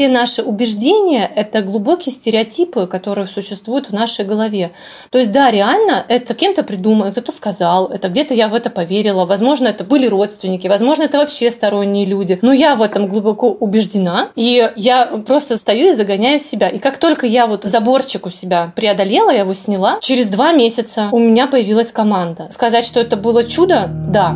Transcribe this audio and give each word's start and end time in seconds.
все 0.00 0.08
наши 0.08 0.42
убеждения– 0.42 1.30
это 1.36 1.60
глубокие 1.60 2.10
стереотипы, 2.10 2.86
которые 2.86 3.26
существуют 3.26 3.90
в 3.90 3.92
нашей 3.92 4.24
голове. 4.24 4.70
То 5.10 5.18
есть, 5.18 5.30
да, 5.30 5.50
реально, 5.50 6.06
это 6.08 6.32
кем-то 6.32 6.62
придумано, 6.62 7.12
кто-то 7.12 7.32
сказал, 7.32 7.88
это 7.88 8.08
где-то 8.08 8.32
я 8.32 8.48
в 8.48 8.54
это 8.54 8.70
поверила, 8.70 9.26
возможно, 9.26 9.68
это 9.68 9.84
были 9.84 10.06
родственники, 10.06 10.68
возможно, 10.68 11.02
это 11.02 11.18
вообще 11.18 11.50
сторонние 11.50 12.06
люди. 12.06 12.38
Но 12.40 12.50
я 12.50 12.76
в 12.76 12.80
этом 12.80 13.08
глубоко 13.08 13.50
убеждена, 13.50 14.30
и 14.36 14.70
я 14.74 15.04
просто 15.26 15.58
стою 15.58 15.90
и 15.90 15.92
загоняю 15.92 16.40
себя. 16.40 16.68
И 16.68 16.78
как 16.78 16.96
только 16.96 17.26
я 17.26 17.46
вот 17.46 17.64
заборчик 17.64 18.24
у 18.24 18.30
себя 18.30 18.72
преодолела, 18.74 19.28
я 19.30 19.40
его 19.40 19.52
сняла, 19.52 19.98
через 20.00 20.28
два 20.28 20.52
месяца 20.52 21.10
у 21.12 21.18
меня 21.18 21.46
появилась 21.46 21.92
команда. 21.92 22.46
Сказать, 22.48 22.86
что 22.86 23.00
это 23.00 23.18
было 23.18 23.44
чудо? 23.44 23.90
Да. 24.08 24.34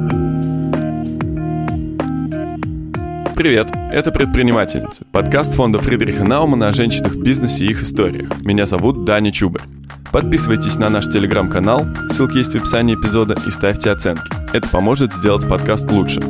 Привет, 3.36 3.66
это 3.90 4.12
«Предпринимательницы», 4.12 5.04
подкаст 5.10 5.54
фонда 5.54 5.80
Фридриха 5.80 6.22
Наумана 6.22 6.68
о 6.68 6.72
женщинах 6.72 7.14
в 7.14 7.20
бизнесе 7.20 7.64
и 7.64 7.70
их 7.70 7.82
историях. 7.82 8.30
Меня 8.42 8.64
зовут 8.64 9.04
Даня 9.04 9.32
Чубарь. 9.32 9.64
Подписывайтесь 10.12 10.76
на 10.76 10.88
наш 10.88 11.06
телеграм-канал, 11.06 11.84
ссылки 12.10 12.36
есть 12.36 12.52
в 12.52 12.56
описании 12.56 12.94
эпизода, 12.94 13.34
и 13.44 13.50
ставьте 13.50 13.90
оценки. 13.90 14.22
Это 14.52 14.68
поможет 14.68 15.12
сделать 15.12 15.48
подкаст 15.48 15.90
лучше. 15.90 16.20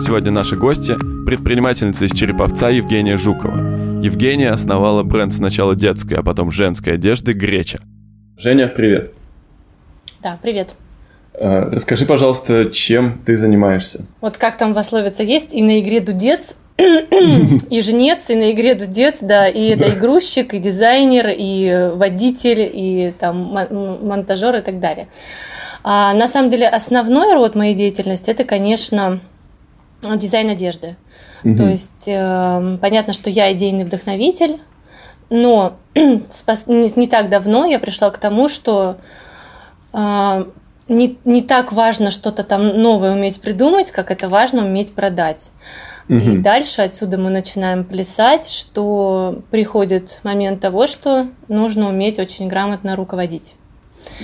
Сегодня 0.00 0.30
наши 0.30 0.56
гости– 0.56 0.96
предпринимательница 1.26 2.06
из 2.06 2.12
Череповца 2.12 2.70
Евгения 2.70 3.18
Жукова. 3.18 4.02
Евгения 4.02 4.50
основала 4.50 5.02
бренд 5.02 5.34
сначала 5.34 5.76
детской, 5.76 6.14
а 6.14 6.22
потом 6.22 6.50
женской 6.50 6.94
одежды 6.94 7.34
«Греча». 7.34 7.80
Женя, 8.38 8.68
привет. 8.68 9.12
Да, 10.22 10.38
привет. 10.40 10.74
Э, 11.38 11.68
расскажи, 11.70 12.06
пожалуйста, 12.06 12.66
чем 12.66 13.22
ты 13.26 13.36
занимаешься? 13.36 14.06
Вот 14.20 14.38
как 14.38 14.56
там 14.56 14.72
в 14.72 14.74
пословице 14.74 15.22
есть, 15.22 15.54
и 15.54 15.62
на 15.62 15.80
игре 15.80 16.00
дудец, 16.00 16.56
и 16.78 17.80
жнец, 17.82 18.30
и 18.30 18.34
на 18.34 18.52
игре 18.52 18.74
дудец, 18.74 19.18
да, 19.20 19.48
и 19.48 19.68
это 19.68 19.86
и 19.86 19.92
грузчик, 19.92 20.54
и 20.54 20.58
дизайнер, 20.58 21.28
и 21.28 21.90
водитель, 21.94 22.70
и 22.72 23.12
там 23.18 23.36
монтажер 24.02 24.56
и 24.56 24.60
так 24.60 24.80
далее. 24.80 25.08
А 25.82 26.14
на 26.14 26.26
самом 26.26 26.50
деле 26.50 26.68
основной 26.68 27.34
род 27.34 27.54
моей 27.54 27.74
деятельности 27.74 28.30
это, 28.30 28.44
конечно, 28.44 29.20
дизайн 30.02 30.50
одежды. 30.50 30.96
Угу. 31.44 31.56
То 31.56 31.68
есть 31.68 32.08
э, 32.08 32.78
понятно, 32.80 33.12
что 33.12 33.30
я 33.30 33.52
идейный 33.52 33.84
вдохновитель, 33.84 34.56
но 35.30 35.76
не 35.94 37.08
так 37.08 37.28
давно 37.28 37.66
я 37.66 37.78
пришла 37.78 38.10
к 38.10 38.18
тому, 38.18 38.48
что 38.48 38.96
э, 39.92 40.44
не, 40.88 41.18
не 41.24 41.42
так 41.42 41.72
важно 41.72 42.10
что-то 42.10 42.44
там 42.44 42.80
новое 42.80 43.14
уметь 43.14 43.40
придумать, 43.40 43.90
как 43.90 44.10
это 44.10 44.28
важно 44.28 44.64
уметь 44.64 44.94
продать. 44.94 45.50
Угу. 46.08 46.18
И 46.18 46.36
дальше 46.38 46.82
отсюда 46.82 47.18
мы 47.18 47.30
начинаем 47.30 47.84
плясать, 47.84 48.48
что 48.48 49.42
приходит 49.50 50.20
момент 50.22 50.60
того, 50.60 50.86
что 50.86 51.26
нужно 51.48 51.88
уметь 51.88 52.18
очень 52.18 52.48
грамотно 52.48 52.94
руководить. 52.94 53.56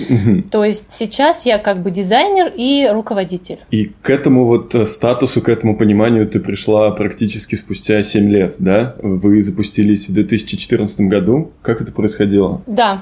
Угу. 0.09 0.43
То 0.49 0.63
есть 0.63 0.91
сейчас 0.91 1.45
я 1.45 1.57
как 1.57 1.83
бы 1.83 1.91
дизайнер 1.91 2.53
и 2.55 2.87
руководитель. 2.89 3.59
И 3.69 3.91
к 4.01 4.09
этому 4.09 4.45
вот 4.45 4.73
э, 4.75 4.85
статусу, 4.85 5.41
к 5.41 5.49
этому 5.49 5.77
пониманию 5.77 6.25
ты 6.25 6.39
пришла 6.39 6.89
практически 6.91 7.55
спустя 7.55 8.01
7 8.01 8.29
лет, 8.29 8.55
да? 8.59 8.95
Вы 9.01 9.41
запустились 9.41 10.07
в 10.07 10.13
2014 10.13 11.01
году. 11.01 11.51
Как 11.61 11.81
это 11.81 11.91
происходило? 11.91 12.61
Да, 12.65 13.01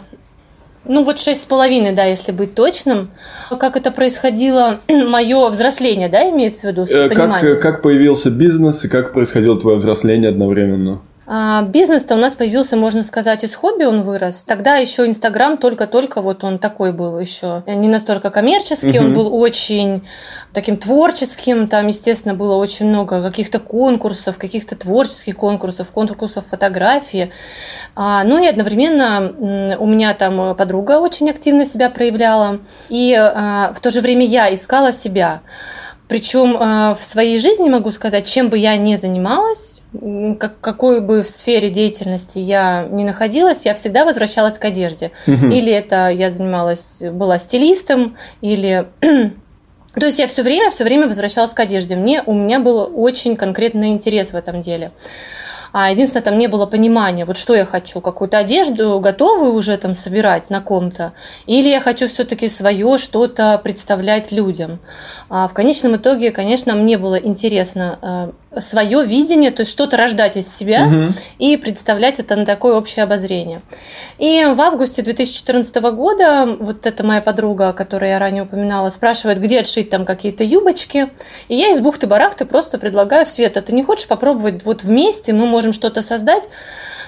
ну 0.86 1.04
вот 1.04 1.20
шесть 1.20 1.42
с 1.42 1.46
половиной, 1.46 1.94
да, 1.94 2.06
если 2.06 2.32
быть 2.32 2.56
точным. 2.56 3.12
Как 3.60 3.78
это 3.78 3.92
происходило, 3.92 4.80
мое 4.90 5.50
взросление, 5.50 6.10
да, 6.10 6.30
имеется 6.30 6.68
в 6.68 6.72
виду? 6.72 6.86
Э, 6.90 7.10
как, 7.10 7.62
как 7.62 7.82
появился 7.82 8.30
бизнес 8.30 8.84
и 8.86 8.88
как 8.88 9.14
происходило 9.14 9.60
твое 9.60 9.78
взросление 9.78 10.30
одновременно? 10.30 11.02
А, 11.28 11.62
бизнес-то 11.62 12.16
у 12.16 12.18
нас 12.18 12.36
появился, 12.36 12.76
можно 12.76 13.04
сказать, 13.04 13.44
из 13.44 13.56
хобби 13.56 13.84
он 13.84 14.02
вырос. 14.02 14.44
Тогда 14.44 14.78
еще 14.78 15.06
Инстаграм 15.06 15.58
только-только 15.58 16.22
вот 16.22 16.44
он 16.44 16.58
такой 16.58 16.92
был 16.92 17.20
еще. 17.20 17.64
Не 17.68 17.88
настолько 17.88 18.32
коммерческий, 18.32 19.00
угу. 19.00 19.06
он 19.06 19.14
был 19.14 19.36
очень 19.36 20.04
таким 20.52 20.78
творческим. 20.78 21.68
Там, 21.68 21.88
естественно, 21.88 22.34
было 22.34 22.56
очень 22.56 22.88
много 22.88 23.22
каких-то 23.22 23.60
конкурсов, 23.60 24.40
каких-то 24.40 24.76
творческих 24.76 25.38
конкурсов, 25.38 25.92
конкурсов 25.92 26.46
фотографии. 26.50 27.32
А, 27.96 28.24
ну 28.24 28.44
и 28.44 28.48
одновременно 28.48 29.78
у 29.78 29.86
меня 29.86 30.14
там 30.16 30.56
подруга 30.56 31.00
очень 31.00 31.30
активно 31.30 31.66
себя 31.66 31.92
проявляла. 31.92 32.60
И 32.90 33.14
а, 33.14 33.74
в 33.76 33.80
то 33.80 33.92
же 33.92 34.02
время 34.02 34.26
я 34.26 34.54
искала 34.54 34.92
себя. 34.92 35.42
Причем 36.12 36.58
в 36.94 37.00
своей 37.04 37.40
жизни 37.40 37.70
могу 37.70 37.90
сказать, 37.92 38.26
чем 38.26 38.50
бы 38.50 38.58
я 38.58 38.76
ни 38.76 38.98
занималась, 38.98 39.82
как, 40.40 40.60
какой 40.60 41.00
бы 41.00 41.22
в 41.22 41.30
сфере 41.30 41.70
деятельности 41.70 42.38
я 42.38 42.86
ни 42.92 43.06
находилась, 43.06 43.66
я 43.66 43.74
всегда 43.76 44.04
возвращалась 44.04 44.60
к 44.60 44.66
одежде. 44.66 45.12
Угу. 45.26 45.46
Или 45.48 45.72
это 45.72 46.10
я 46.10 46.30
занималась, 46.30 47.00
была 47.02 47.40
стилистом, 47.40 48.18
или 48.42 48.90
то 49.00 50.06
есть 50.06 50.20
я 50.20 50.28
все 50.28 50.44
время, 50.44 50.70
все 50.70 50.84
время 50.84 51.08
возвращалась 51.08 51.54
к 51.54 51.60
одежде. 51.62 51.96
Мне, 51.96 52.24
у 52.26 52.34
меня 52.34 52.60
был 52.60 52.92
очень 52.94 53.38
конкретный 53.38 53.92
интерес 53.92 54.34
в 54.34 54.36
этом 54.36 54.60
деле. 54.60 54.92
А 55.72 55.92
единственное, 55.92 56.24
там 56.24 56.38
не 56.38 56.48
было 56.48 56.66
понимания, 56.66 57.26
вот 57.26 57.38
что 57.38 57.56
я 57.56 57.66
хочу, 57.66 58.02
какую-то 58.02 58.38
одежду 58.38 59.00
готовую 59.00 59.54
уже 59.54 59.78
там 59.78 59.94
собирать 59.94 60.50
на 60.50 60.62
ком-то, 60.62 61.14
или 61.46 61.70
я 61.70 61.80
хочу 61.80 62.08
все-таки 62.08 62.48
свое 62.48 62.98
что-то 62.98 63.60
представлять 63.64 64.32
людям. 64.32 64.80
А 65.30 65.48
в 65.48 65.54
конечном 65.54 65.96
итоге, 65.96 66.32
конечно, 66.32 66.76
мне 66.76 66.98
было 66.98 67.16
интересно 67.16 68.00
э, 68.02 68.51
свое 68.60 69.06
видение, 69.06 69.52
то 69.52 69.62
есть 69.62 69.72
что-то 69.72 69.96
рождать 69.96 70.36
из 70.36 70.54
себя 70.54 70.86
угу. 70.86 71.14
и 71.40 71.56
представлять 71.56 72.20
это 72.20 72.36
на 72.36 72.46
такое 72.46 72.76
общее 72.76 73.04
обозрение. 73.04 73.62
И 74.18 74.46
в 74.54 74.60
августе 74.60 75.02
2014 75.02 75.76
года 75.94 76.58
вот 76.60 76.86
эта 76.86 77.04
моя 77.04 77.22
подруга, 77.22 77.72
которую 77.72 78.10
я 78.10 78.20
ранее 78.20 78.44
упоминала, 78.44 78.90
спрашивает, 78.90 79.40
где 79.40 79.62
отшить 79.62 79.90
там 79.90 80.06
какие-то 80.06 80.44
юбочки. 80.44 81.10
И 81.48 81.56
я 81.56 81.72
из 81.72 81.80
бухты-барахты 81.80 82.46
просто 82.46 82.78
предлагаю, 82.78 83.26
Света, 83.26 83.62
ты 83.62 83.72
не 83.72 83.84
хочешь 83.84 84.08
попробовать 84.08 84.66
вот 84.66 84.84
вместе, 84.84 85.32
мы 85.32 85.46
можем 85.46 85.72
что-то 85.72 86.02
создать? 86.02 86.50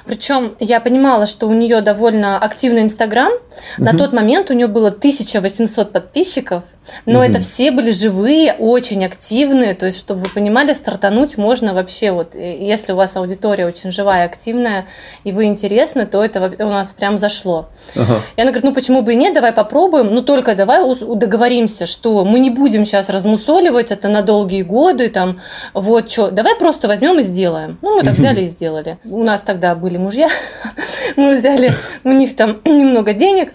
Причем 0.05 0.55
я 0.59 0.79
понимала, 0.81 1.25
что 1.25 1.47
у 1.47 1.53
нее 1.53 1.81
довольно 1.81 2.37
активный 2.37 2.81
Инстаграм. 2.81 3.31
Угу. 3.31 3.85
На 3.85 3.97
тот 3.97 4.13
момент 4.13 4.49
у 4.49 4.53
нее 4.53 4.67
было 4.67 4.89
1800 4.89 5.91
подписчиков. 5.91 6.63
Но 7.05 7.19
угу. 7.19 7.27
это 7.27 7.39
все 7.39 7.71
были 7.71 7.91
живые, 7.91 8.53
очень 8.53 9.05
активные. 9.05 9.73
То 9.73 9.85
есть, 9.85 9.99
чтобы 9.99 10.21
вы 10.21 10.29
понимали, 10.29 10.73
стартануть 10.73 11.38
можно 11.38 11.73
вообще 11.73 12.11
вот, 12.11 12.35
если 12.35 12.94
у 12.94 12.95
вас 12.95 13.16
аудитория 13.17 13.66
очень 13.66 13.91
живая, 13.91 14.25
активная, 14.25 14.85
и 15.23 15.31
вы 15.31 15.45
интересны, 15.45 16.05
то 16.05 16.23
это 16.23 16.53
у 16.59 16.69
нас 16.69 16.94
прям 16.94 17.17
зашло. 17.17 17.69
Ага. 17.95 18.21
И 18.35 18.41
она 18.41 18.51
говорит, 18.51 18.63
ну 18.63 18.73
почему 18.73 19.01
бы 19.01 19.13
и 19.13 19.16
нет, 19.16 19.33
давай 19.33 19.53
попробуем, 19.53 20.13
ну 20.13 20.21
только 20.21 20.55
давай 20.55 20.79
договоримся, 21.16 21.85
что 21.85 22.25
мы 22.25 22.39
не 22.39 22.49
будем 22.49 22.85
сейчас 22.85 23.09
размусоливать 23.09 23.91
это 23.91 24.09
на 24.09 24.21
долгие 24.21 24.63
годы, 24.63 25.09
там, 25.09 25.39
вот 25.73 26.11
что, 26.11 26.31
давай 26.31 26.55
просто 26.55 26.88
возьмем 26.88 27.19
и 27.19 27.23
сделаем. 27.23 27.77
Ну, 27.81 27.97
мы 27.97 28.03
так 28.03 28.15
взяли 28.15 28.41
и 28.41 28.47
сделали. 28.47 28.97
У 29.05 29.23
нас 29.23 29.41
тогда 29.41 29.75
были 29.75 29.97
мужья, 29.97 30.29
мы 31.15 31.33
взяли 31.33 31.75
у 32.03 32.11
них 32.11 32.35
там 32.35 32.59
немного 32.65 33.13
денег, 33.13 33.51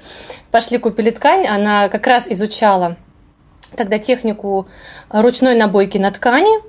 пошли 0.51 0.79
купили 0.79 1.11
ткань, 1.11 1.47
она 1.47 1.89
как 1.89 2.07
раз 2.07 2.27
изучала 2.29 2.97
тогда 3.77 3.99
технику 3.99 4.67
ручной 5.11 5.55
набойки 5.55 5.99
на 5.99 6.11
ткани. 6.11 6.63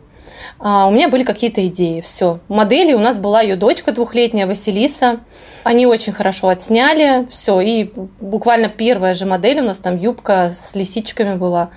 А, 0.59 0.87
у 0.87 0.91
меня 0.91 1.07
были 1.07 1.23
какие-то 1.23 1.65
идеи, 1.67 2.01
все. 2.01 2.39
Модели 2.49 2.93
у 2.93 2.99
нас 2.99 3.17
была 3.17 3.41
ее 3.41 3.55
дочка 3.55 3.91
двухлетняя, 3.91 4.45
Василиса. 4.45 5.21
Они 5.63 5.85
очень 5.85 6.13
хорошо 6.13 6.49
отсняли, 6.49 7.27
все. 7.29 7.61
И 7.61 7.91
буквально 8.19 8.67
первая 8.69 9.13
же 9.13 9.25
модель 9.25 9.59
у 9.59 9.63
нас 9.63 9.79
там 9.79 9.97
юбка 9.97 10.51
с 10.53 10.75
лисичками 10.75 11.35
была 11.35 11.69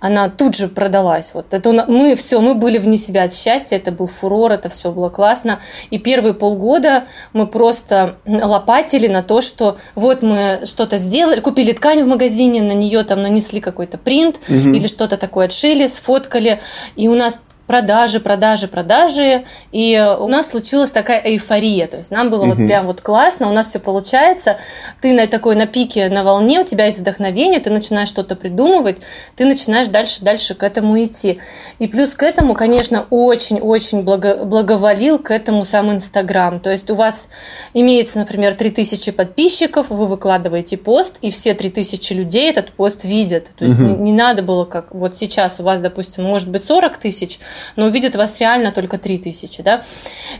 она 0.00 0.30
тут 0.30 0.56
же 0.56 0.68
продалась. 0.68 1.34
Вот 1.34 1.52
это 1.52 1.70
мы 1.86 2.16
все, 2.16 2.40
мы 2.40 2.54
были 2.54 2.78
вне 2.78 2.96
себя 2.96 3.24
от 3.24 3.34
счастья, 3.34 3.76
это 3.76 3.92
был 3.92 4.06
фурор, 4.06 4.50
это 4.50 4.70
все 4.70 4.90
было 4.90 5.10
классно. 5.10 5.60
И 5.90 5.98
первые 5.98 6.32
полгода 6.32 7.04
мы 7.34 7.46
просто 7.46 8.16
лопатили 8.26 9.06
на 9.06 9.22
то, 9.22 9.42
что 9.42 9.76
вот 9.94 10.22
мы 10.22 10.62
что-то 10.64 10.96
сделали, 10.96 11.40
купили 11.40 11.72
ткань 11.72 12.02
в 12.02 12.06
магазине, 12.06 12.62
на 12.62 12.72
нее 12.72 13.04
там 13.04 13.22
нанесли 13.22 13.60
какой-то 13.60 13.98
принт 13.98 14.40
угу. 14.48 14.72
или 14.72 14.86
что-то 14.86 15.18
такое 15.18 15.46
отшили, 15.46 15.86
сфоткали, 15.86 16.60
и 16.96 17.08
у 17.08 17.14
нас 17.14 17.42
продажи, 17.70 18.18
продажи, 18.18 18.66
продажи. 18.66 19.44
И 19.70 19.96
у 20.18 20.26
нас 20.26 20.50
случилась 20.50 20.90
такая 20.90 21.22
эйфория. 21.24 21.86
То 21.86 21.98
есть 21.98 22.10
нам 22.10 22.28
было 22.28 22.42
угу. 22.42 22.48
вот 22.48 22.56
прям 22.56 22.86
вот 22.86 23.00
классно, 23.00 23.48
у 23.48 23.52
нас 23.52 23.68
все 23.68 23.78
получается. 23.78 24.56
Ты 25.00 25.12
на 25.12 25.28
такой 25.28 25.54
на 25.54 25.66
пике, 25.66 26.08
на 26.08 26.24
волне, 26.24 26.58
у 26.58 26.64
тебя 26.64 26.86
есть 26.86 26.98
вдохновение, 26.98 27.60
ты 27.60 27.70
начинаешь 27.70 28.08
что-то 28.08 28.34
придумывать, 28.34 28.96
ты 29.36 29.44
начинаешь 29.44 29.86
дальше, 29.86 30.24
дальше 30.24 30.56
к 30.56 30.64
этому 30.64 31.00
идти. 31.00 31.38
И 31.78 31.86
плюс 31.86 32.14
к 32.14 32.24
этому, 32.24 32.54
конечно, 32.54 33.06
очень-очень 33.08 34.02
благо, 34.02 34.44
благоволил 34.44 35.20
к 35.20 35.30
этому 35.30 35.64
сам 35.64 35.92
Инстаграм. 35.92 36.58
То 36.58 36.72
есть 36.72 36.90
у 36.90 36.96
вас 36.96 37.28
имеется, 37.72 38.18
например, 38.18 38.56
3000 38.56 39.12
подписчиков, 39.12 39.90
вы 39.90 40.08
выкладываете 40.08 40.76
пост, 40.76 41.18
и 41.22 41.30
все 41.30 41.54
3000 41.54 42.14
людей 42.14 42.50
этот 42.50 42.72
пост 42.72 43.04
видят. 43.04 43.52
То 43.56 43.64
есть 43.64 43.78
угу. 43.78 43.90
не, 43.90 44.10
не 44.10 44.12
надо 44.12 44.42
было, 44.42 44.64
как 44.64 44.92
вот 44.92 45.14
сейчас 45.14 45.60
у 45.60 45.62
вас, 45.62 45.80
допустим, 45.80 46.24
может 46.24 46.50
быть 46.50 46.64
40 46.64 46.96
тысяч, 46.96 47.38
но 47.76 47.86
увидят 47.86 48.16
вас 48.16 48.40
реально 48.40 48.72
только 48.72 48.98
3000, 48.98 49.62
да, 49.62 49.82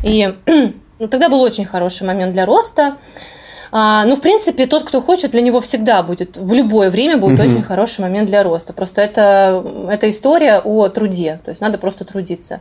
и 0.03 0.35
Ну, 1.01 1.09
тогда 1.09 1.31
был 1.31 1.41
очень 1.41 1.65
хороший 1.65 2.07
момент 2.07 2.35
для 2.35 2.45
роста. 2.45 2.99
А, 3.73 4.05
ну, 4.05 4.17
в 4.17 4.21
принципе, 4.21 4.67
тот, 4.67 4.85
кто 4.85 5.01
хочет, 5.01 5.31
для 5.31 5.41
него 5.41 5.63
всегда 5.63 6.03
будет, 6.03 6.37
в 6.37 6.53
любое 6.53 6.91
время 6.91 7.17
будет 7.17 7.39
угу. 7.41 7.49
очень 7.49 7.63
хороший 7.63 8.03
момент 8.03 8.29
для 8.29 8.43
роста. 8.43 8.75
Просто 8.75 9.01
это, 9.01 9.65
это 9.89 10.11
история 10.11 10.61
о 10.63 10.89
труде, 10.89 11.41
то 11.43 11.51
есть 11.51 11.63
надо 11.63 11.79
просто 11.79 12.05
трудиться. 12.05 12.61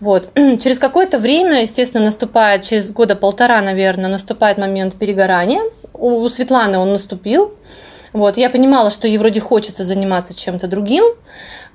Вот. 0.00 0.30
Через 0.34 0.78
какое-то 0.78 1.18
время, 1.18 1.60
естественно, 1.60 2.06
наступает, 2.06 2.62
через 2.62 2.90
года 2.90 3.16
полтора, 3.16 3.60
наверное, 3.60 4.08
наступает 4.08 4.56
момент 4.56 4.94
перегорания. 4.94 5.60
У, 5.92 6.22
у 6.22 6.28
Светланы 6.30 6.78
он 6.78 6.92
наступил. 6.92 7.52
Вот. 8.14 8.38
Я 8.38 8.48
понимала, 8.48 8.88
что 8.88 9.06
ей 9.06 9.18
вроде 9.18 9.40
хочется 9.40 9.84
заниматься 9.84 10.34
чем-то 10.34 10.68
другим. 10.68 11.04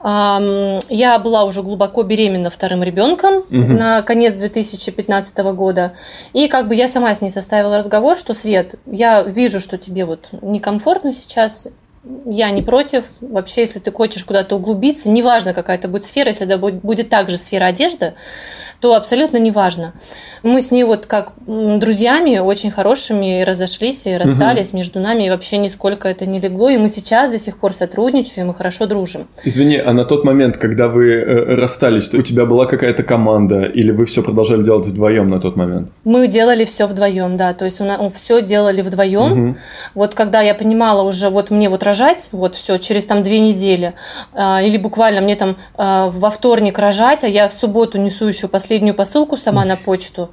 Я 0.03 1.19
была 1.23 1.45
уже 1.45 1.63
глубоко 1.63 2.03
беременна 2.03 2.49
вторым 2.49 2.83
ребенком 2.83 3.35
угу. 3.35 3.45
на 3.51 4.01
конец 4.01 4.33
2015 4.35 5.37
года. 5.55 5.93
И 6.33 6.49
как 6.49 6.67
бы 6.67 6.75
я 6.75 6.89
сама 6.89 7.15
с 7.15 7.21
ней 7.21 7.29
составила 7.29 7.77
разговор, 7.77 8.17
что 8.17 8.33
Свет, 8.33 8.75
я 8.85 9.23
вижу, 9.23 9.61
что 9.61 9.77
тебе 9.77 10.03
вот 10.03 10.27
некомфортно 10.41 11.13
сейчас, 11.13 11.69
я 12.25 12.49
не 12.49 12.61
против. 12.61 13.05
Вообще, 13.21 13.61
если 13.61 13.79
ты 13.79 13.93
хочешь 13.93 14.25
куда-то 14.25 14.57
углубиться, 14.57 15.09
неважно, 15.09 15.53
какая 15.53 15.77
это 15.77 15.87
будет 15.87 16.03
сфера, 16.03 16.27
если 16.27 16.45
это 16.45 16.57
будет 16.57 17.07
также 17.07 17.37
сфера 17.37 17.65
одежды, 17.65 18.13
то 18.83 18.95
абсолютно 18.95 19.37
неважно. 19.37 19.93
Мы 20.43 20.61
с 20.61 20.69
ней 20.69 20.83
вот 20.83 21.05
как 21.05 21.31
друзьями 21.47 22.39
очень 22.39 22.69
хорошими 22.69 23.39
и 23.39 23.43
разошлись, 23.45 24.05
и 24.05 24.17
расстались 24.17 24.71
угу. 24.71 24.77
между 24.79 24.99
нами, 24.99 25.23
и 25.23 25.29
вообще 25.29 25.55
нисколько 25.55 26.09
это 26.09 26.25
не 26.25 26.41
легло, 26.41 26.69
и 26.69 26.77
мы 26.77 26.89
сейчас 26.89 27.31
до 27.31 27.39
сих 27.39 27.59
пор 27.59 27.73
сотрудничаем 27.73 28.51
и 28.51 28.53
хорошо 28.53 28.85
дружим. 28.85 29.27
Извини, 29.45 29.77
а 29.77 29.93
на 29.93 30.03
тот 30.03 30.25
момент, 30.25 30.57
когда 30.57 30.89
вы 30.89 31.13
э, 31.13 31.55
расстались, 31.55 32.13
у 32.13 32.21
тебя 32.21 32.45
была 32.45 32.65
какая-то 32.65 33.03
команда, 33.03 33.63
или 33.63 33.91
вы 33.91 34.05
все 34.05 34.21
продолжали 34.21 34.63
делать 34.63 34.85
вдвоем 34.85 35.29
на 35.29 35.39
тот 35.39 35.55
момент? 35.55 35.89
Мы 36.03 36.27
делали 36.27 36.65
все 36.65 36.85
вдвоем, 36.85 37.37
да, 37.37 37.53
то 37.53 37.63
есть 37.63 37.79
у 37.79 37.85
нас 37.85 38.13
все 38.13 38.41
делали 38.41 38.81
вдвоем. 38.81 39.31
Угу. 39.31 39.57
Вот 39.95 40.13
когда 40.13 40.41
я 40.41 40.53
понимала 40.53 41.03
уже, 41.03 41.29
вот 41.29 41.51
мне 41.51 41.69
вот 41.69 41.83
рожать, 41.83 42.27
вот 42.33 42.55
все, 42.55 42.77
через 42.79 43.05
там 43.05 43.23
две 43.23 43.39
недели, 43.39 43.93
а, 44.33 44.61
или 44.61 44.75
буквально 44.75 45.21
мне 45.21 45.37
там 45.37 45.55
а, 45.75 46.09
во 46.09 46.29
вторник 46.29 46.77
рожать, 46.77 47.23
а 47.23 47.29
я 47.29 47.47
в 47.47 47.53
субботу 47.53 47.97
несу 47.97 48.27
еще 48.27 48.49
последнюю 48.73 48.95
посылку 48.95 49.37
сама 49.37 49.65
на 49.65 49.75
почту. 49.75 50.29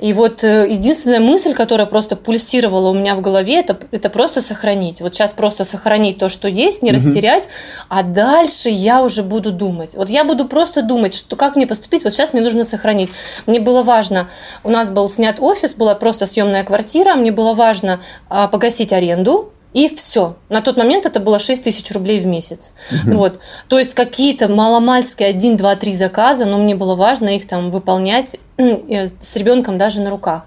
И 0.00 0.12
вот 0.12 0.44
э, 0.44 0.66
единственная 0.68 1.20
мысль, 1.20 1.54
которая 1.54 1.86
просто 1.86 2.14
пульсировала 2.14 2.90
у 2.90 2.94
меня 2.94 3.14
в 3.14 3.22
голове, 3.22 3.60
это, 3.60 3.78
это 3.90 4.10
просто 4.10 4.42
сохранить. 4.42 5.00
Вот 5.00 5.14
сейчас 5.14 5.32
просто 5.32 5.64
сохранить 5.64 6.18
то, 6.18 6.28
что 6.28 6.46
есть, 6.46 6.82
не 6.82 6.92
растерять, 6.92 7.48
а 7.88 8.02
дальше 8.02 8.68
я 8.68 9.02
уже 9.02 9.22
буду 9.22 9.50
думать. 9.50 9.94
Вот 9.94 10.10
я 10.10 10.24
буду 10.24 10.46
просто 10.46 10.82
думать, 10.82 11.14
что 11.14 11.36
как 11.36 11.56
мне 11.56 11.66
поступить, 11.66 12.04
вот 12.04 12.12
сейчас 12.12 12.34
мне 12.34 12.42
нужно 12.42 12.64
сохранить. 12.64 13.08
Мне 13.46 13.60
было 13.60 13.82
важно, 13.82 14.28
у 14.62 14.68
нас 14.68 14.90
был 14.90 15.08
снят 15.08 15.36
офис, 15.40 15.74
была 15.74 15.94
просто 15.94 16.26
съемная 16.26 16.64
квартира, 16.64 17.14
мне 17.14 17.32
было 17.32 17.54
важно 17.54 18.00
а, 18.28 18.46
погасить 18.48 18.92
аренду, 18.92 19.52
и 19.72 19.88
все. 19.88 20.36
На 20.48 20.62
тот 20.62 20.76
момент 20.76 21.06
это 21.06 21.20
было 21.20 21.38
6 21.38 21.62
тысяч 21.62 21.90
рублей 21.92 22.18
в 22.20 22.26
месяц. 22.26 22.72
Угу. 22.90 23.16
Вот. 23.16 23.40
То 23.68 23.78
есть 23.78 23.94
какие-то 23.94 24.48
маломальские 24.48 25.28
1, 25.28 25.56
2, 25.56 25.76
3 25.76 25.92
заказа, 25.92 26.44
но 26.44 26.58
мне 26.58 26.74
было 26.74 26.94
важно 26.94 27.36
их 27.36 27.46
там 27.46 27.70
выполнять 27.70 28.36
с 28.58 29.36
ребенком 29.36 29.78
даже 29.78 30.00
на 30.00 30.10
руках. 30.10 30.46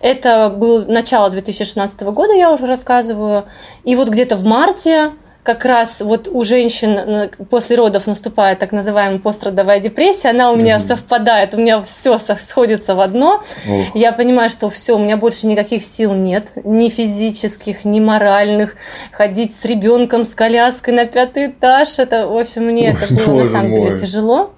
Это 0.00 0.50
был 0.50 0.84
начало 0.86 1.30
2016 1.30 2.00
года, 2.02 2.34
я 2.34 2.50
уже 2.50 2.66
рассказываю. 2.66 3.44
И 3.84 3.94
вот 3.94 4.08
где-то 4.08 4.36
в 4.36 4.44
марте 4.44 5.12
как 5.42 5.64
раз 5.64 6.00
вот 6.00 6.28
у 6.30 6.44
женщин 6.44 7.30
после 7.50 7.76
родов 7.76 8.06
наступает 8.06 8.60
так 8.60 8.70
называемая 8.70 9.18
пострадовая 9.18 9.80
депрессия, 9.80 10.30
она 10.30 10.52
у 10.52 10.56
меня 10.56 10.76
mm-hmm. 10.76 10.86
совпадает, 10.86 11.54
у 11.54 11.58
меня 11.58 11.82
все 11.82 12.18
сходится 12.18 12.94
в 12.94 13.00
одно. 13.00 13.42
Oh. 13.68 13.84
Я 13.94 14.12
понимаю, 14.12 14.50
что 14.50 14.70
все, 14.70 14.96
у 14.96 14.98
меня 14.98 15.16
больше 15.16 15.48
никаких 15.48 15.82
сил 15.82 16.12
нет, 16.14 16.52
ни 16.64 16.88
физических, 16.88 17.84
ни 17.84 17.98
моральных. 17.98 18.76
Ходить 19.10 19.54
с 19.54 19.64
ребенком, 19.64 20.24
с 20.24 20.34
коляской 20.34 20.94
на 20.94 21.06
пятый 21.06 21.48
этаж, 21.48 21.98
это, 21.98 22.26
в 22.26 22.36
общем, 22.36 22.64
мне 22.64 22.90
это 22.90 23.12
было 23.12 23.42
на 23.42 23.46
самом 23.46 23.70
мой. 23.70 23.80
деле 23.80 23.96
тяжело. 23.98 24.52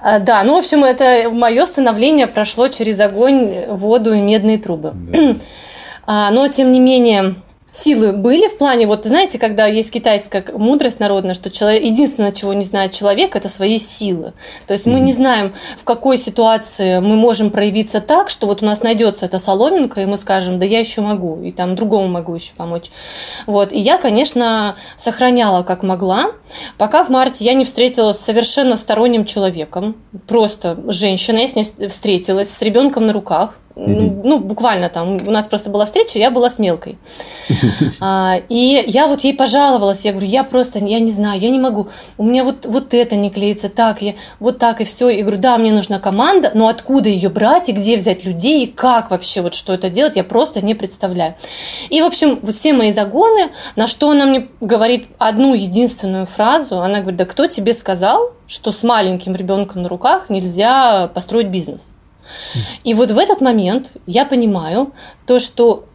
А, 0.00 0.18
да, 0.18 0.42
ну, 0.42 0.56
в 0.56 0.58
общем, 0.58 0.84
это 0.84 1.30
мое 1.30 1.64
становление 1.66 2.26
прошло 2.26 2.68
через 2.68 2.98
огонь, 2.98 3.54
воду 3.68 4.12
и 4.12 4.20
медные 4.20 4.58
трубы. 4.58 4.92
Да. 4.94 5.36
А, 6.06 6.30
но, 6.32 6.48
тем 6.48 6.70
не 6.70 6.80
менее, 6.80 7.34
силы 7.74 8.12
были 8.12 8.48
в 8.48 8.56
плане, 8.56 8.86
вот 8.86 9.04
знаете, 9.04 9.38
когда 9.38 9.66
есть 9.66 9.90
китайская 9.90 10.44
мудрость 10.54 11.00
народная, 11.00 11.34
что 11.34 11.50
человек, 11.50 11.82
единственное, 11.84 12.32
чего 12.32 12.52
не 12.54 12.64
знает 12.64 12.92
человек, 12.92 13.34
это 13.34 13.48
свои 13.48 13.78
силы. 13.78 14.32
То 14.66 14.72
есть 14.72 14.86
мы 14.86 15.00
не 15.00 15.12
знаем, 15.12 15.52
в 15.76 15.84
какой 15.84 16.16
ситуации 16.16 17.00
мы 17.00 17.16
можем 17.16 17.50
проявиться 17.50 18.00
так, 18.00 18.30
что 18.30 18.46
вот 18.46 18.62
у 18.62 18.66
нас 18.66 18.82
найдется 18.82 19.26
эта 19.26 19.38
соломинка, 19.38 20.00
и 20.00 20.06
мы 20.06 20.16
скажем, 20.16 20.58
да 20.58 20.66
я 20.66 20.78
еще 20.78 21.00
могу, 21.00 21.42
и 21.42 21.50
там 21.50 21.74
другому 21.74 22.08
могу 22.08 22.34
еще 22.34 22.54
помочь. 22.54 22.90
Вот. 23.46 23.72
И 23.72 23.78
я, 23.78 23.98
конечно, 23.98 24.76
сохраняла 24.96 25.62
как 25.64 25.82
могла, 25.82 26.32
пока 26.78 27.04
в 27.04 27.08
марте 27.08 27.44
я 27.44 27.54
не 27.54 27.64
встретилась 27.64 28.18
с 28.18 28.24
совершенно 28.24 28.76
сторонним 28.76 29.24
человеком, 29.24 29.96
просто 30.28 30.78
женщиной, 30.86 31.42
я 31.42 31.48
с 31.48 31.56
ней 31.56 31.88
встретилась, 31.88 32.50
с 32.50 32.62
ребенком 32.62 33.06
на 33.06 33.12
руках, 33.12 33.58
ну, 33.76 34.20
ну, 34.24 34.38
буквально 34.38 34.88
там, 34.88 35.16
у 35.26 35.30
нас 35.32 35.48
просто 35.48 35.68
была 35.68 35.84
встреча, 35.84 36.18
я 36.18 36.30
была 36.30 36.48
с 36.48 36.58
мелкой. 36.58 36.96
А, 38.00 38.40
и 38.48 38.84
я 38.86 39.06
вот 39.06 39.20
ей 39.20 39.32
пожаловалась, 39.32 40.04
я 40.04 40.12
говорю, 40.12 40.26
я 40.26 40.44
просто, 40.44 40.78
я 40.78 40.98
не 41.00 41.10
знаю, 41.10 41.40
я 41.40 41.48
не 41.48 41.58
могу, 41.58 41.88
у 42.18 42.24
меня 42.24 42.44
вот, 42.44 42.66
вот 42.66 42.92
это 42.92 43.16
не 43.16 43.30
клеится, 43.30 43.68
так, 43.68 44.02
я, 44.02 44.14
вот 44.40 44.58
так 44.58 44.80
и 44.80 44.84
все. 44.84 45.08
И 45.08 45.22
говорю, 45.22 45.38
да, 45.38 45.56
мне 45.56 45.72
нужна 45.72 45.98
команда, 45.98 46.50
но 46.54 46.68
откуда 46.68 47.08
ее 47.08 47.30
брать 47.30 47.68
и 47.68 47.72
где 47.72 47.96
взять 47.96 48.24
людей, 48.24 48.64
и 48.64 48.66
как 48.66 49.10
вообще 49.10 49.40
вот 49.40 49.54
что 49.54 49.72
это 49.72 49.88
делать, 49.88 50.16
я 50.16 50.24
просто 50.24 50.60
не 50.60 50.74
представляю. 50.74 51.34
И, 51.88 52.02
в 52.02 52.04
общем, 52.04 52.40
вот 52.42 52.54
все 52.54 52.72
мои 52.72 52.92
загоны, 52.92 53.50
на 53.76 53.86
что 53.86 54.10
она 54.10 54.26
мне 54.26 54.48
говорит 54.60 55.06
одну 55.18 55.54
единственную 55.54 56.26
фразу, 56.26 56.80
она 56.80 57.00
говорит, 57.00 57.16
да 57.16 57.24
кто 57.24 57.46
тебе 57.46 57.72
сказал, 57.72 58.32
что 58.46 58.70
с 58.70 58.82
маленьким 58.82 59.34
ребенком 59.34 59.82
на 59.82 59.88
руках 59.88 60.28
нельзя 60.28 61.08
построить 61.08 61.48
бизнес? 61.48 61.94
И 62.84 62.94
вот 62.94 63.10
в 63.10 63.18
этот 63.18 63.40
момент 63.40 63.92
я 64.06 64.24
понимаю 64.24 64.92
то, 65.26 65.38
что 65.38 65.86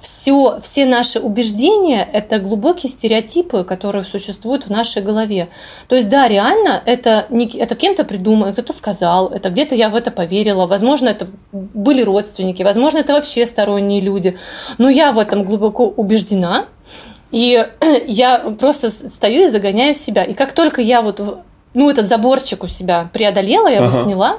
все, 0.00 0.58
все 0.62 0.86
наши 0.86 1.20
убеждения– 1.20 2.08
это 2.12 2.38
глубокие 2.38 2.90
стереотипы, 2.90 3.64
которые 3.64 4.04
существуют 4.04 4.66
в 4.66 4.70
нашей 4.70 5.02
голове. 5.02 5.48
То 5.88 5.96
есть, 5.96 6.08
да, 6.08 6.26
реально, 6.26 6.82
это, 6.86 7.26
не, 7.28 7.46
это 7.46 7.74
кем-то 7.74 8.04
придумано, 8.04 8.52
кто-то 8.52 8.72
сказал, 8.72 9.28
это 9.28 9.50
где-то 9.50 9.74
я 9.74 9.90
в 9.90 9.94
это 9.94 10.10
поверила, 10.10 10.66
возможно, 10.66 11.08
это 11.08 11.28
были 11.52 12.02
родственники, 12.02 12.62
возможно, 12.62 12.98
это 12.98 13.12
вообще 13.12 13.46
сторонние 13.46 14.00
люди. 14.00 14.38
Но 14.78 14.88
я 14.88 15.12
в 15.12 15.18
этом 15.18 15.44
глубоко 15.44 15.86
убеждена, 15.88 16.66
и 17.30 17.66
я 18.06 18.38
просто 18.58 18.88
стою 18.90 19.46
и 19.46 19.48
загоняю 19.48 19.94
себя. 19.94 20.24
И 20.24 20.32
как 20.32 20.52
только 20.52 20.80
я 20.80 21.02
вот, 21.02 21.20
ну, 21.74 21.90
этот 21.90 22.06
заборчик 22.06 22.64
у 22.64 22.66
себя 22.66 23.10
преодолела, 23.12 23.68
я 23.68 23.80
ага. 23.82 23.86
его 23.86 23.92
сняла, 23.92 24.38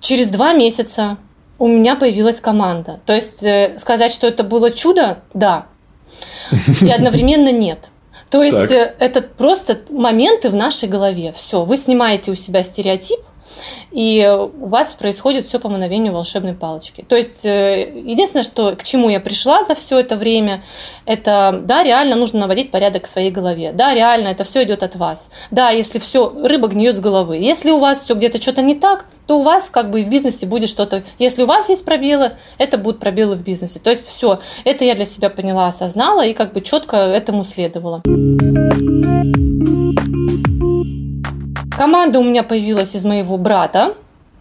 Через 0.00 0.28
два 0.28 0.52
месяца 0.54 1.18
у 1.58 1.68
меня 1.68 1.94
появилась 1.94 2.40
команда. 2.40 3.00
То 3.04 3.14
есть 3.14 3.42
э, 3.42 3.74
сказать, 3.78 4.10
что 4.10 4.26
это 4.26 4.42
было 4.42 4.70
чудо, 4.70 5.18
да. 5.34 5.66
И 6.80 6.90
одновременно 6.90 7.52
нет. 7.52 7.90
То 8.30 8.42
есть 8.42 8.58
так. 8.58 8.70
Э, 8.70 8.94
это 8.98 9.20
просто 9.22 9.78
моменты 9.90 10.48
в 10.48 10.54
нашей 10.54 10.88
голове. 10.88 11.32
Все, 11.32 11.64
вы 11.64 11.76
снимаете 11.76 12.30
у 12.30 12.34
себя 12.34 12.62
стереотип, 12.62 13.20
и 13.90 14.26
у 14.60 14.66
вас 14.66 14.92
происходит 14.94 15.46
все 15.46 15.58
по 15.58 15.68
мановению 15.68 16.12
волшебной 16.12 16.54
палочки. 16.54 17.04
То 17.08 17.16
есть 17.16 17.44
э, 17.44 17.92
единственное, 18.04 18.44
что 18.44 18.76
к 18.76 18.82
чему 18.82 19.08
я 19.08 19.20
пришла 19.20 19.62
за 19.62 19.74
все 19.74 19.98
это 19.98 20.16
время, 20.16 20.62
это 21.06 21.60
да, 21.64 21.82
реально 21.82 22.16
нужно 22.16 22.40
наводить 22.40 22.70
порядок 22.70 23.06
в 23.06 23.08
своей 23.08 23.30
голове. 23.30 23.72
Да, 23.72 23.94
реально 23.94 24.28
это 24.28 24.44
все 24.44 24.62
идет 24.64 24.82
от 24.82 24.96
вас. 24.96 25.30
Да, 25.50 25.70
если 25.70 25.98
все 25.98 26.32
рыба 26.42 26.68
гниет 26.68 26.96
с 26.96 27.00
головы. 27.00 27.36
Если 27.36 27.70
у 27.70 27.78
вас 27.78 28.04
все 28.04 28.14
где-то 28.14 28.40
что-то 28.40 28.62
не 28.62 28.74
так, 28.74 29.06
то 29.26 29.38
у 29.38 29.42
вас 29.42 29.70
как 29.70 29.90
бы 29.90 30.00
и 30.00 30.04
в 30.04 30.10
бизнесе 30.10 30.46
будет 30.46 30.68
что-то. 30.68 31.04
Если 31.18 31.44
у 31.44 31.46
вас 31.46 31.68
есть 31.68 31.84
пробелы, 31.84 32.32
это 32.58 32.78
будут 32.78 32.98
пробелы 32.98 33.36
в 33.36 33.44
бизнесе. 33.44 33.78
То 33.78 33.90
есть 33.90 34.06
все, 34.06 34.40
это 34.64 34.84
я 34.84 34.94
для 34.94 35.04
себя 35.04 35.30
поняла, 35.30 35.68
осознала 35.68 36.26
и 36.26 36.32
как 36.32 36.52
бы 36.52 36.60
четко 36.60 36.96
этому 36.96 37.44
следовала. 37.44 38.02
Команда 41.80 42.18
у 42.18 42.22
меня 42.22 42.42
появилась 42.42 42.94
из 42.94 43.06
моего 43.06 43.38
брата. 43.38 43.94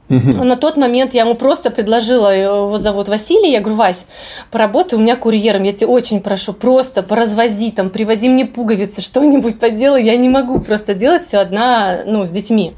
Угу. 0.09 0.43
На 0.43 0.57
тот 0.57 0.75
момент 0.75 1.13
я 1.13 1.21
ему 1.21 1.35
просто 1.35 1.71
предложила, 1.71 2.35
его 2.35 2.77
зовут 2.77 3.07
Василий, 3.07 3.49
я 3.49 3.61
говорю, 3.61 3.77
Вась, 3.77 4.07
поработай 4.51 4.99
у 4.99 5.01
меня 5.01 5.15
курьером, 5.15 5.63
я 5.63 5.71
тебя 5.71 5.87
очень 5.87 6.19
прошу, 6.19 6.51
просто 6.51 7.01
поразвози, 7.01 7.71
там, 7.71 7.91
привози 7.91 8.27
мне 8.27 8.45
пуговицы, 8.45 9.01
что-нибудь 9.01 9.57
поделай, 9.57 10.03
я 10.03 10.17
не 10.17 10.27
могу 10.27 10.59
просто 10.59 10.95
делать 10.95 11.23
все 11.23 11.37
одна, 11.37 11.99
ну, 12.05 12.27
с 12.27 12.31
детьми. 12.31 12.73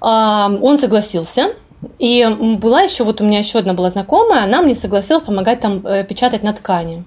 Он 0.00 0.78
согласился, 0.78 1.46
и 1.98 2.24
была 2.60 2.82
еще, 2.82 3.02
вот 3.02 3.20
у 3.20 3.24
меня 3.24 3.40
еще 3.40 3.58
одна 3.58 3.72
была 3.72 3.90
знакомая, 3.90 4.44
она 4.44 4.62
мне 4.62 4.76
согласилась 4.76 5.24
помогать 5.24 5.58
там 5.58 5.84
э, 5.84 6.04
печатать 6.04 6.44
на 6.44 6.52
ткани. 6.52 7.02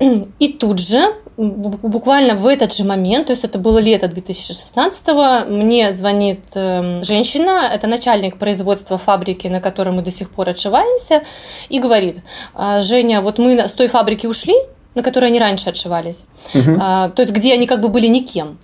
И 0.00 0.48
тут 0.54 0.80
же 0.80 1.14
буквально 1.38 2.34
в 2.34 2.46
этот 2.46 2.74
же 2.74 2.84
момент, 2.84 3.28
то 3.28 3.32
есть 3.32 3.44
это 3.44 3.58
было 3.58 3.78
лето 3.78 4.08
2016 4.08 5.46
мне 5.48 5.92
звонит 5.92 6.40
э, 6.54 7.02
женщина, 7.04 7.70
это 7.72 7.86
начальник 7.86 8.38
производства 8.38 8.98
фабрики, 8.98 9.46
на 9.46 9.60
которой 9.60 9.90
мы 9.90 10.02
до 10.02 10.10
сих 10.10 10.30
пор 10.30 10.48
отшиваемся, 10.48 11.22
и 11.68 11.78
говорит, 11.78 12.22
«А, 12.54 12.80
Женя, 12.80 13.20
вот 13.20 13.38
мы 13.38 13.56
с 13.56 13.72
той 13.72 13.86
фабрики 13.86 14.26
ушли, 14.26 14.54
на 14.96 15.02
которой 15.04 15.26
они 15.26 15.38
раньше 15.38 15.70
отшивались, 15.70 16.24
угу. 16.54 16.76
а, 16.80 17.10
то 17.10 17.22
есть 17.22 17.32
где 17.32 17.54
они 17.54 17.68
как 17.68 17.80
бы 17.80 17.88
были 17.88 18.08
никем. 18.08 18.58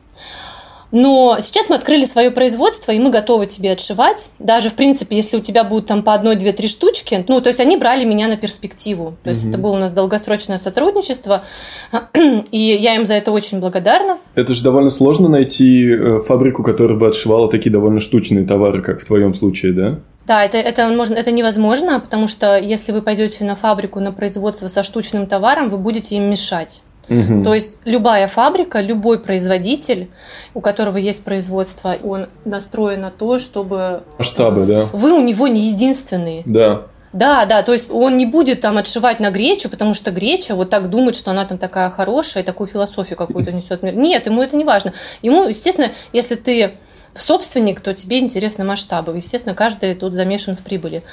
Но 0.95 1.39
сейчас 1.41 1.69
мы 1.69 1.75
открыли 1.75 2.05
свое 2.05 2.31
производство, 2.31 2.93
и 2.93 3.01
мы 3.01 3.11
готовы 3.11 3.47
тебе 3.47 3.73
отшивать. 3.73 4.31
Даже, 4.39 4.71
в 4.71 4.77
принципе, 4.77 5.17
если 5.17 5.37
у 5.37 5.41
тебя 5.41 5.65
будут 5.65 5.89
там 5.89 6.05
по 6.05 6.15
одной, 6.15 6.37
две, 6.37 6.53
три 6.53 6.69
штучки. 6.69 7.25
Ну, 7.27 7.41
то 7.41 7.49
есть 7.49 7.59
они 7.59 7.77
брали 7.77 8.05
меня 8.05 8.29
на 8.29 8.37
перспективу. 8.37 9.17
То 9.25 9.31
есть 9.31 9.43
угу. 9.43 9.51
это 9.51 9.59
было 9.59 9.73
у 9.73 9.77
нас 9.77 9.91
долгосрочное 9.91 10.59
сотрудничество. 10.59 11.43
И 12.53 12.59
я 12.59 12.95
им 12.95 13.07
за 13.07 13.15
это 13.15 13.33
очень 13.33 13.59
благодарна. 13.59 14.19
Это 14.37 14.55
же 14.55 14.63
довольно 14.63 14.89
сложно 14.89 15.29
найти 15.29 15.91
э, 15.91 16.21
фабрику, 16.21 16.63
которая 16.63 16.97
бы 16.97 17.09
отшивала 17.09 17.51
такие 17.51 17.73
довольно 17.73 17.99
штучные 17.99 18.47
товары, 18.47 18.81
как 18.81 19.03
в 19.03 19.05
твоем 19.05 19.35
случае, 19.35 19.73
да? 19.73 19.99
Да, 20.29 20.45
это, 20.45 20.59
это, 20.59 20.89
можно, 20.91 21.15
это 21.15 21.33
невозможно, 21.33 21.99
потому 21.99 22.29
что 22.29 22.57
если 22.57 22.93
вы 22.93 23.03
пойдете 23.03 23.45
на 23.45 23.57
фабрику, 23.57 23.99
на 23.99 24.13
производство 24.13 24.69
со 24.69 24.85
штучным 24.85 25.27
товаром, 25.27 25.71
вы 25.71 25.77
будете 25.77 26.15
им 26.15 26.31
мешать. 26.31 26.83
Угу. 27.09 27.45
То 27.45 27.55
есть 27.55 27.79
любая 27.85 28.29
фабрика, 28.29 28.81
любой 28.81 29.19
производитель, 29.19 30.11
у 30.55 30.61
которого 30.61 30.97
есть 30.97 31.25
производство, 31.25 31.97
он 32.03 32.27
настроен 32.45 33.03
на 33.03 33.11
то, 33.11 33.39
чтобы... 33.39 34.03
Масштабы, 34.19 34.65
да. 34.67 34.87
Вы 34.93 35.13
у 35.13 35.23
него 35.23 35.49
не 35.49 35.69
единственные. 35.69 36.43
Да. 36.47 36.87
Да, 37.13 37.45
да, 37.45 37.63
то 37.63 37.73
есть 37.73 37.93
он 37.93 38.17
не 38.17 38.27
будет 38.27 38.61
там 38.61 38.77
отшивать 38.77 39.21
на 39.21 39.31
гречу, 39.31 39.71
потому 39.71 39.95
что 39.95 40.11
греча 40.11 40.57
вот 40.57 40.69
так 40.71 40.91
думает, 40.91 41.15
что 41.15 41.31
она 41.31 41.45
там 41.45 41.59
такая 41.59 41.89
хорошая, 41.89 42.43
и 42.43 42.47
такую 42.47 42.67
философию 42.67 43.17
какую-то 43.17 43.53
несет. 43.53 43.83
Нет, 43.85 44.27
ему 44.27 44.43
это 44.43 44.57
не 44.57 44.65
важно. 44.65 44.93
Ему, 45.23 45.47
естественно, 45.47 45.93
если 46.13 46.35
ты 46.35 46.73
собственник, 47.15 47.81
то 47.81 47.95
тебе 47.95 48.19
интересны 48.19 48.65
масштабы. 48.65 49.17
Естественно, 49.17 49.55
каждый 49.55 49.95
тут 49.95 50.15
замешан 50.15 50.57
в 50.57 50.63
прибыли. 50.65 51.05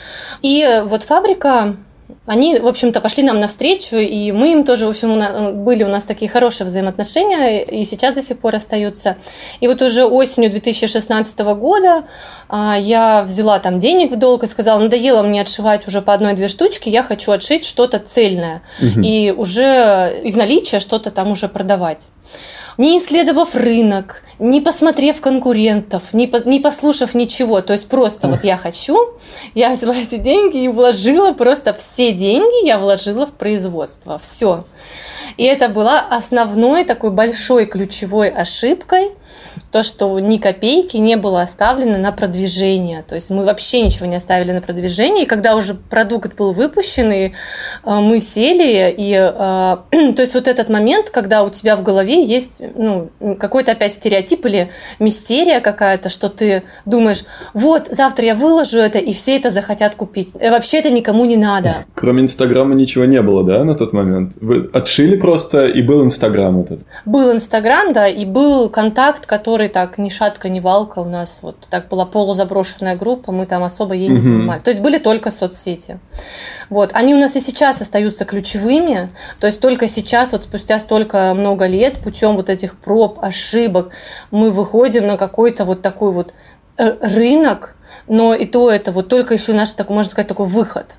И 0.42 0.82
вот 0.86 1.04
фабрика 1.04 1.76
они, 2.32 2.60
в 2.60 2.68
общем-то, 2.68 3.02
пошли 3.02 3.24
нам 3.24 3.42
навстречу, 3.42 3.98
и 3.98 4.32
мы 4.32 4.54
им 4.54 4.64
тоже, 4.64 4.86
в 4.86 4.90
общем, 4.90 5.66
были 5.66 5.84
у 5.84 5.90
нас 5.90 6.06
такие 6.06 6.32
хорошие 6.32 6.66
взаимоотношения, 6.66 7.62
и 7.62 7.84
сейчас 7.84 8.16
до 8.16 8.22
сих 8.24 8.40
пор 8.40 8.56
остаются. 8.56 9.18
И 9.60 9.68
вот 9.68 9.82
уже 9.82 10.06
осенью 10.06 10.50
2016 10.50 11.40
года 11.40 12.06
а, 12.48 12.78
я 12.80 13.24
взяла 13.24 13.60
там 13.60 13.80
денег 13.80 14.14
в 14.14 14.16
долг 14.18 14.44
и 14.44 14.48
сказала, 14.48 14.80
надоело 14.80 15.24
мне 15.24 15.42
отшивать 15.42 15.86
уже 15.90 16.02
по 16.02 16.14
одной-две 16.14 16.48
штучки, 16.48 16.88
я 16.88 17.04
хочу 17.04 17.34
отшить 17.34 17.66
что-то 17.66 18.00
цельное, 18.00 18.62
угу. 18.82 19.02
и 19.02 19.32
уже 19.32 20.22
из 20.24 20.36
наличия 20.36 20.80
что-то 20.80 21.12
там 21.12 21.32
уже 21.32 21.50
продавать 21.50 22.08
не 22.78 22.98
исследовав 22.98 23.56
рынок, 23.56 24.24
не 24.40 24.62
посмотрев 24.62 25.22
конкурентов, 25.22 26.14
не, 26.14 26.28
по, 26.28 26.38
не 26.48 26.60
послушав 26.60 27.14
ничего. 27.14 27.62
То 27.62 27.74
есть 27.74 27.88
просто 27.88 28.28
вот 28.28 28.44
я 28.44 28.58
хочу, 28.58 28.98
я 29.54 29.70
взяла 29.70 29.96
эти 29.96 30.18
деньги 30.18 30.64
и 30.64 30.68
вложила 30.68 31.34
просто 31.34 31.74
все 31.74 32.12
деньги 32.22 32.68
я 32.68 32.78
вложила 32.78 33.26
в 33.26 33.34
производство. 33.34 34.20
Все. 34.20 34.66
И 35.38 35.44
это 35.44 35.70
была 35.70 36.00
основной 36.00 36.84
такой 36.86 37.10
большой 37.10 37.66
ключевой 37.66 38.30
ошибкой, 38.30 39.12
то, 39.72 39.84
что 39.84 40.20
ни 40.20 40.38
копейки 40.38 40.98
не 40.98 41.16
было 41.16 41.42
оставлено 41.42 41.98
на 41.98 42.12
продвижение. 42.12 43.04
То 43.08 43.16
есть 43.16 43.30
мы 43.30 43.46
вообще 43.46 43.82
ничего 43.82 44.06
не 44.06 44.16
оставили 44.16 44.52
на 44.52 44.62
продвижение. 44.62 45.24
И 45.24 45.28
когда 45.28 45.56
уже 45.56 45.74
продукт 45.74 46.36
был 46.36 46.52
выпущен, 46.52 47.12
и 47.12 47.26
э, 47.28 47.32
мы 47.84 48.20
сели, 48.20 48.94
и 48.98 49.14
э, 49.14 49.32
то 50.16 50.22
есть 50.22 50.36
вот 50.36 50.48
этот 50.48 50.70
момент, 50.70 51.10
когда 51.10 51.44
у 51.44 51.50
тебя 51.50 51.76
в 51.76 51.84
голове 51.84 52.24
есть 52.24 52.62
ну, 52.76 53.10
какой-то 53.40 53.72
опять 53.72 53.94
стереотип 53.94 54.46
или 54.46 54.70
мистерия 55.00 55.62
какая-то, 55.62 56.10
что 56.10 56.30
ты 56.30 56.64
думаешь, 56.86 57.24
вот, 57.54 57.88
завтра 57.90 58.26
я 58.26 58.36
выложу 58.36 58.80
это, 58.80 59.00
и 59.00 59.14
все 59.14 59.38
это 59.38 59.50
захотят 59.50 59.96
купить. 59.96 60.34
И 60.42 60.50
вообще 60.50 60.80
это 60.80 60.90
никому 60.90 61.26
не 61.26 61.38
надо. 61.38 61.86
Кроме 61.96 62.24
Инстаграма 62.24 62.76
ничего 62.76 63.06
не 63.06 63.22
было, 63.22 63.44
да, 63.44 63.64
на 63.64 63.76
тот 63.76 63.94
момент? 63.94 64.34
Вы 64.42 64.70
отшили 64.74 65.16
просто, 65.16 65.68
и 65.68 65.82
был 65.82 66.04
Инстаграм 66.04 66.60
этот? 66.60 66.82
Был 67.06 67.32
Инстаграм, 67.32 67.94
да, 67.94 68.08
и 68.08 68.26
был 68.26 68.70
контакт, 68.70 69.21
который 69.26 69.68
так 69.68 69.98
ни 69.98 70.10
шатка, 70.10 70.50
ни 70.50 70.60
валка 70.60 71.00
у 71.00 71.06
нас 71.06 71.42
вот 71.42 71.56
так 71.70 71.88
была 71.88 72.06
полузаброшенная 72.06 72.96
группа, 72.96 73.32
мы 73.32 73.46
там 73.46 73.64
особо 73.64 73.94
ей 73.94 74.10
не 74.10 74.20
угу. 74.20 74.24
занимали. 74.24 74.60
То 74.60 74.70
есть 74.70 74.82
были 74.82 74.98
только 74.98 75.32
соцсети. 75.32 76.00
Вот. 76.70 76.92
Они 76.94 77.14
у 77.14 77.20
нас 77.20 77.36
и 77.36 77.40
сейчас 77.40 77.82
остаются 77.82 78.26
ключевыми, 78.26 79.10
то 79.40 79.48
есть 79.48 79.62
только 79.62 79.88
сейчас, 79.88 80.32
вот 80.32 80.44
спустя 80.44 80.80
столько 80.80 81.34
много 81.34 81.66
лет, 81.68 81.98
путем 81.98 82.36
вот 82.36 82.50
этих 82.50 82.78
проб, 82.78 83.20
ошибок, 83.22 83.92
мы 84.32 84.52
выходим 84.52 85.08
на 85.08 85.18
какой-то 85.18 85.66
вот 85.66 85.82
такой 85.82 86.12
вот 86.12 86.34
э, 86.78 86.98
рынок, 87.02 87.76
но 88.08 88.34
и 88.34 88.46
то 88.46 88.70
это 88.70 88.92
вот 88.92 89.08
только 89.08 89.34
еще 89.34 89.54
наш, 89.54 89.72
так, 89.74 89.90
можно 89.90 90.10
сказать, 90.10 90.28
такой 90.28 90.48
выход. 90.48 90.96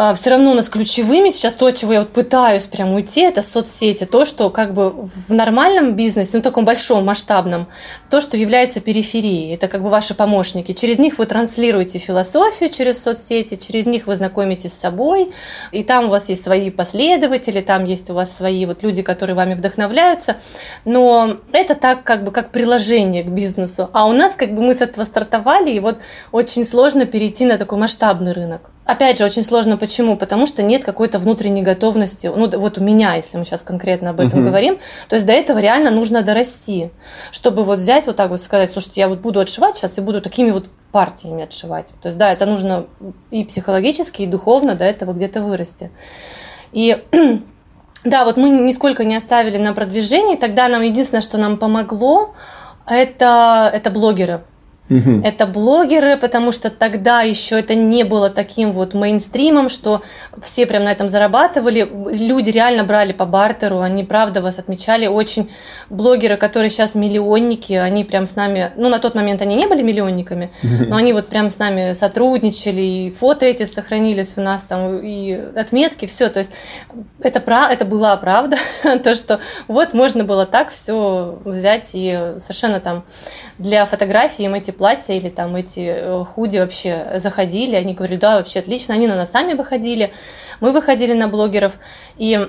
А, 0.00 0.14
все 0.14 0.30
равно 0.30 0.52
у 0.52 0.54
нас 0.54 0.68
ключевыми 0.68 1.30
сейчас 1.30 1.54
то, 1.54 1.66
от 1.66 1.74
чего 1.74 1.92
я 1.92 1.98
вот 1.98 2.10
пытаюсь 2.10 2.68
прям 2.68 2.92
уйти, 2.92 3.22
это 3.22 3.42
соцсети. 3.42 4.04
То, 4.04 4.24
что 4.24 4.48
как 4.48 4.72
бы 4.72 4.92
в 4.92 5.32
нормальном 5.32 5.96
бизнесе, 5.96 6.36
ну, 6.36 6.40
таком 6.40 6.64
большом, 6.64 7.04
масштабном, 7.04 7.66
то, 8.08 8.20
что 8.20 8.36
является 8.36 8.78
периферией. 8.78 9.52
Это 9.56 9.66
как 9.66 9.82
бы 9.82 9.88
ваши 9.88 10.14
помощники. 10.14 10.70
Через 10.70 11.00
них 11.00 11.18
вы 11.18 11.26
транслируете 11.26 11.98
философию 11.98 12.70
через 12.70 13.02
соцсети, 13.02 13.56
через 13.56 13.86
них 13.86 14.06
вы 14.06 14.14
знакомитесь 14.14 14.72
с 14.72 14.78
собой, 14.78 15.32
и 15.72 15.82
там 15.82 16.04
у 16.04 16.10
вас 16.10 16.28
есть 16.28 16.44
свои 16.44 16.70
последователи, 16.70 17.60
там 17.60 17.84
есть 17.84 18.08
у 18.08 18.14
вас 18.14 18.36
свои 18.36 18.66
вот 18.66 18.84
люди, 18.84 19.02
которые 19.02 19.34
вами 19.34 19.54
вдохновляются. 19.54 20.36
Но 20.84 21.38
это 21.50 21.74
так 21.74 22.04
как 22.04 22.22
бы 22.22 22.30
как 22.30 22.52
приложение 22.52 23.24
к 23.24 23.30
бизнесу. 23.30 23.90
А 23.92 24.06
у 24.06 24.12
нас 24.12 24.36
как 24.36 24.54
бы 24.54 24.62
мы 24.62 24.76
с 24.76 24.80
этого 24.80 25.04
стартовали, 25.04 25.72
и 25.72 25.80
вот 25.80 25.98
очень 26.30 26.64
сложно 26.64 27.04
перейти 27.04 27.46
на 27.46 27.58
такой 27.58 27.78
масштабный 27.78 28.30
рынок. 28.30 28.70
Опять 28.88 29.18
же, 29.18 29.24
очень 29.26 29.42
сложно. 29.42 29.76
Почему? 29.76 30.16
Потому 30.16 30.46
что 30.46 30.62
нет 30.62 30.82
какой-то 30.82 31.18
внутренней 31.18 31.60
готовности. 31.60 32.32
Ну, 32.34 32.48
вот 32.58 32.78
у 32.78 32.80
меня, 32.82 33.16
если 33.16 33.36
мы 33.36 33.44
сейчас 33.44 33.62
конкретно 33.62 34.10
об 34.10 34.20
этом 34.20 34.40
uh-huh. 34.40 34.44
говорим, 34.44 34.78
то 35.10 35.16
есть 35.16 35.26
до 35.26 35.34
этого 35.34 35.58
реально 35.58 35.90
нужно 35.90 36.22
дорасти, 36.22 36.90
чтобы 37.30 37.64
вот 37.64 37.80
взять 37.80 38.06
вот 38.06 38.16
так 38.16 38.30
вот 38.30 38.40
сказать, 38.40 38.70
слушайте, 38.70 39.02
я 39.02 39.08
вот 39.10 39.18
буду 39.18 39.40
отшивать 39.40 39.76
сейчас 39.76 39.98
и 39.98 40.00
буду 40.00 40.22
такими 40.22 40.50
вот 40.52 40.70
партиями 40.90 41.44
отшивать. 41.44 41.92
То 42.00 42.08
есть, 42.08 42.16
да, 42.16 42.32
это 42.32 42.46
нужно 42.46 42.86
и 43.30 43.44
психологически, 43.44 44.22
и 44.22 44.26
духовно 44.26 44.74
до 44.74 44.86
этого 44.86 45.12
где-то 45.12 45.42
вырасти. 45.42 45.90
И 46.72 46.96
да, 48.04 48.24
вот 48.24 48.38
мы 48.38 48.48
нисколько 48.48 49.04
не 49.04 49.16
оставили 49.16 49.58
на 49.58 49.74
продвижении. 49.74 50.36
Тогда 50.36 50.66
нам 50.66 50.80
единственное, 50.80 51.20
что 51.20 51.36
нам 51.36 51.58
помогло, 51.58 52.34
это, 52.86 53.70
это 53.70 53.90
блогеры. 53.90 54.44
Угу. 54.90 55.20
Это 55.22 55.46
блогеры, 55.46 56.16
потому 56.16 56.50
что 56.52 56.70
тогда 56.70 57.20
еще 57.22 57.58
это 57.58 57.74
не 57.74 58.04
было 58.04 58.30
таким 58.30 58.72
вот 58.72 58.94
мейнстримом, 58.94 59.68
что 59.68 60.02
все 60.42 60.66
прям 60.66 60.84
на 60.84 60.92
этом 60.92 61.08
зарабатывали. 61.08 61.88
Люди 62.10 62.50
реально 62.50 62.84
брали 62.84 63.12
по 63.12 63.26
бартеру, 63.26 63.80
они 63.80 64.04
правда 64.04 64.40
вас 64.40 64.58
отмечали. 64.58 65.06
Очень 65.06 65.50
блогеры, 65.90 66.36
которые 66.36 66.70
сейчас 66.70 66.94
миллионники, 66.94 67.74
они 67.74 68.04
прям 68.04 68.26
с 68.26 68.36
нами, 68.36 68.72
ну 68.76 68.88
на 68.88 68.98
тот 68.98 69.14
момент 69.14 69.42
они 69.42 69.56
не 69.56 69.66
были 69.66 69.82
миллионниками, 69.82 70.50
но 70.62 70.96
они 70.96 71.12
вот 71.12 71.28
прям 71.28 71.50
с 71.50 71.58
нами 71.58 71.92
сотрудничали, 71.92 72.80
и 72.80 73.10
фото 73.10 73.44
эти 73.44 73.64
сохранились 73.66 74.38
у 74.38 74.40
нас 74.40 74.62
там, 74.66 75.00
и 75.02 75.38
отметки, 75.54 76.06
все. 76.06 76.30
То 76.30 76.38
есть 76.38 76.52
это, 77.20 77.42
это 77.70 77.84
была 77.84 78.16
правда, 78.16 78.56
то, 79.04 79.14
что 79.14 79.40
вот 79.66 79.92
можно 79.92 80.24
было 80.24 80.46
так 80.46 80.70
все 80.70 81.38
взять 81.44 81.90
и 81.92 82.34
совершенно 82.38 82.80
там 82.80 83.04
для 83.58 83.84
фотографии 83.84 84.44
им 84.44 84.54
эти 84.54 84.70
платья 84.78 85.14
или 85.14 85.28
там 85.28 85.56
эти 85.56 85.80
э, 85.80 86.24
худи 86.24 86.58
вообще 86.58 87.06
заходили, 87.16 87.74
они 87.74 87.94
говорили, 87.94 88.18
да, 88.18 88.38
вообще 88.38 88.60
отлично, 88.60 88.94
они 88.94 89.06
на 89.06 89.16
нас 89.16 89.32
сами 89.32 89.52
выходили, 89.52 90.12
мы 90.60 90.72
выходили 90.72 91.12
на 91.12 91.28
блогеров, 91.28 91.74
и 92.16 92.48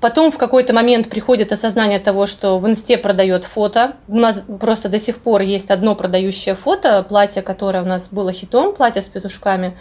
Потом 0.00 0.30
в 0.32 0.36
какой-то 0.36 0.74
момент 0.74 1.08
приходит 1.08 1.52
осознание 1.52 2.00
того, 2.00 2.26
что 2.26 2.58
в 2.58 2.66
инсте 2.66 2.98
продает 2.98 3.44
фото. 3.44 3.94
У 4.08 4.16
нас 4.16 4.42
просто 4.60 4.88
до 4.88 4.98
сих 4.98 5.18
пор 5.18 5.42
есть 5.42 5.70
одно 5.70 5.94
продающее 5.94 6.56
фото, 6.56 7.04
платье, 7.04 7.40
которое 7.42 7.82
у 7.82 7.86
нас 7.86 8.08
было 8.08 8.32
хитом, 8.32 8.74
платье 8.74 9.00
с 9.00 9.08
петушками. 9.08 9.78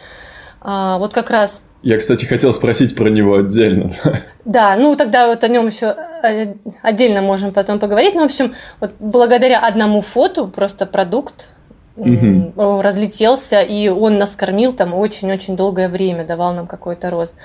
А, 0.62 1.00
вот 1.00 1.14
как 1.14 1.32
раз 1.32 1.64
я, 1.86 2.00
кстати, 2.00 2.26
хотел 2.26 2.52
спросить 2.52 2.96
про 2.96 3.10
него 3.10 3.38
отдельно. 3.38 3.94
Да, 4.44 4.76
ну 4.76 4.96
тогда 4.96 5.28
вот 5.28 5.44
о 5.44 5.48
нем 5.48 5.68
еще 5.68 5.96
э, 6.24 6.54
отдельно 6.82 7.22
можем 7.22 7.52
потом 7.52 7.80
поговорить. 7.80 8.16
Ну, 8.16 8.22
в 8.22 8.26
общем, 8.26 8.54
вот 8.80 8.92
благодаря 9.00 9.60
одному 9.60 10.02
фото 10.02 10.46
просто 10.46 10.88
продукт 10.88 11.50
угу. 11.96 12.82
разлетелся, 12.82 13.62
и 13.62 13.88
он 13.88 14.18
нас 14.18 14.36
кормил 14.36 14.72
там 14.72 14.96
очень-очень 14.96 15.56
долгое 15.56 15.88
время, 15.88 16.26
давал 16.26 16.54
нам 16.54 16.66
какой-то 16.66 17.12
рост. 17.12 17.36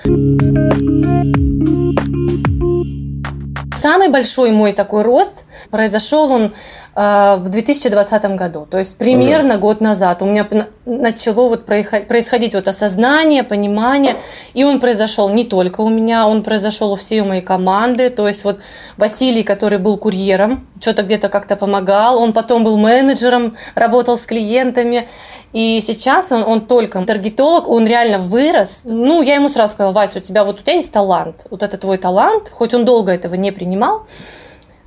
Самый 3.75 4.09
большой 4.09 4.51
мой 4.51 4.73
такой 4.73 5.03
рост 5.03 5.45
произошел 5.69 6.31
он 6.31 6.51
в 6.93 7.43
2020 7.47 8.35
году. 8.35 8.67
То 8.69 8.77
есть 8.77 8.97
примерно 8.97 9.53
ага. 9.53 9.61
год 9.61 9.81
назад 9.81 10.21
у 10.21 10.25
меня 10.25 10.45
начало 10.85 11.47
вот 11.47 11.65
происходить 11.65 12.53
вот 12.53 12.67
осознание, 12.67 13.43
понимание. 13.43 14.17
И 14.53 14.63
он 14.65 14.79
произошел 14.79 15.29
не 15.29 15.45
только 15.45 15.81
у 15.81 15.89
меня, 15.89 16.27
он 16.27 16.43
произошел 16.43 16.91
у 16.91 16.95
всей 16.95 17.21
моей 17.21 17.41
команды. 17.41 18.09
То 18.09 18.27
есть 18.27 18.43
вот 18.43 18.59
Василий, 18.97 19.43
который 19.43 19.79
был 19.79 19.97
курьером, 19.97 20.67
что-то 20.81 21.03
где-то 21.03 21.29
как-то 21.29 21.55
помогал. 21.55 22.19
Он 22.19 22.33
потом 22.33 22.65
был 22.65 22.77
менеджером, 22.77 23.55
работал 23.75 24.17
с 24.17 24.25
клиентами. 24.25 25.07
И 25.53 25.81
сейчас 25.81 26.31
он, 26.31 26.43
он 26.43 26.61
только 26.61 27.01
таргетолог, 27.03 27.67
он 27.67 27.85
реально 27.85 28.19
вырос. 28.19 28.81
Ну, 28.85 29.21
я 29.21 29.35
ему 29.35 29.49
сразу 29.49 29.73
сказала, 29.73 29.93
Вася, 29.93 30.19
у 30.19 30.21
тебя 30.21 30.43
вот 30.43 30.59
у 30.59 30.63
тебя 30.63 30.73
есть 30.73 30.91
талант, 30.91 31.45
вот 31.49 31.61
это 31.61 31.77
твой 31.77 31.97
талант, 31.97 32.49
хоть 32.49 32.73
он 32.73 32.85
долго 32.85 33.11
этого 33.11 33.35
не 33.35 33.51
принимал, 33.51 34.05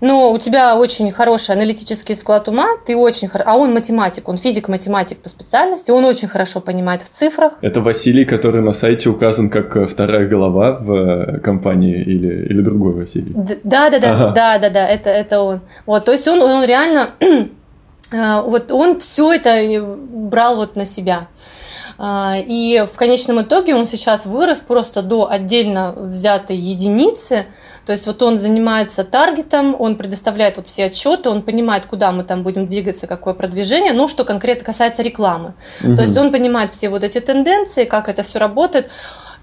но 0.05 0.33
у 0.33 0.39
тебя 0.39 0.77
очень 0.77 1.11
хороший 1.11 1.55
аналитический 1.55 2.15
склад 2.15 2.47
ума, 2.49 2.67
ты 2.85 2.95
очень 2.95 3.27
хорошо, 3.27 3.51
а 3.51 3.57
он 3.57 3.73
математик, 3.73 4.29
он 4.29 4.37
физик-математик 4.37 5.19
по 5.19 5.31
специальности, 5.31 5.91
он 5.91 6.05
очень 6.05 6.29
хорошо 6.29 6.61
понимает 6.61 7.01
в 7.03 7.09
цифрах. 7.09 7.55
Это 7.63 7.81
Василий, 7.81 8.27
который 8.27 8.61
на 8.61 8.73
сайте 8.73 9.09
указан 9.09 9.49
как 9.49 9.75
э, 9.77 9.87
вторая 9.87 10.29
голова 10.29 10.73
в 10.79 10.93
э, 10.93 11.41
компании 11.41 12.03
или, 12.03 12.47
или 12.51 12.61
другой 12.61 12.93
Василий? 12.93 13.33
Да, 13.35 13.89
да, 13.91 13.99
да, 13.99 14.13
ага. 14.13 14.33
да, 14.35 14.59
да, 14.59 14.69
да, 14.69 14.87
это, 14.87 15.09
это 15.09 15.41
он. 15.41 15.61
Вот, 15.87 16.05
то 16.05 16.13
есть 16.13 16.29
он, 16.29 16.43
он 16.43 16.65
реально, 16.65 17.09
э, 17.21 18.43
вот 18.43 18.71
он 18.73 18.99
все 18.99 19.33
это 19.33 19.59
брал 20.11 20.57
вот 20.57 20.77
на 20.77 20.85
себя. 20.85 21.29
А, 21.99 22.37
и 22.39 22.85
в 22.91 22.97
конечном 22.97 23.43
итоге 23.43 23.75
он 23.75 23.87
сейчас 23.87 24.27
вырос 24.27 24.61
просто 24.61 25.03
до 25.03 25.31
отдельно 25.31 25.93
взятой 25.97 26.57
единицы. 26.57 27.47
То 27.87 27.93
есть 27.93 28.07
вот 28.07 28.23
он 28.23 28.39
занимается 28.39 29.05
таргетом, 29.05 29.77
он 29.79 29.97
предоставляет 29.97 30.57
вот 30.57 30.67
все 30.67 30.87
отчеты, 30.87 31.29
он 31.29 31.43
понимает, 31.43 31.87
куда 31.87 32.13
мы 32.13 32.25
там 32.25 32.43
будем 32.43 32.67
двигаться, 32.67 33.07
какое 33.07 33.35
продвижение, 33.35 33.93
ну, 33.93 34.09
что 34.09 34.25
конкретно 34.25 34.65
касается 34.65 35.03
рекламы. 35.03 35.55
Угу. 35.83 35.97
То 35.97 36.03
есть 36.03 36.17
он 36.17 36.33
понимает 36.33 36.71
все 36.71 36.89
вот 36.89 37.05
эти 37.05 37.21
тенденции, 37.21 37.85
как 37.85 38.09
это 38.09 38.23
все 38.23 38.39
работает. 38.39 38.91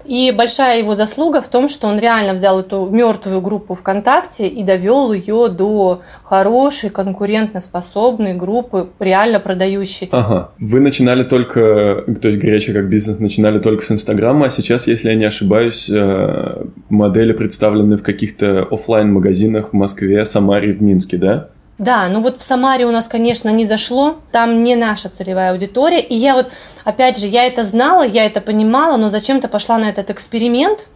И 0.04 0.32
большая 0.36 0.78
его 0.78 0.94
заслуга 0.94 1.40
в 1.40 1.48
том, 1.48 1.68
что 1.68 1.86
он 1.86 1.98
реально 1.98 2.34
взял 2.34 2.60
эту 2.60 2.88
мертвую 2.90 3.40
группу 3.40 3.74
ВКонтакте 3.74 4.48
и 4.48 4.62
довел 4.62 5.12
ее 5.12 5.48
до 5.48 6.02
хорошей, 6.24 6.90
конкурентоспособной 6.90 8.34
группы, 8.34 8.88
реально 8.98 9.40
продающей. 9.40 10.08
Ага. 10.10 10.52
Вы 10.58 10.80
начинали 10.80 11.22
только, 11.22 12.04
то 12.20 12.28
есть 12.28 12.40
Греча 12.40 12.72
как 12.72 12.88
бизнес 12.88 13.18
начинали 13.18 13.58
только 13.58 13.84
с 13.84 13.90
Инстаграма, 13.90 14.46
а 14.46 14.50
сейчас, 14.50 14.86
если 14.86 15.08
я 15.08 15.14
не 15.14 15.24
ошибаюсь, 15.24 15.88
э, 15.90 16.64
модели 16.88 17.32
представлены 17.32 17.96
в 17.96 18.02
каких-то 18.02 18.66
офлайн 18.70 19.12
магазинах 19.12 19.70
в 19.70 19.72
Москве, 19.72 20.24
Самаре, 20.24 20.72
в 20.72 20.82
Минске, 20.82 21.16
да? 21.16 21.48
Да, 21.78 22.06
ну 22.08 22.20
вот 22.20 22.38
в 22.38 22.42
Самаре 22.42 22.86
у 22.86 22.90
нас, 22.90 23.08
конечно, 23.08 23.48
не 23.48 23.66
зашло, 23.66 24.20
там 24.30 24.62
не 24.62 24.76
наша 24.76 25.08
целевая 25.08 25.52
аудитория. 25.52 26.00
И 26.00 26.14
я 26.14 26.34
вот, 26.34 26.50
опять 26.84 27.18
же, 27.18 27.26
я 27.26 27.44
это 27.46 27.64
знала, 27.64 28.02
я 28.02 28.24
это 28.26 28.40
понимала, 28.40 28.96
но 28.96 29.08
зачем-то 29.08 29.48
пошла 29.48 29.78
на 29.78 29.88
этот 29.88 30.10
эксперимент. 30.10 30.86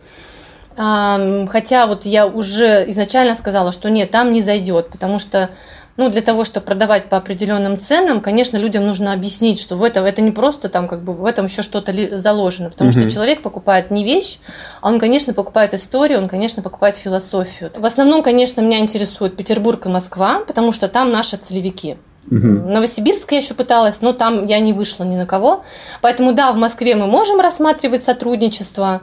Хотя 0.76 1.86
вот 1.86 2.04
я 2.04 2.26
уже 2.26 2.84
изначально 2.90 3.34
сказала, 3.34 3.72
что 3.72 3.88
нет, 3.88 4.10
там 4.10 4.30
не 4.30 4.42
зайдет, 4.42 4.90
потому 4.90 5.18
что 5.18 5.50
ну, 5.96 6.08
для 6.10 6.20
того, 6.20 6.44
чтобы 6.44 6.66
продавать 6.66 7.08
по 7.08 7.16
определенным 7.16 7.78
ценам, 7.78 8.20
конечно, 8.20 8.56
людям 8.56 8.86
нужно 8.86 9.12
объяснить, 9.12 9.58
что 9.58 9.76
в 9.76 9.82
этом 9.82 10.04
это 10.04 10.22
не 10.22 10.30
просто 10.30 10.68
там 10.68 10.88
как 10.88 11.02
бы 11.02 11.12
в 11.12 11.24
этом 11.24 11.46
еще 11.46 11.62
что-то 11.62 11.92
заложено, 12.16 12.70
потому 12.70 12.90
угу. 12.90 13.00
что 13.00 13.10
человек 13.10 13.42
покупает 13.42 13.90
не 13.90 14.04
вещь, 14.04 14.38
а 14.82 14.88
он, 14.88 14.98
конечно, 14.98 15.32
покупает 15.32 15.74
историю, 15.74 16.18
он, 16.18 16.28
конечно, 16.28 16.62
покупает 16.62 16.96
философию. 16.96 17.70
В 17.76 17.86
основном, 17.86 18.22
конечно, 18.22 18.60
меня 18.60 18.78
интересует 18.78 19.36
Петербург 19.36 19.86
и 19.86 19.88
Москва, 19.88 20.40
потому 20.46 20.72
что 20.72 20.88
там 20.88 21.10
наши 21.10 21.36
целевики. 21.36 21.96
Угу. 22.30 22.46
Новосибирск 22.46 23.30
я 23.32 23.38
еще 23.38 23.54
пыталась, 23.54 24.02
но 24.02 24.12
там 24.12 24.46
я 24.46 24.58
не 24.58 24.72
вышла 24.72 25.04
ни 25.04 25.16
на 25.16 25.26
кого. 25.26 25.64
Поэтому 26.02 26.32
да, 26.32 26.52
в 26.52 26.56
Москве 26.56 26.96
мы 26.96 27.06
можем 27.06 27.40
рассматривать 27.40 28.02
сотрудничество. 28.02 29.00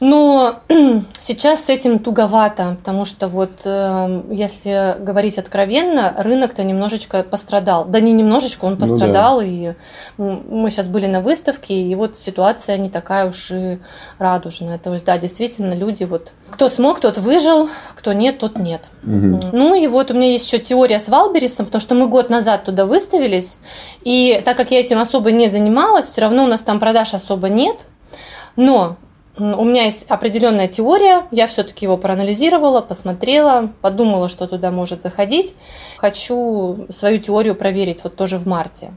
Но 0.00 0.60
сейчас 1.18 1.64
с 1.64 1.68
этим 1.68 1.98
туговато, 1.98 2.76
потому 2.78 3.04
что 3.04 3.28
вот 3.28 3.62
э, 3.64 4.22
если 4.30 4.96
говорить 5.00 5.38
откровенно, 5.38 6.14
рынок-то 6.16 6.62
немножечко 6.62 7.24
пострадал. 7.24 7.84
Да 7.84 7.98
не 7.98 8.12
немножечко, 8.12 8.64
он 8.64 8.76
пострадал, 8.76 9.40
ну, 9.40 9.46
да. 9.46 9.46
и 9.46 9.74
мы 10.16 10.70
сейчас 10.70 10.88
были 10.88 11.06
на 11.06 11.20
выставке, 11.20 11.74
и 11.74 11.94
вот 11.96 12.16
ситуация 12.16 12.76
не 12.76 12.90
такая 12.90 13.28
уж 13.28 13.50
и 13.50 13.80
радужная. 14.18 14.78
То 14.78 14.92
есть, 14.92 15.04
да, 15.04 15.18
действительно, 15.18 15.74
люди 15.74 16.04
вот, 16.04 16.32
кто 16.50 16.68
смог, 16.68 17.00
тот 17.00 17.18
выжил, 17.18 17.68
кто 17.94 18.12
нет, 18.12 18.38
тот 18.38 18.58
нет. 18.58 18.88
Угу. 19.02 19.40
Ну 19.52 19.74
и 19.74 19.88
вот 19.88 20.12
у 20.12 20.14
меня 20.14 20.30
есть 20.30 20.46
еще 20.46 20.62
теория 20.62 21.00
с 21.00 21.08
Валберисом, 21.08 21.66
потому 21.66 21.80
что 21.80 21.96
мы 21.96 22.06
год 22.06 22.30
назад 22.30 22.64
туда 22.64 22.86
выставились, 22.86 23.58
и 24.02 24.40
так 24.44 24.56
как 24.56 24.70
я 24.70 24.78
этим 24.78 24.98
особо 24.98 25.32
не 25.32 25.48
занималась, 25.48 26.06
все 26.06 26.20
равно 26.20 26.44
у 26.44 26.46
нас 26.46 26.62
там 26.62 26.78
продаж 26.78 27.14
особо 27.14 27.48
нет. 27.48 27.86
Но 28.56 28.96
у 29.38 29.64
меня 29.64 29.84
есть 29.84 30.06
определенная 30.10 30.68
теория, 30.68 31.22
я 31.30 31.46
все-таки 31.46 31.86
его 31.86 31.96
проанализировала, 31.96 32.80
посмотрела, 32.80 33.70
подумала, 33.80 34.28
что 34.28 34.46
туда 34.46 34.70
может 34.70 35.02
заходить. 35.02 35.54
Хочу 35.96 36.86
свою 36.88 37.18
теорию 37.18 37.54
проверить 37.54 38.02
вот 38.04 38.16
тоже 38.16 38.38
в 38.38 38.46
марте. 38.46 38.92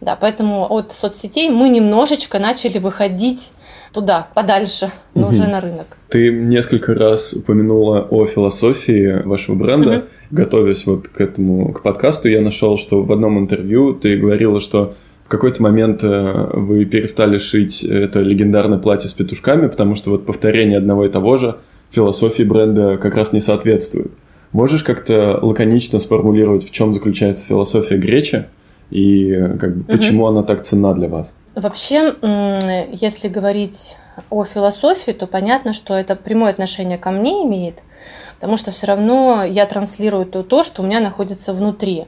Да, 0.00 0.16
поэтому 0.18 0.66
от 0.70 0.92
соцсетей 0.92 1.50
мы 1.50 1.68
немножечко 1.68 2.38
начали 2.38 2.78
выходить 2.78 3.52
туда, 3.92 4.28
подальше, 4.34 4.90
но 5.14 5.26
угу. 5.26 5.34
уже 5.34 5.46
на 5.46 5.60
рынок. 5.60 5.98
Ты 6.08 6.30
несколько 6.30 6.94
раз 6.94 7.34
упомянула 7.34 8.06
о 8.10 8.24
философии 8.24 9.22
вашего 9.24 9.56
бренда. 9.56 9.90
Угу. 9.98 10.04
Готовясь 10.30 10.86
вот 10.86 11.08
к 11.08 11.20
этому, 11.20 11.72
к 11.72 11.82
подкасту, 11.82 12.28
я 12.28 12.40
нашел, 12.40 12.78
что 12.78 13.02
в 13.02 13.12
одном 13.12 13.38
интервью 13.38 13.94
ты 13.94 14.16
говорила, 14.16 14.60
что 14.60 14.94
какой-то 15.30 15.62
момент 15.62 16.02
э, 16.02 16.50
вы 16.54 16.84
перестали 16.84 17.38
шить 17.38 17.84
это 17.84 18.20
легендарное 18.20 18.78
платье 18.78 19.08
с 19.08 19.12
петушками, 19.12 19.68
потому 19.68 19.94
что 19.94 20.10
вот 20.10 20.26
повторение 20.26 20.78
одного 20.78 21.06
и 21.06 21.08
того 21.08 21.36
же 21.36 21.56
философии 21.90 22.42
бренда 22.42 22.98
как 22.98 23.14
раз 23.14 23.32
не 23.32 23.40
соответствует. 23.40 24.10
Можешь 24.52 24.82
как-то 24.82 25.38
лаконично 25.40 26.00
сформулировать, 26.00 26.66
в 26.66 26.72
чем 26.72 26.92
заключается 26.92 27.46
философия 27.46 27.96
Гречи 27.96 28.46
и 28.90 29.32
как 29.60 29.76
бы, 29.76 29.84
почему 29.84 30.24
угу. 30.24 30.30
она 30.30 30.42
так 30.42 30.62
ценна 30.62 30.94
для 30.94 31.08
вас? 31.08 31.32
Вообще, 31.54 32.12
если 32.92 33.28
говорить 33.28 33.96
о 34.30 34.44
философии, 34.44 35.12
то 35.12 35.28
понятно, 35.28 35.72
что 35.72 35.94
это 35.94 36.16
прямое 36.16 36.50
отношение 36.50 36.98
ко 36.98 37.12
мне 37.12 37.44
имеет 37.44 37.82
потому 38.40 38.56
что 38.56 38.70
все 38.70 38.86
равно 38.86 39.44
я 39.44 39.66
транслирую 39.66 40.24
то, 40.24 40.42
то, 40.42 40.62
что 40.62 40.80
у 40.80 40.86
меня 40.86 41.00
находится 41.00 41.52
внутри. 41.52 42.06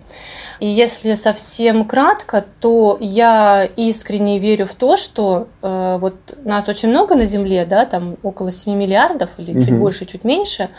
И 0.60 0.66
если 0.66 1.14
совсем 1.14 1.84
кратко, 1.84 2.42
то 2.58 2.96
я 3.00 3.68
искренне 3.76 4.38
верю 4.38 4.64
в 4.64 4.74
то, 4.74 4.96
что 4.96 5.48
э, 5.60 5.98
вот 6.00 6.14
нас 6.44 6.70
очень 6.70 6.88
много 6.88 7.16
на 7.16 7.26
Земле, 7.26 7.66
да, 7.66 7.84
там 7.84 8.16
около 8.22 8.50
7 8.50 8.74
миллиардов 8.74 9.28
или 9.36 9.52
угу. 9.52 9.60
чуть 9.60 9.78
больше, 9.78 10.06
чуть 10.06 10.24
меньше, 10.24 10.70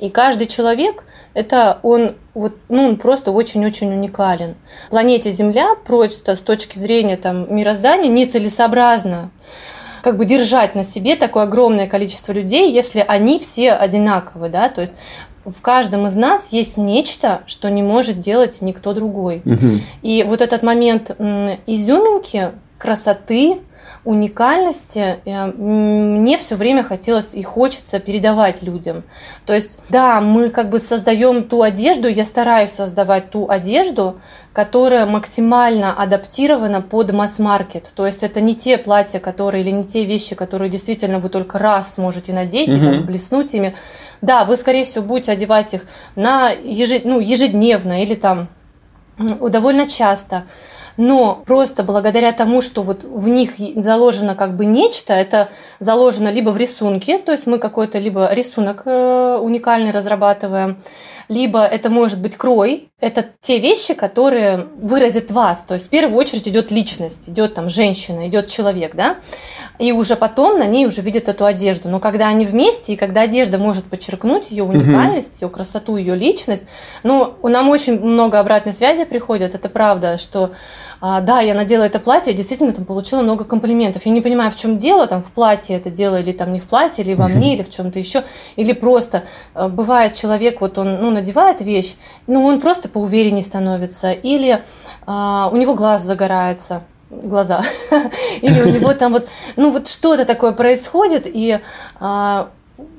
и 0.00 0.10
каждый 0.10 0.48
человек 0.48 1.04
это 1.34 1.78
он 1.82 2.16
вот, 2.34 2.56
ну, 2.68 2.86
он 2.88 2.96
просто 2.96 3.30
очень-очень 3.30 3.92
уникален. 3.92 4.56
Планете 4.90 5.30
Земля 5.30 5.68
просто 5.86 6.34
с 6.34 6.40
точки 6.40 6.78
зрения 6.78 7.16
там, 7.16 7.54
мироздания 7.54 8.10
нецелесообразно 8.10 9.30
как 10.02 10.16
бы 10.16 10.24
держать 10.24 10.74
на 10.74 10.84
себе 10.84 11.16
такое 11.16 11.44
огромное 11.44 11.86
количество 11.86 12.32
людей, 12.32 12.72
если 12.72 13.04
они 13.06 13.38
все 13.38 13.72
одинаковы, 13.72 14.48
да, 14.48 14.68
то 14.68 14.80
есть 14.80 14.96
в 15.44 15.60
каждом 15.60 16.06
из 16.06 16.16
нас 16.16 16.48
есть 16.50 16.76
нечто, 16.76 17.42
что 17.46 17.70
не 17.70 17.82
может 17.82 18.18
делать 18.18 18.62
никто 18.62 18.92
другой. 18.92 19.42
Угу. 19.44 19.80
И 20.02 20.24
вот 20.26 20.40
этот 20.40 20.62
момент 20.62 21.10
изюминки, 21.66 22.50
красоты, 22.78 23.60
уникальности 24.06 25.18
э, 25.24 25.46
мне 25.52 26.38
все 26.38 26.54
время 26.54 26.84
хотелось 26.84 27.34
и 27.34 27.42
хочется 27.42 27.98
передавать 27.98 28.62
людям. 28.62 29.02
То 29.44 29.52
есть, 29.52 29.80
да, 29.90 30.20
мы 30.20 30.50
как 30.50 30.70
бы 30.70 30.78
создаем 30.78 31.42
ту 31.42 31.62
одежду, 31.62 32.08
я 32.08 32.24
стараюсь 32.24 32.70
создавать 32.70 33.30
ту 33.30 33.50
одежду, 33.50 34.20
которая 34.52 35.06
максимально 35.06 35.92
адаптирована 35.92 36.80
под 36.80 37.12
масс-маркет. 37.12 37.92
То 37.94 38.06
есть 38.06 38.22
это 38.22 38.40
не 38.40 38.54
те 38.54 38.78
платья, 38.78 39.18
которые 39.18 39.64
или 39.64 39.70
не 39.70 39.84
те 39.84 40.04
вещи, 40.04 40.36
которые 40.36 40.70
действительно 40.70 41.18
вы 41.18 41.28
только 41.28 41.58
раз 41.58 41.94
сможете 41.94 42.32
надеть 42.32 42.68
mm-hmm. 42.68 42.80
и 42.80 42.84
там, 42.84 43.06
блеснуть 43.06 43.54
ими. 43.54 43.74
Да, 44.22 44.44
вы, 44.44 44.56
скорее 44.56 44.84
всего, 44.84 45.04
будете 45.04 45.32
одевать 45.32 45.74
их 45.74 45.82
на 46.14 46.50
ежед... 46.50 47.04
ну, 47.04 47.18
ежедневно 47.18 48.02
или 48.02 48.14
там 48.14 48.48
довольно 49.18 49.88
часто 49.88 50.44
но 50.96 51.42
просто 51.46 51.82
благодаря 51.82 52.32
тому, 52.32 52.60
что 52.60 52.82
вот 52.82 53.04
в 53.04 53.28
них 53.28 53.52
заложено 53.76 54.34
как 54.34 54.56
бы 54.56 54.64
нечто, 54.64 55.12
это 55.12 55.48
заложено 55.80 56.28
либо 56.28 56.50
в 56.50 56.56
рисунке, 56.56 57.18
то 57.18 57.32
есть 57.32 57.46
мы 57.46 57.58
какой-то 57.58 57.98
либо 57.98 58.32
рисунок 58.32 58.82
э, 58.86 59.38
уникальный 59.40 59.90
разрабатываем, 59.90 60.78
либо 61.28 61.64
это 61.64 61.90
может 61.90 62.20
быть 62.20 62.36
крой, 62.36 62.88
это 62.98 63.26
те 63.42 63.58
вещи, 63.58 63.92
которые 63.92 64.68
выразят 64.78 65.30
вас. 65.30 65.62
То 65.62 65.74
есть 65.74 65.88
в 65.88 65.90
первую 65.90 66.16
очередь 66.16 66.48
идет 66.48 66.70
личность, 66.70 67.28
идет 67.28 67.52
там 67.52 67.68
женщина, 67.68 68.26
идет 68.26 68.46
человек, 68.46 68.94
да, 68.94 69.16
и 69.78 69.92
уже 69.92 70.16
потом 70.16 70.58
на 70.58 70.64
ней 70.64 70.86
уже 70.86 71.02
видят 71.02 71.28
эту 71.28 71.44
одежду. 71.44 71.90
Но 71.90 72.00
когда 72.00 72.28
они 72.28 72.46
вместе, 72.46 72.94
и 72.94 72.96
когда 72.96 73.22
одежда 73.22 73.58
может 73.58 73.84
подчеркнуть 73.84 74.50
ее 74.50 74.64
уникальность, 74.64 75.42
ее 75.42 75.50
красоту, 75.50 75.98
ее 75.98 76.16
личность, 76.16 76.64
ну, 77.02 77.34
нам 77.42 77.68
очень 77.68 78.00
много 78.00 78.40
обратной 78.40 78.72
связи 78.72 79.04
приходит, 79.04 79.54
это 79.54 79.68
правда, 79.68 80.16
что 80.16 80.52
а, 81.02 81.20
да, 81.20 81.40
я 81.40 81.52
надела 81.52 81.82
это 81.82 82.00
платье, 82.00 82.32
действительно 82.32 82.72
там 82.72 82.86
получила 82.86 83.20
много 83.20 83.44
комплиментов. 83.44 84.06
Я 84.06 84.12
не 84.12 84.22
понимаю, 84.22 84.50
в 84.50 84.56
чем 84.56 84.78
дело, 84.78 85.06
там 85.06 85.22
в 85.22 85.30
платье 85.32 85.76
это 85.76 85.90
дело 85.90 86.18
или 86.18 86.32
там 86.32 86.50
не 86.50 86.60
в 86.60 86.64
платье, 86.64 87.04
или 87.04 87.12
во 87.12 87.28
мне, 87.28 87.54
или 87.54 87.62
в 87.62 87.68
чем-то 87.68 87.98
еще, 87.98 88.24
или 88.56 88.72
просто 88.72 89.24
а, 89.52 89.68
бывает 89.68 90.14
человек, 90.14 90.62
вот 90.62 90.78
он, 90.78 91.02
ну, 91.02 91.10
надевает 91.10 91.60
вещь, 91.60 91.96
ну, 92.26 92.42
он 92.42 92.58
просто 92.58 92.85
поувереннее 92.88 93.42
становится, 93.42 94.12
или 94.12 94.62
а, 95.06 95.50
у 95.52 95.56
него 95.56 95.74
глаз 95.74 96.02
загорается, 96.02 96.82
глаза, 97.10 97.62
или 98.42 98.62
у 98.62 98.68
него 98.68 98.92
там 98.94 99.12
вот, 99.12 99.28
ну, 99.56 99.70
вот 99.70 99.88
что-то 99.88 100.24
такое 100.24 100.52
происходит, 100.52 101.26
и 101.26 101.60
а, 102.00 102.50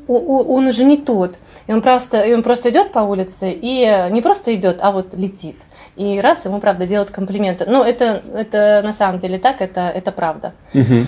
он 0.08 0.68
уже 0.68 0.84
не 0.84 0.98
тот. 0.98 1.38
И 1.68 1.74
он 1.74 1.82
просто, 1.82 2.22
и 2.22 2.34
он 2.34 2.44
просто 2.44 2.70
идет 2.70 2.94
по 2.94 3.00
улице 3.00 3.52
и 3.52 4.08
не 4.12 4.22
просто 4.22 4.56
идет, 4.56 4.80
а 4.82 4.92
вот 4.92 5.14
летит. 5.16 5.58
И 5.98 6.22
раз 6.22 6.46
ему, 6.46 6.60
правда, 6.60 6.86
делают 6.86 7.10
комплименты. 7.10 7.66
Ну, 7.68 7.84
это, 7.84 8.22
это 8.34 8.82
на 8.86 8.94
самом 8.94 9.20
деле 9.20 9.38
так, 9.38 9.62
это, 9.62 9.92
это 9.94 10.12
правда. 10.12 10.54
Угу. 10.74 11.06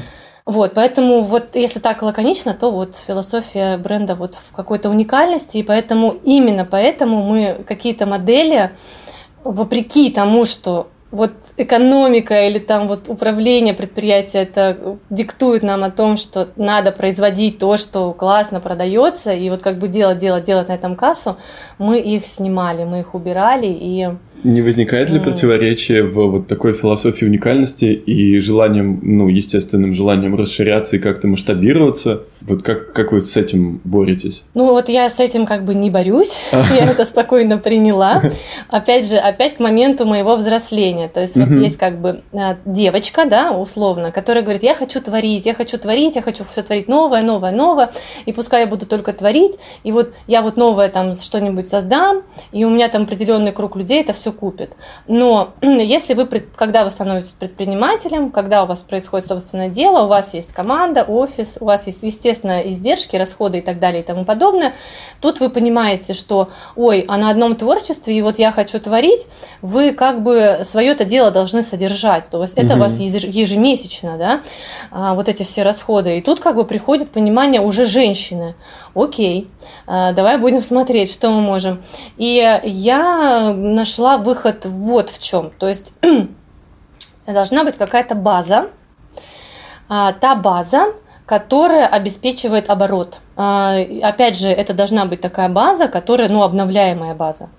Вот, 0.50 0.74
поэтому 0.74 1.22
вот 1.22 1.56
если 1.56 1.80
так 1.80 2.02
лаконично, 2.02 2.56
то 2.56 2.72
вот 2.72 2.96
философия 2.96 3.78
бренда 3.78 4.16
вот 4.16 4.34
в 4.34 4.52
какой-то 4.52 4.90
уникальности, 4.90 5.58
и 5.58 5.64
поэтому 5.64 6.16
именно 6.24 6.66
поэтому 6.66 7.22
мы 7.22 7.64
какие-то 7.68 8.08
модели, 8.08 8.72
вопреки 9.44 10.10
тому, 10.10 10.46
что 10.46 10.88
вот 11.12 11.34
экономика 11.58 12.48
или 12.48 12.58
там 12.58 12.88
вот 12.88 13.10
управление 13.10 13.76
предприятия 13.76 14.40
это 14.40 14.98
диктует 15.12 15.62
нам 15.62 15.84
о 15.84 15.92
том, 15.92 16.18
что 16.18 16.50
надо 16.56 16.92
производить 16.92 17.60
то, 17.60 17.78
что 17.78 18.14
классно 18.14 18.60
продается, 18.60 19.32
и 19.32 19.52
вот 19.52 19.62
как 19.62 19.78
бы 19.78 19.88
делать, 19.88 20.18
делать, 20.18 20.46
делать 20.46 20.70
на 20.70 20.74
этом 20.74 20.96
кассу, 20.96 21.38
мы 21.78 22.00
их 22.00 22.26
снимали, 22.26 22.86
мы 22.86 23.02
их 23.02 23.14
убирали 23.14 23.68
и 23.68 24.08
не 24.44 24.62
возникает 24.62 25.10
ли 25.10 25.20
противоречия 25.20 26.04
в 26.04 26.14
вот 26.14 26.48
такой 26.48 26.74
философии 26.74 27.26
уникальности 27.26 27.86
и 27.86 28.40
желанием, 28.40 29.00
ну, 29.02 29.28
естественным 29.28 29.94
желанием 29.94 30.36
расширяться 30.36 30.96
и 30.96 31.00
как-то 31.00 31.28
масштабироваться? 31.28 32.24
Вот 32.42 32.64
как, 32.64 32.94
как 32.94 33.12
вы 33.12 33.22
с 33.22 33.36
этим 33.36 33.82
боретесь? 33.84 34.44
Ну, 34.54 34.68
вот 34.68 34.88
я 34.88 35.10
с 35.10 35.20
этим 35.20 35.46
как 35.46 35.66
бы 35.66 35.76
не 35.76 35.90
борюсь, 35.90 36.42
я 36.52 36.90
это 36.90 37.04
спокойно 37.04 37.58
приняла. 37.58 38.24
Опять 38.70 39.08
же, 39.08 39.18
опять 39.18 39.58
к 39.58 39.60
моменту 39.60 40.06
моего 40.06 40.36
взросления. 40.36 41.10
То 41.10 41.22
есть 41.22 41.36
вот 41.36 41.50
есть 41.50 41.78
как 41.78 42.00
бы 42.00 42.22
а, 42.34 42.58
девочка, 42.66 43.26
да, 43.26 43.52
условно, 43.52 44.12
которая 44.12 44.44
говорит, 44.44 44.64
я 44.64 44.74
хочу 44.74 45.02
творить, 45.02 45.46
я 45.46 45.54
хочу 45.54 45.78
творить, 45.78 46.16
я 46.16 46.22
хочу 46.22 46.46
все 46.46 46.62
творить 46.62 46.88
новое, 46.88 47.24
новое, 47.24 47.52
новое, 47.52 47.90
и 48.26 48.32
пускай 48.32 48.62
я 48.62 48.68
буду 48.68 48.86
только 48.86 49.12
творить, 49.12 49.60
и 49.84 49.92
вот 49.92 50.16
я 50.28 50.42
вот 50.42 50.56
новое 50.56 50.88
там 50.88 51.16
что-нибудь 51.16 51.68
создам, 51.68 52.24
и 52.52 52.64
у 52.64 52.70
меня 52.70 52.88
там 52.88 53.04
определенный 53.04 53.52
круг 53.52 53.76
людей 53.76 54.02
это 54.02 54.14
все 54.14 54.32
купит. 54.32 54.78
Но 55.08 55.54
если 55.62 56.14
вы, 56.14 56.26
когда 56.56 56.86
вы 56.86 56.90
становитесь 56.90 57.34
предпринимателем, 57.34 58.32
когда 58.32 58.64
у 58.64 58.66
вас 58.66 58.82
происходит 58.82 59.28
собственное 59.28 59.68
дело, 59.68 60.06
у 60.06 60.08
вас 60.08 60.34
есть 60.34 60.54
команда, 60.54 61.04
офис, 61.04 61.58
у 61.60 61.66
вас 61.66 61.86
есть, 61.88 62.04
естественно, 62.04 62.29
естественно, 62.30 62.62
издержки, 62.62 63.16
расходы 63.16 63.58
и 63.58 63.62
так 63.62 63.80
далее 63.80 64.02
и 64.02 64.06
тому 64.06 64.26
подобное, 64.26 64.74
тут 65.22 65.40
вы 65.40 65.50
понимаете, 65.50 66.14
что, 66.14 66.50
ой, 66.76 67.06
а 67.08 67.18
на 67.18 67.30
одном 67.30 67.56
творчестве, 67.56 68.18
и 68.18 68.22
вот 68.22 68.40
я 68.40 68.52
хочу 68.52 68.80
творить, 68.80 69.28
вы 69.62 69.92
как 69.92 70.22
бы 70.22 70.60
свое-то 70.64 71.06
дело 71.06 71.32
должны 71.32 71.64
содержать, 71.64 72.30
то 72.30 72.42
есть 72.42 72.56
это 72.56 72.74
угу. 72.74 72.82
у 72.82 72.84
вас 72.84 73.00
ежемесячно, 73.00 74.18
да, 74.18 74.42
а, 74.92 75.16
вот 75.16 75.28
эти 75.28 75.44
все 75.44 75.64
расходы. 75.64 76.18
И 76.18 76.22
тут 76.22 76.40
как 76.40 76.56
бы 76.56 76.66
приходит 76.66 77.12
понимание 77.12 77.62
уже 77.62 77.86
женщины, 77.86 78.56
окей, 78.94 79.48
а, 79.88 80.12
давай 80.12 80.38
будем 80.38 80.62
смотреть, 80.62 81.12
что 81.12 81.30
мы 81.30 81.42
можем. 81.42 81.82
И 82.18 82.60
я 82.64 83.54
нашла 83.56 84.18
выход 84.18 84.66
вот 84.66 85.10
в 85.10 85.20
чем, 85.20 85.52
то 85.58 85.68
есть 85.68 85.94
должна 87.26 87.64
быть 87.64 87.78
какая-то 87.78 88.16
база, 88.16 88.68
а, 89.88 90.14
та 90.14 90.36
база, 90.36 90.94
которая 91.30 91.86
обеспечивает 91.86 92.72
оборот. 92.72 93.20
А, 93.36 93.78
опять 94.02 94.36
же, 94.36 94.48
это 94.48 94.74
должна 94.74 95.06
быть 95.06 95.22
такая 95.22 95.48
база, 95.48 95.88
которая, 95.88 96.28
ну, 96.28 96.42
обновляемая 96.42 97.14
база. 97.14 97.50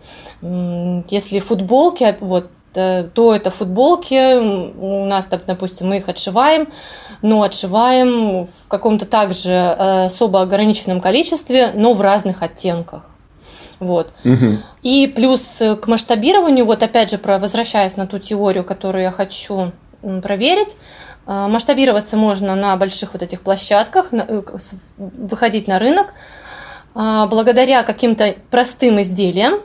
Если 0.43 1.39
футболки, 1.39 2.17
вот, 2.19 2.49
э, 2.75 3.05
то 3.15 3.33
это 3.33 3.51
футболки, 3.51 4.75
у 4.77 5.05
нас, 5.05 5.29
допустим, 5.47 5.91
мы 5.91 5.99
их 5.99 6.09
отшиваем, 6.09 6.67
но 7.23 7.43
отшиваем 7.43 8.43
в 8.43 8.67
каком-то 8.67 9.07
также 9.07 9.53
э, 9.53 10.07
особо 10.07 10.43
ограниченном 10.43 11.01
количестве, 11.01 11.71
но 11.73 11.93
в 11.93 12.01
разных 12.01 12.43
оттенках. 12.43 13.05
Вот. 13.79 14.13
Угу. 14.25 14.59
И 14.83 15.07
плюс 15.15 15.63
к 15.81 15.87
масштабированию, 15.87 16.65
вот 16.65 16.83
опять 16.83 17.11
же, 17.11 17.19
про, 17.19 17.39
возвращаясь 17.39 17.97
на 17.97 18.09
ту 18.09 18.19
теорию, 18.19 18.65
которую 18.65 19.05
я 19.05 19.13
хочу 19.13 19.71
проверить, 20.23 20.77
а, 21.20 21.20
масштабироваться 21.31 22.17
можно 22.17 22.57
на 22.57 22.77
больших 22.77 23.13
вот 23.13 23.23
этих 23.23 23.43
площадках, 23.43 24.09
э, 24.13 24.43
выходить 24.99 25.69
на 25.69 25.79
рынок 25.79 26.13
а, 26.93 27.27
благодаря 27.27 27.85
каким-то 27.85 28.35
простым 28.51 29.01
изделиям, 29.01 29.61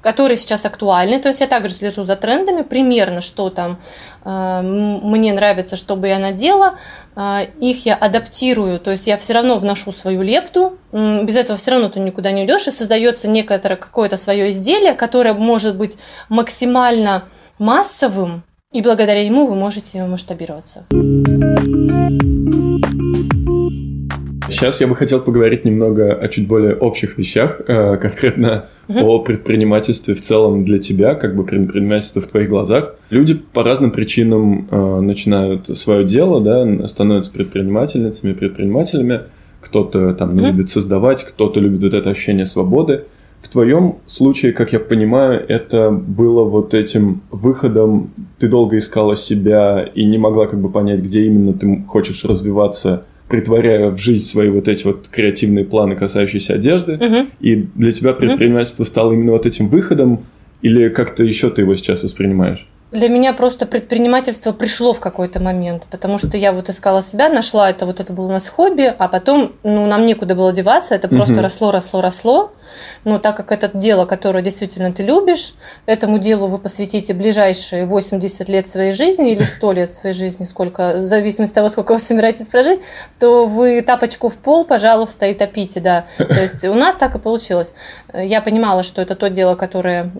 которые 0.00 0.38
сейчас 0.38 0.64
актуальны. 0.64 1.18
То 1.18 1.28
есть 1.28 1.40
я 1.40 1.46
также 1.48 1.74
слежу 1.74 2.04
за 2.04 2.16
трендами, 2.16 2.62
примерно, 2.62 3.20
что 3.20 3.50
там 3.50 3.78
э, 4.24 4.60
мне 4.62 5.34
нравится, 5.34 5.76
чтобы 5.76 6.08
я 6.08 6.18
надела. 6.18 6.78
Э, 7.14 7.46
их 7.60 7.84
я 7.84 7.94
адаптирую, 7.94 8.80
то 8.80 8.90
есть 8.90 9.06
я 9.06 9.18
все 9.18 9.34
равно 9.34 9.56
вношу 9.56 9.92
свою 9.92 10.22
лепту. 10.22 10.78
Без 10.92 11.36
этого 11.36 11.58
все 11.58 11.72
равно 11.72 11.90
ты 11.90 12.00
никуда 12.00 12.30
не 12.30 12.42
уйдешь, 12.42 12.68
и 12.68 12.70
создается 12.70 13.28
некоторое 13.28 13.76
какое-то 13.76 14.16
свое 14.16 14.48
изделие, 14.48 14.94
которое 14.94 15.34
может 15.34 15.76
быть 15.76 15.98
максимально 16.30 17.24
массовым, 17.58 18.44
и 18.72 18.82
благодаря 18.82 19.22
ему 19.22 19.46
вы 19.46 19.54
можете 19.54 20.04
масштабироваться. 20.04 20.84
Сейчас 24.50 24.80
я 24.80 24.86
бы 24.86 24.96
хотел 24.96 25.20
поговорить 25.20 25.64
немного 25.64 26.12
о 26.12 26.28
чуть 26.28 26.46
более 26.46 26.74
общих 26.74 27.16
вещах, 27.16 27.60
э, 27.66 27.96
конкретно 27.96 28.66
угу. 28.88 28.98
о 28.98 29.18
предпринимательстве 29.20 30.14
в 30.14 30.20
целом 30.20 30.64
для 30.64 30.78
тебя, 30.78 31.14
как 31.14 31.36
бы 31.36 31.44
предпринимательство 31.44 32.20
в 32.20 32.26
твоих 32.26 32.48
глазах. 32.48 32.96
Люди 33.10 33.34
по 33.34 33.62
разным 33.62 33.90
причинам 33.90 34.68
э, 34.70 35.00
начинают 35.00 35.78
свое 35.78 36.04
дело, 36.04 36.40
да, 36.40 36.88
становятся 36.88 37.30
предпринимательницами, 37.30 38.32
предпринимателями. 38.32 39.20
Кто-то 39.60 40.14
там 40.14 40.34
угу. 40.34 40.46
любит 40.46 40.70
создавать, 40.70 41.24
кто-то 41.24 41.60
любит 41.60 41.82
вот 41.82 41.94
это 41.94 42.10
ощущение 42.10 42.46
свободы. 42.46 43.04
В 43.40 43.48
твоем 43.48 43.96
случае, 44.06 44.52
как 44.52 44.72
я 44.72 44.80
понимаю, 44.80 45.44
это 45.48 45.90
было 45.90 46.44
вот 46.44 46.74
этим 46.74 47.22
выходом, 47.30 48.10
ты 48.38 48.48
долго 48.48 48.78
искала 48.78 49.16
себя 49.16 49.88
и 49.94 50.04
не 50.04 50.18
могла 50.18 50.46
как 50.46 50.60
бы 50.60 50.68
понять, 50.70 51.00
где 51.00 51.24
именно 51.24 51.52
ты 51.52 51.84
хочешь 51.86 52.24
развиваться, 52.24 53.04
притворяя 53.28 53.90
в 53.90 53.98
жизнь 53.98 54.24
свои 54.24 54.48
вот 54.48 54.68
эти 54.68 54.84
вот 54.84 55.08
креативные 55.08 55.64
планы, 55.64 55.94
касающиеся 55.94 56.54
одежды. 56.54 56.94
Угу. 56.94 57.26
И 57.40 57.54
для 57.74 57.92
тебя 57.92 58.12
предпринимательство 58.12 58.82
угу. 58.82 58.88
стало 58.88 59.12
именно 59.12 59.32
вот 59.32 59.46
этим 59.46 59.68
выходом, 59.68 60.24
или 60.60 60.88
как-то 60.88 61.22
еще 61.22 61.50
ты 61.50 61.62
его 61.62 61.76
сейчас 61.76 62.02
воспринимаешь? 62.02 62.66
Для 62.90 63.10
меня 63.10 63.34
просто 63.34 63.66
предпринимательство 63.66 64.52
пришло 64.52 64.94
в 64.94 65.00
какой-то 65.00 65.42
момент, 65.42 65.84
потому 65.90 66.16
что 66.16 66.38
я 66.38 66.52
вот 66.52 66.70
искала 66.70 67.02
себя, 67.02 67.28
нашла 67.28 67.68
это, 67.68 67.84
вот 67.84 68.00
это 68.00 68.14
было 68.14 68.26
у 68.26 68.30
нас 68.30 68.48
хобби, 68.48 68.94
а 68.98 69.08
потом, 69.08 69.52
ну, 69.62 69.86
нам 69.86 70.06
некуда 70.06 70.34
было 70.34 70.54
деваться, 70.54 70.94
это 70.94 71.06
просто 71.06 71.34
угу. 71.34 71.42
росло, 71.42 71.70
росло, 71.70 72.00
росло. 72.00 72.52
Но 73.04 73.18
так 73.18 73.36
как 73.36 73.52
это 73.52 73.70
дело, 73.76 74.06
которое 74.06 74.42
действительно 74.42 74.90
ты 74.90 75.02
любишь, 75.02 75.52
этому 75.84 76.18
делу 76.18 76.46
вы 76.46 76.56
посвятите 76.56 77.12
ближайшие 77.12 77.84
80 77.84 78.48
лет 78.48 78.66
своей 78.66 78.92
жизни 78.92 79.32
или 79.32 79.44
100 79.44 79.72
лет 79.72 79.92
своей 79.92 80.14
жизни, 80.14 80.46
сколько, 80.46 80.94
в 80.96 81.02
зависимости 81.02 81.52
от 81.52 81.56
того, 81.56 81.68
сколько 81.68 81.92
вы 81.92 81.98
собираетесь 82.00 82.46
прожить, 82.46 82.80
то 83.18 83.44
вы 83.44 83.82
тапочку 83.82 84.30
в 84.30 84.38
пол, 84.38 84.64
пожалуйста, 84.64 85.26
и 85.26 85.34
топите, 85.34 85.80
да. 85.80 86.06
То 86.16 86.40
есть 86.40 86.64
у 86.64 86.74
нас 86.74 86.96
так 86.96 87.14
и 87.14 87.18
получилось. 87.18 87.74
Я 88.14 88.40
понимала, 88.40 88.82
что 88.82 89.02
это 89.02 89.14
то 89.14 89.28
дело, 89.28 89.56
которое 89.56 90.10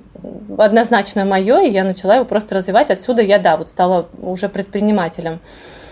однозначно 0.58 1.24
мое, 1.24 1.60
и 1.62 1.70
я 1.70 1.84
начала 1.84 2.16
его 2.16 2.24
просто 2.24 2.57
развивать. 2.58 2.90
Отсюда 2.90 3.22
я, 3.22 3.38
да, 3.38 3.56
вот 3.56 3.68
стала 3.68 4.08
уже 4.20 4.48
предпринимателем. 4.48 5.40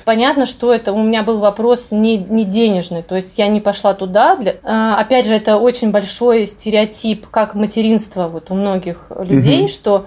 Понятно, 0.07 0.47
что 0.47 0.73
это 0.73 0.93
у 0.93 1.03
меня 1.03 1.25
был 1.25 1.39
вопрос 1.39 1.89
не, 1.91 2.17
не 2.17 2.45
денежный, 2.45 3.03
то 3.03 3.17
есть 3.17 3.39
я 3.39 3.49
не 3.49 3.61
пошла 3.61 3.93
туда. 3.93 4.37
Для... 4.37 4.55
А, 4.63 5.01
опять 5.01 5.27
же, 5.27 5.35
это 5.35 5.57
очень 5.57 5.91
большой 5.91 6.47
стереотип, 6.47 7.27
как 7.27 7.57
материнство 7.57 8.29
вот 8.29 8.53
у 8.53 8.55
многих 8.55 9.11
людей, 9.19 9.63
угу. 9.63 9.69
что 9.69 10.07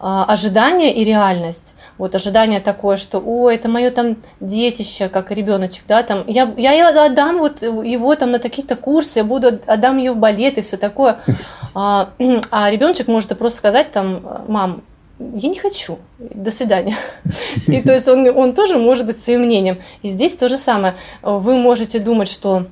а, 0.00 0.26
ожидание 0.26 0.92
и 0.92 1.02
реальность. 1.02 1.74
Вот 1.96 2.14
ожидание 2.14 2.60
такое, 2.60 2.98
что, 2.98 3.22
о, 3.24 3.50
это 3.50 3.70
мое 3.70 3.90
там 3.90 4.18
детище, 4.38 5.08
как 5.08 5.30
ребеночек, 5.30 5.84
да, 5.88 6.02
там, 6.02 6.24
я, 6.26 6.52
я 6.58 7.06
отдам 7.06 7.38
вот 7.38 7.62
его 7.62 8.14
там 8.14 8.30
на 8.30 8.38
такие-то 8.38 8.76
курсы, 8.76 9.20
я 9.20 9.24
буду, 9.24 9.58
отдам 9.66 9.96
ее 9.96 10.12
в 10.12 10.18
балет 10.18 10.58
и 10.58 10.62
все 10.62 10.76
такое. 10.76 11.20
А, 11.74 12.10
а 12.50 12.70
ребеночек 12.70 13.08
может 13.08 13.38
просто 13.38 13.58
сказать 13.58 13.92
там, 13.92 14.44
мам, 14.48 14.82
я 15.18 15.48
не 15.48 15.58
хочу, 15.58 15.98
до 16.18 16.50
свидания. 16.50 16.96
И 17.66 17.82
то 17.82 17.92
есть 17.92 18.08
он, 18.08 18.26
он 18.36 18.54
тоже 18.54 18.78
может 18.78 19.06
быть 19.06 19.20
своим 19.20 19.40
мнением. 19.42 19.78
И 20.02 20.08
здесь 20.08 20.36
то 20.36 20.48
же 20.48 20.58
самое. 20.58 20.94
Вы 21.22 21.56
можете 21.56 21.98
думать, 21.98 22.28
что 22.28 22.66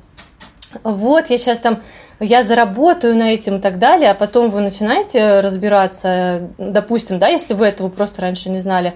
вот 0.84 1.30
я 1.30 1.38
сейчас 1.38 1.60
там 1.60 1.80
я 2.20 2.42
заработаю 2.42 3.16
на 3.16 3.34
этом 3.34 3.56
и 3.56 3.60
так 3.60 3.78
далее, 3.78 4.10
а 4.10 4.14
потом 4.14 4.50
вы 4.50 4.60
начинаете 4.60 5.40
разбираться, 5.40 6.48
допустим, 6.56 7.18
да, 7.18 7.28
если 7.28 7.54
вы 7.54 7.66
этого 7.66 7.88
просто 7.88 8.22
раньше 8.22 8.48
не 8.48 8.60
знали, 8.60 8.94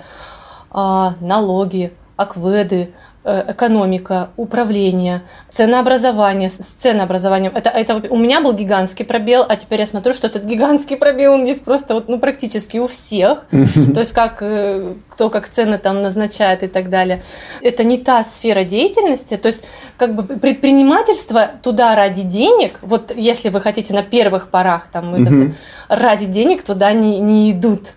а, 0.70 1.14
налоги, 1.20 1.92
акведы, 2.16 2.92
экономика, 3.24 4.30
управление, 4.36 5.22
ценообразование, 5.48 6.48
с 6.48 6.56
ценообразованием. 6.56 7.52
Это, 7.54 7.68
это 7.68 8.02
у 8.08 8.16
меня 8.16 8.40
был 8.40 8.52
гигантский 8.54 9.04
пробел, 9.04 9.44
а 9.46 9.56
теперь 9.56 9.80
я 9.80 9.86
смотрю, 9.86 10.14
что 10.14 10.26
этот 10.26 10.44
гигантский 10.44 10.96
пробел, 10.96 11.34
он 11.34 11.44
есть 11.44 11.62
просто 11.64 11.94
вот, 11.94 12.08
ну, 12.08 12.18
практически 12.18 12.78
у 12.78 12.86
всех. 12.86 13.46
То 13.50 14.00
есть 14.00 14.12
как, 14.12 14.38
э, 14.40 14.94
кто 15.10 15.28
как 15.28 15.48
цены 15.48 15.78
там 15.78 16.00
назначает 16.00 16.62
и 16.62 16.66
так 16.66 16.88
далее. 16.88 17.22
Это 17.62 17.84
не 17.84 17.98
та 17.98 18.24
сфера 18.24 18.64
деятельности. 18.64 19.36
То 19.36 19.48
есть 19.48 19.64
как 19.98 20.14
бы 20.14 20.22
предпринимательство 20.22 21.50
туда 21.62 21.94
ради 21.94 22.22
денег, 22.22 22.78
вот 22.82 23.12
если 23.14 23.50
вы 23.50 23.60
хотите 23.60 23.92
на 23.92 24.02
первых 24.02 24.48
порах 24.48 24.88
там 24.90 25.14
это 25.14 25.32
все, 25.32 25.50
ради 25.88 26.24
денег 26.26 26.62
туда 26.62 26.92
не, 26.92 27.18
не 27.18 27.50
идут. 27.52 27.92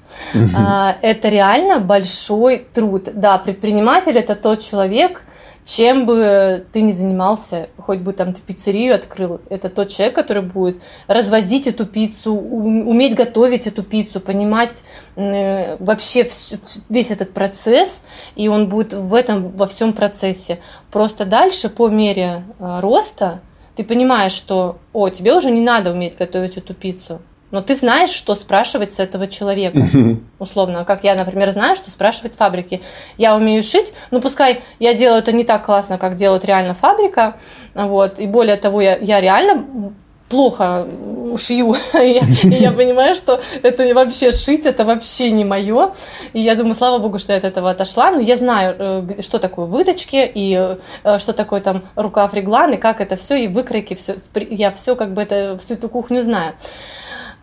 А, 0.56 0.98
это 1.02 1.30
реально 1.30 1.80
большой 1.80 2.66
труд. 2.74 3.10
Да, 3.14 3.38
предприниматель 3.38 4.18
это 4.18 4.36
тот 4.36 4.60
человек, 4.60 5.13
чем 5.66 6.06
бы 6.06 6.66
ты 6.72 6.82
ни 6.82 6.92
занимался, 6.92 7.70
хоть 7.78 8.00
бы 8.00 8.14
там 8.14 8.34
ты 8.34 8.42
пиццерию 8.42 8.96
открыл, 8.96 9.42
это 9.50 9.70
тот 9.70 9.90
человек, 9.90 10.16
который 10.16 10.44
будет 10.44 10.82
развозить 11.08 11.68
эту 11.68 11.86
пиццу, 11.86 12.34
уметь 12.34 13.16
готовить 13.16 13.68
эту 13.68 13.84
пиццу, 13.84 14.20
понимать 14.20 14.84
э, 15.16 15.78
вообще 15.78 16.28
весь 16.90 17.12
этот 17.12 17.34
процесс, 17.34 18.04
и 18.36 18.48
он 18.48 18.68
будет 18.68 18.94
в 18.94 19.14
этом 19.14 19.50
во 19.52 19.68
всем 19.68 19.94
процессе. 19.94 20.60
Просто 20.92 21.26
дальше 21.26 21.70
по 21.70 21.88
мере 21.88 22.44
э, 22.60 22.80
роста 22.82 23.42
ты 23.76 23.84
понимаешь, 23.84 24.34
что, 24.34 24.78
о, 24.92 25.10
тебе 25.10 25.34
уже 25.34 25.50
не 25.50 25.62
надо 25.62 25.92
уметь 25.92 26.18
готовить 26.18 26.58
эту 26.58 26.74
пиццу, 26.74 27.22
но 27.54 27.62
ты 27.62 27.76
знаешь, 27.76 28.10
что 28.10 28.34
спрашивать 28.34 28.92
с 28.92 29.00
этого 29.00 29.28
человека. 29.28 29.88
Условно, 30.40 30.84
как 30.84 31.04
я, 31.04 31.14
например, 31.14 31.52
знаю, 31.52 31.76
что 31.76 31.92
спрашивать 31.92 32.34
с 32.34 32.38
фабрики. 32.38 32.82
Я 33.18 33.36
умею 33.36 33.62
шить, 33.62 33.94
ну 34.10 34.20
пускай 34.20 34.62
я 34.80 34.96
делаю 34.96 35.20
это 35.20 35.32
не 35.32 35.44
так 35.44 35.64
классно, 35.64 36.00
как 36.00 36.16
делает 36.16 36.44
реально 36.46 36.74
фабрика, 36.74 37.36
вот, 37.76 38.20
и 38.20 38.26
более 38.26 38.58
того, 38.58 38.82
я, 38.82 38.98
я 38.98 39.22
реально 39.22 39.94
плохо 40.30 40.88
шью. 41.38 41.76
и, 42.02 42.20
я, 42.44 42.72
понимаю, 42.72 43.14
что 43.14 43.40
это 43.62 43.94
вообще 43.94 44.32
шить, 44.32 44.66
это 44.66 44.84
вообще 44.84 45.30
не 45.30 45.46
мое. 45.46 45.92
И 46.34 46.42
я 46.42 46.56
думаю, 46.56 46.74
слава 46.74 46.98
богу, 46.98 47.20
что 47.20 47.34
я 47.34 47.38
от 47.38 47.44
этого 47.44 47.70
отошла. 47.70 48.10
Но 48.10 48.20
я 48.20 48.36
знаю, 48.36 48.76
э, 48.80 49.22
что 49.22 49.38
такое 49.38 49.66
выточки 49.66 50.32
и 50.34 50.78
э, 51.04 51.20
что 51.20 51.34
такое 51.34 51.62
там 51.62 51.84
рукав 51.96 52.34
реглан, 52.34 52.74
и 52.74 52.78
как 52.78 53.00
это 53.00 53.16
все, 53.16 53.36
и 53.36 53.48
выкройки, 53.48 53.94
все, 53.94 54.16
я 54.50 54.72
все 54.72 54.96
как 54.96 55.14
бы 55.14 55.22
это, 55.22 55.58
всю 55.60 55.76
эту 55.76 55.88
кухню 55.88 56.24
знаю. 56.24 56.54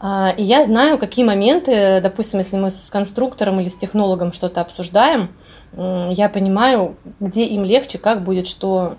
А, 0.01 0.35
и 0.37 0.43
я 0.43 0.65
знаю, 0.65 0.99
какие 0.99 1.25
моменты, 1.25 2.01
допустим, 2.03 2.39
если 2.39 2.57
мы 2.57 2.71
с 2.71 2.91
конструктором 2.91 3.61
или 3.61 3.69
с 3.69 3.77
технологом 3.77 4.33
что-то 4.33 4.61
обсуждаем, 4.61 5.29
я 5.77 6.29
понимаю, 6.29 6.97
где 7.21 7.45
им 7.45 7.65
легче, 7.65 7.99
как 7.99 8.25
будет 8.25 8.47
что 8.47 8.97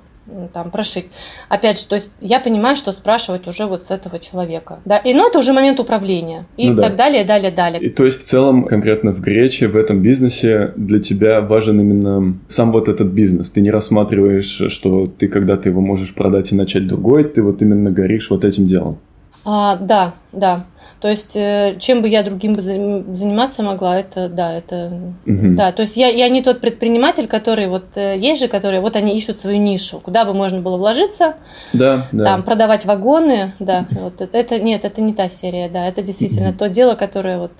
там 0.53 0.71
прошить. 0.71 1.07
Опять 1.49 1.79
же, 1.79 1.87
то 1.87 1.95
есть 1.95 2.11
я 2.21 2.39
понимаю, 2.39 2.75
что 2.75 2.91
спрашивать 2.91 3.47
уже 3.47 3.65
вот 3.65 3.83
с 3.83 3.91
этого 3.91 4.19
человека. 4.19 4.79
Да, 4.85 4.97
и 4.97 5.13
ну 5.13 5.27
это 5.27 5.39
уже 5.39 5.51
момент 5.51 5.79
управления. 5.79 6.45
И 6.57 6.69
ну, 6.69 6.81
так 6.81 6.91
да. 6.91 7.05
далее, 7.05 7.25
далее, 7.25 7.51
далее. 7.51 7.81
И 7.81 7.89
то 7.89 8.05
есть 8.05 8.21
в 8.21 8.23
целом 8.23 8.65
конкретно 8.65 9.11
в 9.11 9.19
Грече, 9.19 9.67
в 9.67 9.75
этом 9.75 10.01
бизнесе 10.01 10.73
для 10.75 10.99
тебя 10.99 11.41
важен 11.41 11.79
именно 11.79 12.37
сам 12.47 12.71
вот 12.71 12.87
этот 12.87 13.07
бизнес. 13.07 13.49
Ты 13.49 13.61
не 13.61 13.71
рассматриваешь, 13.71 14.71
что 14.71 15.07
ты 15.07 15.27
когда-то 15.27 15.69
его 15.69 15.81
можешь 15.81 16.13
продать 16.13 16.51
и 16.51 16.55
начать 16.55 16.87
другой, 16.87 17.23
ты 17.25 17.41
вот 17.41 17.61
именно 17.61 17.91
горишь 17.91 18.29
вот 18.29 18.45
этим 18.45 18.67
делом. 18.67 18.99
А, 19.43 19.75
да, 19.77 20.13
да. 20.31 20.65
То 21.01 21.07
есть, 21.09 21.35
э, 21.35 21.77
чем 21.79 22.03
бы 22.03 22.07
я 22.07 22.21
другим 22.21 22.53
заниматься 22.53 23.63
могла, 23.63 23.99
это, 23.99 24.29
да, 24.29 24.53
это, 24.53 24.93
угу. 25.25 25.55
да, 25.55 25.71
то 25.71 25.81
есть 25.81 25.97
я, 25.97 26.09
я 26.09 26.29
не 26.29 26.43
тот 26.43 26.61
предприниматель, 26.61 27.27
который, 27.27 27.65
вот, 27.65 27.85
э, 27.95 28.19
есть 28.19 28.39
же, 28.39 28.47
которые, 28.47 28.81
вот 28.81 28.95
они 28.95 29.17
ищут 29.17 29.39
свою 29.39 29.57
нишу, 29.57 29.99
куда 29.99 30.25
бы 30.25 30.35
можно 30.35 30.61
было 30.61 30.77
вложиться, 30.77 31.33
да, 31.73 32.07
да. 32.11 32.23
там, 32.23 32.43
продавать 32.43 32.85
вагоны, 32.85 33.53
да, 33.59 33.87
вот, 33.89 34.21
это, 34.21 34.59
нет, 34.59 34.85
это 34.85 35.01
не 35.01 35.13
та 35.13 35.27
серия, 35.27 35.69
да, 35.69 35.87
это 35.87 36.03
действительно 36.03 36.49
угу. 36.49 36.59
то 36.59 36.69
дело, 36.69 36.93
которое 36.93 37.39
вот, 37.39 37.51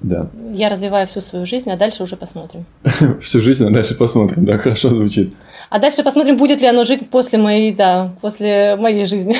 да. 0.00 0.28
Я 0.54 0.68
развиваю 0.68 1.08
всю 1.08 1.20
свою 1.20 1.44
жизнь, 1.44 1.70
а 1.70 1.76
дальше 1.76 2.04
уже 2.04 2.16
посмотрим. 2.16 2.64
Всю 3.20 3.42
жизнь, 3.42 3.66
а 3.66 3.70
дальше 3.70 3.94
посмотрим, 3.94 4.46
да, 4.46 4.56
хорошо 4.56 4.88
звучит. 4.88 5.34
А 5.68 5.78
дальше 5.78 6.02
посмотрим, 6.02 6.38
будет 6.38 6.62
ли 6.62 6.68
оно 6.68 6.84
жить 6.84 7.10
после 7.10 7.38
моей, 7.38 7.74
да, 7.74 8.14
после 8.22 8.76
моей 8.76 9.04
жизни. 9.04 9.36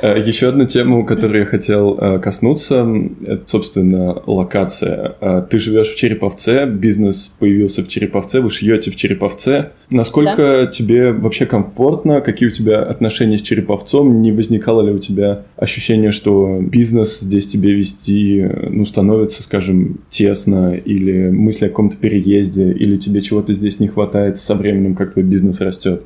Э, 0.00 0.18
Еще 0.18 0.48
одну 0.48 0.66
тему, 0.66 1.04
которую 1.04 1.40
я 1.40 1.46
хотел 1.46 1.96
э, 1.98 2.18
коснуться, 2.18 2.86
это, 3.26 3.42
собственно, 3.46 4.22
локация. 4.26 5.16
Э, 5.20 5.42
ты 5.48 5.58
живешь 5.58 5.88
в 5.88 5.96
Череповце, 5.96 6.66
бизнес 6.66 7.32
появился 7.38 7.82
в 7.82 7.88
Череповце, 7.88 8.40
вы 8.40 8.50
шьете 8.50 8.90
в 8.90 8.96
Череповце. 8.96 9.72
Насколько 9.90 10.36
да. 10.36 10.66
тебе 10.66 11.12
вообще 11.12 11.46
комфортно? 11.46 12.20
Какие 12.20 12.48
у 12.48 12.52
тебя 12.52 12.82
отношения 12.82 13.38
с 13.38 13.42
Череповцом? 13.42 14.20
Не 14.20 14.32
возникало 14.32 14.82
ли 14.82 14.92
у 14.92 14.98
тебя 14.98 15.44
ощущение, 15.56 16.10
что 16.10 16.58
бизнес 16.60 17.20
здесь 17.20 17.46
тебе 17.46 17.72
вести, 17.72 18.46
ну, 18.68 18.84
становится, 18.84 19.42
скажем, 19.42 20.00
тесно, 20.10 20.74
или 20.74 21.30
мысли 21.30 21.66
о 21.66 21.68
каком-то 21.68 21.96
переезде, 21.96 22.72
или 22.72 22.96
тебе 22.96 23.22
чего-то 23.22 23.54
здесь 23.54 23.80
не 23.80 23.88
хватает 23.88 24.38
со 24.38 24.54
временем, 24.54 24.94
как 24.94 25.12
твой 25.12 25.24
бизнес 25.24 25.60
растет? 25.60 26.02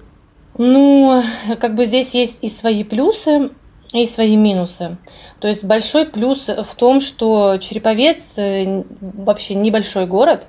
Ну, 0.58 1.22
как 1.58 1.74
бы 1.74 1.84
здесь 1.86 2.14
есть 2.14 2.44
и 2.44 2.48
свои 2.48 2.84
плюсы, 2.84 3.50
и 3.92 4.06
свои 4.06 4.36
минусы. 4.36 4.96
То 5.40 5.48
есть 5.48 5.64
большой 5.64 6.06
плюс 6.06 6.48
в 6.48 6.74
том, 6.74 7.00
что 7.00 7.56
Череповец 7.58 8.38
э, 8.38 8.84
вообще 9.00 9.54
небольшой 9.54 10.06
город. 10.06 10.46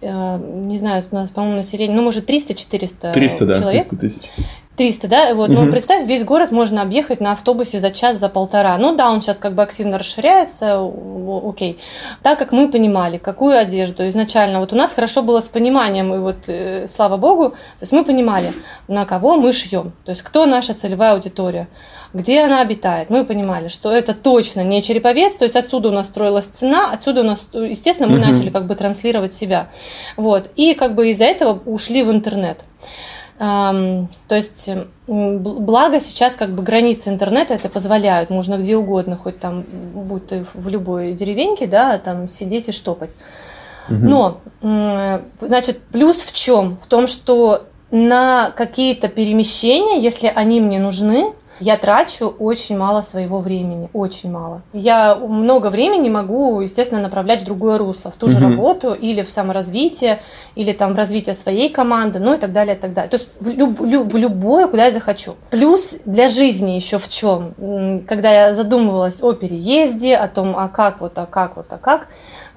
Э, 0.00 0.38
не 0.38 0.78
знаю, 0.78 1.02
у 1.10 1.14
нас, 1.14 1.30
по-моему, 1.30 1.56
население, 1.56 1.96
ну, 1.96 2.02
может, 2.02 2.28
300-400 2.28 3.12
300, 3.12 3.54
человек. 3.54 3.88
Да, 3.90 3.96
300 3.96 3.96
тысяч. 3.96 4.30
300, 4.78 5.08
да? 5.08 5.34
Вот, 5.34 5.50
угу. 5.50 5.60
Ну, 5.60 5.70
представь, 5.70 6.06
весь 6.06 6.24
город 6.24 6.52
можно 6.52 6.82
объехать 6.82 7.20
на 7.20 7.32
автобусе 7.32 7.80
за 7.80 7.90
час, 7.90 8.16
за 8.16 8.28
полтора. 8.28 8.78
Ну 8.78 8.94
да, 8.94 9.10
он 9.10 9.20
сейчас 9.20 9.38
как 9.38 9.54
бы 9.54 9.62
активно 9.62 9.98
расширяется, 9.98 10.88
окей. 11.44 11.78
Так 12.22 12.38
как 12.38 12.52
мы 12.52 12.70
понимали, 12.70 13.18
какую 13.18 13.58
одежду 13.58 14.08
изначально, 14.08 14.60
вот 14.60 14.72
у 14.72 14.76
нас 14.76 14.94
хорошо 14.94 15.22
было 15.22 15.40
с 15.40 15.48
пониманием, 15.48 16.14
и 16.14 16.18
вот, 16.18 16.36
э, 16.46 16.86
слава 16.88 17.16
богу, 17.16 17.50
то 17.50 17.82
есть 17.82 17.92
мы 17.92 18.04
понимали, 18.04 18.52
на 18.86 19.04
кого 19.04 19.36
мы 19.36 19.52
шьем, 19.52 19.92
то 20.04 20.10
есть 20.10 20.22
кто 20.22 20.46
наша 20.46 20.74
целевая 20.74 21.14
аудитория, 21.14 21.68
где 22.14 22.42
она 22.42 22.60
обитает. 22.60 23.10
Мы 23.10 23.24
понимали, 23.24 23.66
что 23.66 23.90
это 23.90 24.14
точно 24.14 24.62
не 24.62 24.80
череповец, 24.80 25.36
то 25.36 25.44
есть 25.44 25.56
отсюда 25.56 25.88
у 25.88 25.92
нас 25.92 26.06
строилась 26.06 26.46
цена, 26.46 26.90
отсюда 26.92 27.22
у 27.22 27.24
нас, 27.24 27.48
естественно, 27.52 28.08
мы 28.08 28.18
угу. 28.18 28.28
начали 28.28 28.50
как 28.50 28.66
бы 28.66 28.76
транслировать 28.76 29.32
себя. 29.32 29.70
Вот, 30.16 30.50
и 30.54 30.74
как 30.74 30.94
бы 30.94 31.10
из-за 31.10 31.24
этого 31.24 31.60
ушли 31.66 32.04
в 32.04 32.10
интернет. 32.12 32.64
То 33.38 34.08
есть 34.30 34.68
благо 35.06 36.00
сейчас 36.00 36.34
как 36.34 36.50
бы 36.50 36.62
границы 36.64 37.08
интернета 37.10 37.54
это 37.54 37.68
позволяют, 37.68 38.30
можно 38.30 38.56
где 38.56 38.76
угодно, 38.76 39.16
хоть 39.16 39.38
там, 39.38 39.64
будь 39.94 40.26
ты 40.26 40.44
в 40.54 40.68
любой 40.68 41.12
деревеньке, 41.12 41.66
да, 41.66 41.98
там 41.98 42.28
сидеть 42.28 42.68
и 42.68 42.72
штопать. 42.72 43.14
Но, 43.88 44.40
значит, 45.40 45.80
плюс 45.92 46.18
в 46.18 46.32
чем? 46.32 46.76
В 46.78 46.86
том, 46.88 47.06
что 47.06 47.64
на 47.90 48.50
какие-то 48.50 49.08
перемещения, 49.08 50.00
если 50.00 50.26
они 50.26 50.60
мне 50.60 50.78
нужны, 50.78 51.32
я 51.60 51.76
трачу 51.76 52.34
очень 52.38 52.76
мало 52.76 53.02
своего 53.02 53.40
времени, 53.40 53.88
очень 53.92 54.30
мало. 54.30 54.62
Я 54.72 55.16
много 55.16 55.68
времени 55.70 56.08
могу, 56.08 56.60
естественно, 56.60 57.00
направлять 57.00 57.42
в 57.42 57.44
другое 57.44 57.78
русло, 57.78 58.10
в 58.10 58.16
ту 58.16 58.28
же 58.28 58.36
угу. 58.36 58.48
работу 58.48 58.92
или 58.92 59.22
в 59.22 59.30
саморазвитие, 59.30 60.20
или 60.54 60.72
там 60.72 60.94
в 60.94 60.96
развитие 60.96 61.34
своей 61.34 61.68
команды, 61.68 62.18
ну 62.18 62.34
и 62.34 62.38
так 62.38 62.52
далее, 62.52 62.76
и 62.76 62.78
так 62.78 62.92
далее. 62.92 63.10
То 63.10 63.16
есть 63.16 63.28
в, 63.40 63.48
люб, 63.48 63.80
в 64.12 64.16
любое, 64.16 64.68
куда 64.68 64.86
я 64.86 64.90
захочу. 64.90 65.34
Плюс 65.50 65.94
для 66.04 66.28
жизни 66.28 66.72
еще 66.72 66.98
в 66.98 67.08
чем? 67.08 67.54
Когда 68.06 68.30
я 68.30 68.54
задумывалась 68.54 69.22
о 69.22 69.32
переезде, 69.32 70.16
о 70.16 70.28
том, 70.28 70.56
а 70.56 70.68
как 70.68 71.00
вот, 71.00 71.18
а 71.18 71.26
как 71.26 71.56
вот, 71.56 71.66
а 71.72 71.78
как, 71.78 72.08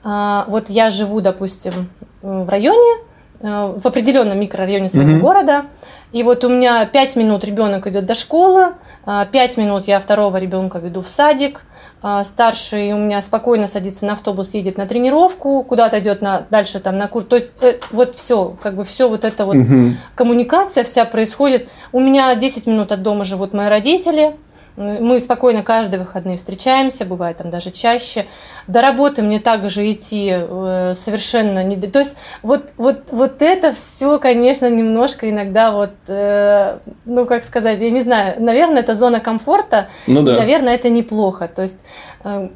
а, 0.04 0.46
вот 0.48 0.70
я 0.70 0.90
живу, 0.90 1.22
допустим, 1.22 1.74
в 2.22 2.50
районе, 2.50 3.11
в 3.42 3.88
определенном 3.88 4.40
микрорайоне 4.40 4.90
своего 4.90 5.14
угу. 5.14 5.22
города, 5.22 5.66
и 6.12 6.24
вот 6.24 6.44
у 6.44 6.50
меня 6.50 6.86
5 6.86 7.16
минут 7.16 7.44
ребенок 7.46 7.88
идет 7.88 8.06
до 8.06 8.16
школы, 8.16 8.74
5 9.06 9.06
а, 9.06 9.62
минут 9.62 9.88
я 9.88 10.00
второго 10.00 10.38
ребенка 10.38 10.78
веду 10.78 11.02
в 11.02 11.08
садик, 11.08 11.62
а, 12.04 12.24
старший 12.24 12.92
у 12.94 12.98
меня 12.98 13.22
спокойно 13.22 13.68
садится 13.68 14.06
на 14.06 14.14
автобус, 14.14 14.54
едет 14.54 14.78
на 14.78 14.88
тренировку, 14.88 15.64
куда-то 15.64 16.00
идет 16.00 16.22
на, 16.22 16.48
дальше 16.50 16.80
там 16.80 16.98
на 16.98 17.08
курс. 17.08 17.26
То 17.26 17.36
есть 17.36 17.54
э, 17.62 17.76
вот 17.92 18.16
все, 18.16 18.56
как 18.62 18.76
бы 18.76 18.84
все 18.84 19.08
вот 19.08 19.24
это 19.24 19.46
вот 19.46 19.56
угу. 19.56 19.94
коммуникация 20.16 20.84
вся 20.84 21.06
происходит. 21.06 21.70
У 21.92 22.00
меня 22.00 22.34
10 22.34 22.66
минут 22.66 22.92
от 22.92 23.04
дома 23.04 23.24
живут 23.24 23.54
мои 23.54 23.70
родители, 23.70 24.36
мы 24.78 25.20
спокойно 25.20 25.64
каждые 25.64 26.00
выходные 26.00 26.38
встречаемся, 26.38 27.06
бывает 27.06 27.38
там 27.38 27.50
даже 27.50 27.72
чаще. 27.72 28.26
До 28.68 28.82
работы 28.82 29.22
мне 29.22 29.40
также 29.40 29.92
идти 29.92 30.32
э, 30.32 30.94
совершенно 30.96 31.64
не... 31.64 31.76
То 31.76 32.00
есть 32.00 32.16
вот, 32.42 32.72
вот, 32.78 33.04
вот 33.12 33.42
это 33.42 33.74
все, 33.74 34.18
конечно, 34.20 34.70
немножко 34.70 35.30
иногда 35.30 35.72
вот, 35.72 35.92
э, 36.08 36.80
ну 37.06 37.26
как 37.26 37.44
сказать, 37.44 37.80
я 37.80 37.90
не 37.90 38.02
знаю, 38.02 38.36
наверное, 38.40 38.82
это 38.82 38.96
зона 38.96 39.20
комфорта, 39.20 39.90
ну, 40.08 40.22
да. 40.22 40.36
и, 40.36 40.40
наверное, 40.40 40.76
это 40.76 40.90
неплохо. 40.90 41.48
То 41.48 41.64
есть 41.64 41.86
э, 42.24 42.50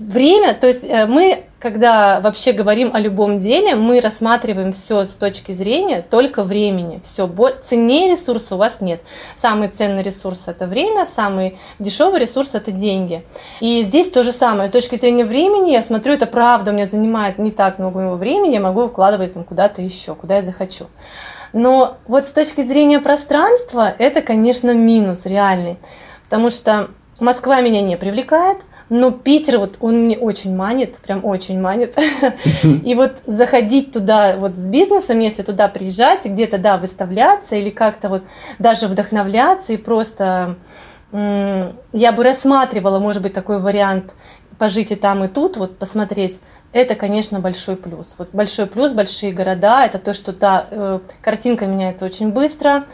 время, 0.00 0.54
то 0.54 0.66
есть 0.66 0.82
мы 0.82 1.44
когда 1.60 2.20
вообще 2.20 2.52
говорим 2.52 2.90
о 2.94 3.00
любом 3.00 3.36
деле, 3.36 3.74
мы 3.74 4.00
рассматриваем 4.00 4.72
все 4.72 5.04
с 5.04 5.10
точки 5.10 5.52
зрения 5.52 6.00
только 6.00 6.42
времени. 6.42 7.00
Все, 7.04 7.30
ценнее 7.60 8.10
ресурса 8.10 8.54
у 8.54 8.58
вас 8.58 8.80
нет. 8.80 9.02
Самый 9.36 9.68
ценный 9.68 10.02
ресурс– 10.02 10.44
это 10.48 10.66
время, 10.66 11.04
самый 11.04 11.58
дешевый 11.78 12.18
ресурс– 12.18 12.50
это 12.54 12.70
деньги. 12.70 13.22
И 13.60 13.82
здесь 13.82 14.10
то 14.10 14.22
же 14.22 14.32
самое. 14.32 14.70
С 14.70 14.72
точки 14.72 14.94
зрения 14.96 15.26
времени, 15.26 15.72
я 15.72 15.82
смотрю, 15.82 16.14
это 16.14 16.26
правда, 16.26 16.70
у 16.70 16.74
меня 16.74 16.86
занимает 16.86 17.38
не 17.38 17.50
так 17.50 17.78
много 17.78 17.98
моего 17.98 18.14
времени, 18.14 18.54
я 18.54 18.60
могу 18.60 18.88
вкладывать 18.88 19.34
там 19.34 19.44
куда-то 19.44 19.82
еще, 19.82 20.14
куда 20.14 20.36
я 20.36 20.42
захочу. 20.42 20.86
Но 21.52 21.98
вот 22.06 22.26
с 22.26 22.30
точки 22.30 22.62
зрения 22.62 23.00
пространства, 23.00 23.94
это, 23.98 24.22
конечно, 24.22 24.72
минус 24.72 25.26
реальный. 25.26 25.76
Потому 26.24 26.48
что 26.48 26.88
Москва 27.18 27.60
меня 27.60 27.82
не 27.82 27.98
привлекает, 27.98 28.56
но 28.90 29.12
Питер, 29.12 29.58
вот 29.58 29.76
он 29.80 30.04
мне 30.04 30.18
очень 30.18 30.54
манит, 30.54 30.98
прям 30.98 31.24
очень 31.24 31.60
манит. 31.60 31.96
И 32.84 32.94
вот 32.96 33.18
заходить 33.24 33.92
туда 33.92 34.36
вот 34.36 34.56
с 34.56 34.68
бизнесом, 34.68 35.20
если 35.20 35.42
туда 35.42 35.68
приезжать, 35.68 36.26
где-то, 36.26 36.58
да, 36.58 36.76
выставляться 36.76 37.54
или 37.54 37.70
как-то 37.70 38.08
вот 38.08 38.24
даже 38.58 38.88
вдохновляться 38.88 39.72
и 39.72 39.76
просто 39.76 40.56
я 41.12 42.12
бы 42.12 42.22
рассматривала, 42.22 43.00
может 43.00 43.22
быть, 43.22 43.32
такой 43.32 43.58
вариант 43.58 44.14
пожить 44.58 44.92
и 44.92 44.96
там, 44.96 45.24
и 45.24 45.28
тут, 45.28 45.56
вот 45.56 45.78
посмотреть, 45.78 46.38
это, 46.72 46.94
конечно, 46.94 47.40
большой 47.40 47.74
плюс. 47.76 48.14
Вот 48.18 48.28
большой 48.32 48.66
плюс, 48.66 48.92
большие 48.92 49.32
города, 49.32 49.84
это 49.84 49.98
то, 49.98 50.14
что 50.14 50.32
да, 50.32 50.66
э, 50.70 51.00
картинка 51.20 51.66
меняется 51.66 52.04
очень 52.04 52.30
быстро, 52.30 52.84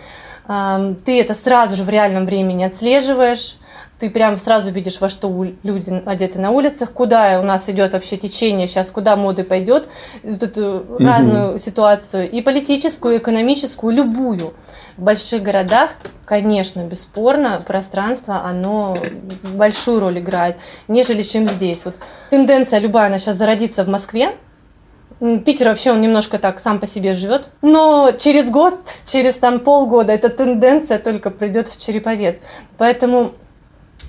ты 0.47 1.21
это 1.21 1.35
сразу 1.35 1.75
же 1.75 1.83
в 1.83 1.89
реальном 1.89 2.25
времени 2.25 2.63
отслеживаешь, 2.63 3.57
ты 3.99 4.11
прям 4.11 4.37
сразу 4.39 4.71
видишь, 4.71 5.01
во 5.01 5.09
что 5.09 5.29
люди 5.63 6.03
одеты 6.05 6.39
на 6.39 6.51
улицах, 6.51 6.93
куда 6.93 7.41
у 7.41 7.43
нас 7.43 7.69
идет 7.69 7.93
вообще 7.93 8.17
течение 8.17 8.67
сейчас, 8.67 8.91
куда 8.91 9.17
моды 9.17 9.43
пойдет, 9.43 9.89
тут 10.23 10.59
угу. 10.59 10.99
разную 10.99 11.59
ситуацию, 11.59 12.31
и 12.31 12.43
политическую, 12.43 13.15
и 13.15 13.19
экономическую, 13.19 13.95
любую. 13.95 14.55
В 14.97 15.03
больших 15.03 15.43
городах, 15.43 15.91
конечно, 16.25 16.81
бесспорно, 16.81 17.63
пространство, 17.67 18.43
оно 18.45 18.97
большую 19.43 20.01
роль 20.01 20.19
играет, 20.19 20.57
нежели 20.89 21.23
чем 21.23 21.47
здесь. 21.47 21.85
Вот 21.85 21.95
тенденция 22.31 22.79
любая, 22.81 23.07
она 23.07 23.19
сейчас 23.19 23.37
зародится 23.37 23.85
в 23.85 23.89
Москве, 23.89 24.33
Питер 25.19 25.69
вообще 25.69 25.93
он 25.93 26.03
немножко 26.03 26.39
так 26.39 26.61
сам 26.61 26.79
по 26.79 26.87
себе 26.87 27.15
живет, 27.15 27.49
но 27.63 28.13
через 28.19 28.51
год, 28.51 28.79
через 29.07 29.39
там 29.39 29.61
полгода 29.61 30.13
эта 30.13 30.29
тенденция 30.29 30.99
только 30.99 31.31
придет 31.31 31.69
в 31.69 31.79
Череповец. 31.79 32.41
Поэтому 32.77 33.33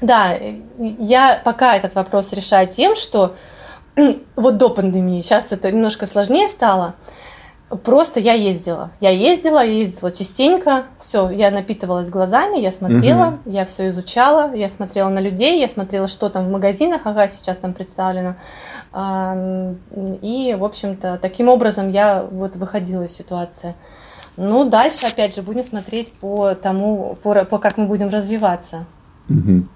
да, 0.02 0.36
я 0.78 1.42
пока 1.44 1.76
этот 1.76 1.96
вопрос 1.96 2.34
решаю 2.34 2.68
тем, 2.68 2.96
что 2.96 3.36
вот 4.36 4.58
до 4.58 4.70
пандемии, 4.70 5.22
сейчас 5.22 5.52
это 5.52 5.72
немножко 5.72 6.06
сложнее 6.06 6.48
стало, 6.48 6.96
Просто 7.84 8.22
я 8.22 8.32
ездила. 8.32 8.92
Я 9.02 9.10
ездила, 9.10 9.60
я 9.60 9.74
ездила 9.74 10.10
частенько. 10.14 10.86
Все, 11.00 11.30
я 11.30 11.52
напитывалась 11.52 12.10
глазами, 12.10 12.60
я 12.60 12.72
смотрела, 12.72 13.40
угу. 13.44 13.52
я 13.52 13.66
все 13.66 13.90
изучала, 13.90 14.56
я 14.56 14.70
смотрела 14.70 15.10
на 15.10 15.20
людей, 15.20 15.60
я 15.60 15.68
смотрела, 15.68 16.08
что 16.08 16.30
там 16.30 16.48
в 16.48 16.52
магазинах, 16.52 17.02
ага, 17.04 17.28
сейчас 17.28 17.58
там 17.58 17.74
представлено. 17.74 18.36
И, 20.22 20.56
в 20.58 20.64
общем-то, 20.64 21.20
таким 21.22 21.50
образом 21.50 21.90
я 21.90 22.26
вот 22.32 22.56
выходила 22.56 23.04
из 23.04 23.12
ситуации. 23.12 23.76
Ну, 24.38 24.64
дальше, 24.70 25.06
опять 25.06 25.36
же, 25.36 25.42
будем 25.42 25.64
смотреть 25.64 26.14
по 26.14 26.56
тому, 26.56 27.18
по, 27.22 27.44
по 27.44 27.58
как 27.58 27.76
мы 27.76 27.88
будем 27.88 28.08
развиваться. 28.08 28.86
Угу. 29.30 29.68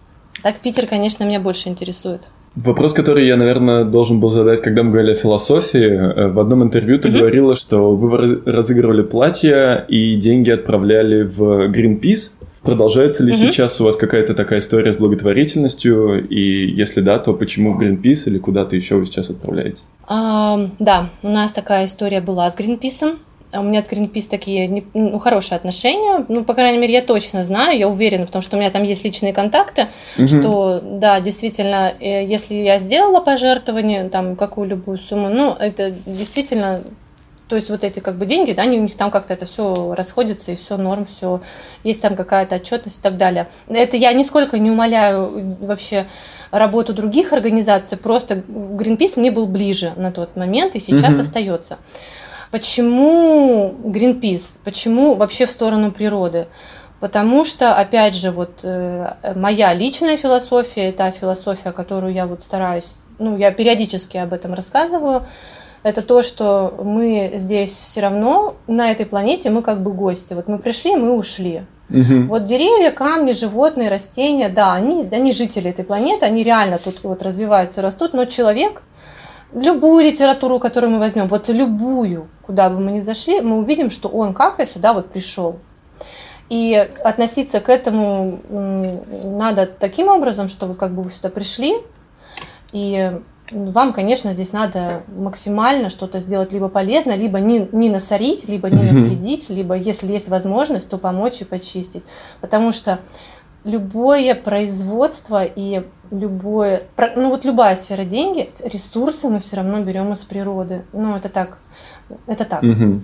Так 0.43 0.59
Питер, 0.59 0.87
конечно, 0.87 1.23
меня 1.23 1.39
больше 1.39 1.69
интересует. 1.69 2.29
Вопрос, 2.55 2.93
который 2.93 3.25
я, 3.25 3.37
наверное, 3.37 3.85
должен 3.85 4.19
был 4.19 4.29
задать, 4.29 4.61
когда 4.61 4.83
мы 4.83 4.91
говорили 4.91 5.13
о 5.13 5.15
философии. 5.15 5.87
Э, 5.87 6.27
в 6.27 6.39
одном 6.39 6.63
интервью 6.63 6.99
ты 6.99 7.07
mm-hmm. 7.07 7.17
говорила, 7.17 7.55
что 7.55 7.95
вы 7.95 8.41
разыгрывали 8.45 9.03
платья 9.03 9.85
и 9.87 10.15
деньги 10.15 10.49
отправляли 10.49 11.23
в 11.23 11.71
Greenpeace. 11.71 12.31
Продолжается 12.61 13.23
ли 13.23 13.31
mm-hmm. 13.31 13.35
сейчас 13.35 13.79
у 13.79 13.85
вас 13.85 13.95
какая-то 13.95 14.33
такая 14.33 14.59
история 14.59 14.91
с 14.91 14.97
благотворительностью? 14.97 16.27
И 16.27 16.69
если 16.69 16.99
да, 16.99 17.19
то 17.19 17.33
почему 17.33 17.73
в 17.73 17.81
Greenpeace 17.81 18.23
или 18.25 18.37
куда-то 18.37 18.75
еще 18.75 18.95
вы 18.95 19.05
сейчас 19.05 19.29
отправляете? 19.29 19.77
А, 20.07 20.59
да, 20.77 21.09
у 21.23 21.29
нас 21.29 21.53
такая 21.53 21.85
история 21.85 22.19
была 22.19 22.49
с 22.49 22.59
Greenpeace. 22.59 23.15
А 23.51 23.59
у 23.59 23.63
меня 23.63 23.81
с 23.81 23.85
Greenpeace 23.85 24.29
такие 24.29 24.83
ну, 24.93 25.19
хорошие 25.19 25.55
отношения. 25.55 26.25
Ну, 26.29 26.43
по 26.43 26.53
крайней 26.53 26.77
мере, 26.77 26.93
я 26.93 27.01
точно 27.01 27.43
знаю, 27.43 27.77
я 27.77 27.87
уверена, 27.87 28.25
потому 28.25 28.41
что 28.41 28.55
у 28.55 28.59
меня 28.59 28.69
там 28.71 28.83
есть 28.83 29.03
личные 29.03 29.33
контакты, 29.33 29.87
угу. 30.17 30.27
что 30.27 30.81
да, 30.81 31.19
действительно, 31.19 31.93
э, 31.99 32.25
если 32.25 32.55
я 32.55 32.79
сделала 32.79 33.19
пожертвование, 33.19 34.09
там 34.09 34.35
какую-либую 34.35 34.97
сумму, 34.97 35.29
ну, 35.29 35.53
это 35.53 35.91
действительно 36.05 36.83
то 37.51 37.57
есть 37.57 37.69
вот 37.69 37.83
эти 37.83 37.99
как 37.99 38.15
бы 38.15 38.25
деньги, 38.25 38.53
да, 38.53 38.61
они 38.61 38.79
у 38.79 38.83
них 38.83 38.95
там 38.95 39.11
как-то 39.11 39.33
это 39.33 39.45
все 39.45 39.93
расходится, 39.93 40.53
и 40.53 40.55
все 40.55 40.77
норм, 40.77 41.05
все 41.05 41.41
есть 41.83 42.01
там 42.01 42.15
какая-то 42.15 42.55
отчетность 42.55 42.99
и 42.99 43.01
так 43.01 43.17
далее. 43.17 43.49
Это 43.67 43.97
я 43.97 44.13
нисколько 44.13 44.57
не 44.57 44.71
умоляю 44.71 45.29
вообще 45.59 46.05
работу 46.51 46.93
других 46.93 47.33
организаций, 47.33 47.97
просто 47.97 48.35
Greenpeace 48.35 49.19
мне 49.19 49.31
был 49.31 49.47
ближе 49.47 49.91
на 49.97 50.13
тот 50.13 50.37
момент 50.37 50.75
и 50.75 50.79
сейчас 50.79 51.15
угу. 51.15 51.21
остается. 51.23 51.77
Почему 52.51 53.73
Greenpeace? 53.83 54.59
Почему 54.63 55.15
вообще 55.15 55.45
в 55.45 55.51
сторону 55.51 55.91
природы? 55.91 56.47
Потому 56.99 57.45
что, 57.45 57.73
опять 57.73 58.13
же, 58.13 58.31
вот 58.31 58.59
э, 58.63 59.13
моя 59.35 59.73
личная 59.73 60.17
философия, 60.17 60.91
та 60.91 61.11
философия, 61.11 61.71
которую 61.71 62.13
я 62.13 62.27
вот 62.27 62.43
стараюсь, 62.43 62.97
ну, 63.17 63.37
я 63.37 63.51
периодически 63.51 64.17
об 64.17 64.33
этом 64.33 64.53
рассказываю, 64.53 65.23
это 65.83 66.03
то, 66.03 66.21
что 66.21 66.75
мы 66.83 67.31
здесь 67.35 67.71
все 67.71 68.01
равно 68.01 68.55
на 68.67 68.91
этой 68.91 69.07
планете, 69.07 69.49
мы 69.49 69.63
как 69.63 69.81
бы 69.81 69.91
гости. 69.93 70.33
Вот 70.33 70.47
мы 70.47 70.59
пришли, 70.59 70.95
мы 70.95 71.15
ушли. 71.15 71.63
Угу. 71.89 72.27
Вот 72.27 72.45
деревья, 72.45 72.91
камни, 72.91 73.33
животные, 73.33 73.89
растения, 73.89 74.49
да, 74.49 74.73
они, 74.73 75.07
они 75.11 75.31
жители 75.31 75.71
этой 75.71 75.83
планеты, 75.83 76.25
они 76.25 76.43
реально 76.43 76.77
тут 76.77 77.03
вот 77.03 77.21
развиваются, 77.23 77.81
растут, 77.81 78.13
но 78.13 78.25
человек 78.25 78.83
любую 79.53 80.05
литературу, 80.05 80.59
которую 80.59 80.91
мы 80.91 80.99
возьмем, 80.99 81.27
вот 81.27 81.49
любую, 81.49 82.27
куда 82.41 82.69
бы 82.69 82.79
мы 82.79 82.91
ни 82.91 82.99
зашли, 82.99 83.41
мы 83.41 83.57
увидим, 83.57 83.89
что 83.89 84.09
он 84.09 84.33
как-то 84.33 84.65
сюда 84.65 84.93
вот 84.93 85.11
пришел. 85.11 85.59
И 86.49 86.75
относиться 87.03 87.61
к 87.61 87.69
этому 87.69 88.39
надо 88.49 89.65
таким 89.65 90.07
образом, 90.07 90.49
что 90.49 90.65
вы 90.65 90.75
как 90.75 90.93
бы 90.93 91.03
вы 91.03 91.11
сюда 91.11 91.29
пришли, 91.29 91.75
и 92.73 93.11
вам, 93.51 93.93
конечно, 93.93 94.33
здесь 94.33 94.53
надо 94.53 95.03
максимально 95.07 95.89
что-то 95.89 96.19
сделать 96.19 96.53
либо 96.53 96.69
полезно, 96.69 97.15
либо 97.15 97.39
не, 97.39 97.67
не 97.71 97.89
насорить, 97.89 98.47
либо 98.47 98.69
не 98.69 98.83
наследить, 98.83 99.49
либо, 99.49 99.75
если 99.75 100.11
есть 100.11 100.29
возможность, 100.29 100.89
то 100.89 100.97
помочь 100.97 101.41
и 101.41 101.45
почистить. 101.45 102.03
Потому 102.39 102.71
что 102.71 102.99
любое 103.63 104.35
производство 104.35 105.43
и 105.43 105.83
любое, 106.11 106.83
ну 107.15 107.29
вот 107.29 107.45
любая 107.45 107.75
сфера 107.75 108.03
деньги, 108.03 108.49
ресурсы 108.63 109.29
мы 109.29 109.39
все 109.39 109.57
равно 109.57 109.81
берем 109.81 110.11
из 110.13 110.19
природы. 110.19 110.83
Ну, 110.93 111.15
это 111.15 111.29
так, 111.29 111.57
это 112.27 112.45
так. 112.45 112.63
Угу. 112.63 113.01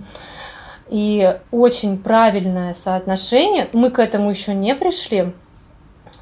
И 0.90 1.38
очень 1.50 1.98
правильное 1.98 2.74
соотношение, 2.74 3.68
мы 3.72 3.90
к 3.90 3.98
этому 3.98 4.30
еще 4.30 4.54
не 4.54 4.74
пришли, 4.74 5.32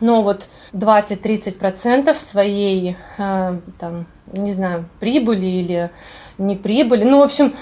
но 0.00 0.22
вот 0.22 0.48
20-30% 0.72 2.14
своей, 2.14 2.96
э, 3.18 3.60
там, 3.78 4.06
не 4.32 4.52
знаю, 4.52 4.88
прибыли 5.00 5.46
или 5.46 5.90
не 6.38 6.56
прибыли, 6.56 7.04
ну, 7.04 7.20
в 7.20 7.22
общем, 7.22 7.54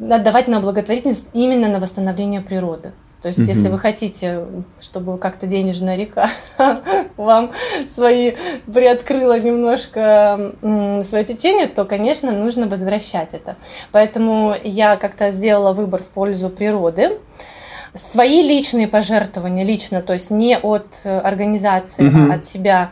отдавать 0.00 0.48
на 0.48 0.60
благотворительность 0.60 1.28
именно 1.34 1.68
на 1.68 1.78
восстановление 1.78 2.40
природы. 2.40 2.92
То 3.22 3.28
есть, 3.28 3.40
если 3.40 3.68
вы 3.68 3.78
хотите, 3.78 4.46
чтобы 4.80 5.18
как-то 5.18 5.46
денежная 5.46 5.96
река 5.96 6.30
вам 7.16 7.52
свои 7.88 8.32
приоткрыла 8.72 9.38
немножко 9.38 10.54
свое 11.04 11.24
течение, 11.24 11.66
то, 11.66 11.84
конечно, 11.84 12.32
нужно 12.32 12.66
возвращать 12.66 13.34
это. 13.34 13.56
Поэтому 13.92 14.54
я 14.64 14.96
как-то 14.96 15.32
сделала 15.32 15.72
выбор 15.72 16.02
в 16.02 16.08
пользу 16.08 16.48
природы. 16.48 17.18
Свои 17.94 18.42
личные 18.42 18.86
пожертвования, 18.86 19.64
лично, 19.64 20.00
то 20.00 20.12
есть 20.12 20.30
не 20.30 20.56
от 20.56 20.86
э, 21.02 21.18
организации, 21.18 22.06
угу. 22.06 22.30
а 22.30 22.34
от 22.36 22.44
себя 22.44 22.90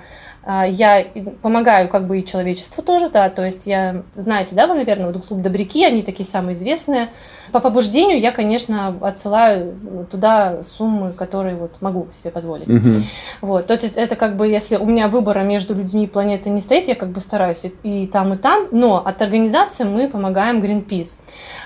я 0.49 1.05
помогаю 1.43 1.89
как 1.89 2.07
бы 2.07 2.20
и 2.20 2.25
человечеству 2.25 2.83
тоже, 2.83 3.11
да, 3.11 3.29
то 3.29 3.45
есть 3.45 3.66
я, 3.66 4.03
знаете, 4.14 4.55
да, 4.57 4.66
вы, 4.66 4.75
наверное, 4.75 5.12
вот 5.12 5.27
клуб 5.27 5.43
Добряки, 5.43 5.85
они 5.85 6.03
такие 6.03 6.27
самые 6.27 6.55
известные. 6.55 7.09
По 7.53 7.61
побуждению 7.61 8.18
я, 8.18 8.33
конечно, 8.33 8.97
отсылаю 9.03 10.07
туда 10.11 10.62
суммы, 10.64 11.12
которые 11.12 11.57
вот 11.57 11.83
могу 11.83 12.09
себе 12.12 12.31
позволить. 12.31 12.66
Угу. 12.66 12.95
Вот, 13.43 13.66
то 13.66 13.75
есть 13.75 13.95
это 13.95 14.16
как 14.16 14.37
бы, 14.37 14.49
если 14.49 14.77
у 14.77 14.87
меня 14.87 15.09
выбора 15.09 15.41
между 15.41 15.75
людьми 15.75 16.05
и 16.05 16.07
планетой 16.07 16.51
не 16.51 16.62
стоит, 16.62 16.89
я 16.89 16.95
как 16.95 17.11
бы 17.11 17.20
стараюсь 17.20 17.64
и, 17.64 17.72
и 17.83 18.07
там, 18.07 18.33
и 18.33 18.37
там, 18.39 18.68
но 18.70 19.03
от 19.05 19.20
организации 19.20 19.85
мы 19.85 20.09
помогаем 20.09 20.62
Greenpeace. 20.62 21.18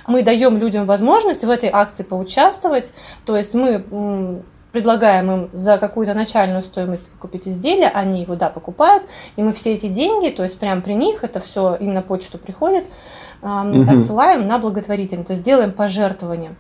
Мы 0.08 0.22
даем 0.22 0.58
людям 0.58 0.86
возможность 0.86 1.44
в 1.44 1.50
этой 1.50 1.70
акции 1.72 2.02
поучаствовать, 2.02 2.92
то 3.24 3.36
есть 3.36 3.54
мы 3.54 4.42
предлагаем 4.72 5.30
им 5.30 5.50
за 5.52 5.78
какую-то 5.78 6.14
начальную 6.14 6.62
стоимость 6.62 7.10
купить 7.18 7.46
изделие, 7.46 7.88
они 7.88 8.22
его, 8.22 8.34
да, 8.34 8.48
покупают, 8.48 9.04
и 9.36 9.42
мы 9.42 9.52
все 9.52 9.74
эти 9.74 9.86
деньги, 9.86 10.30
то 10.30 10.42
есть 10.42 10.58
прямо 10.58 10.80
при 10.80 10.94
них, 10.94 11.22
это 11.22 11.40
все 11.40 11.76
им 11.76 11.92
на 11.92 12.02
почту 12.02 12.38
приходит, 12.38 12.84
угу. 13.42 13.96
отсылаем 13.96 14.48
на 14.48 14.58
благотворительность, 14.58 15.26
то 15.28 15.32
есть 15.34 15.44
делаем 15.44 15.72
пожертвования. 15.72 16.54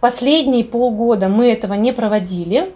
Последние 0.00 0.64
полгода 0.64 1.28
мы 1.28 1.50
этого 1.50 1.72
не 1.74 1.92
проводили, 1.92 2.74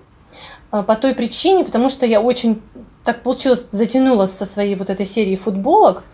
а, 0.71 0.83
по 0.83 0.97
той 0.97 1.15
причине, 1.15 1.65
потому 1.65 1.89
что 1.91 2.07
я 2.07 2.21
очень 2.21 2.63
так 3.05 3.23
получилось, 3.23 3.67
затянулась 3.71 4.31
со 4.31 4.47
своей 4.47 4.77
вот 4.77 4.91
этой 4.91 5.07
серии 5.07 5.37
футболок, 5.37 6.05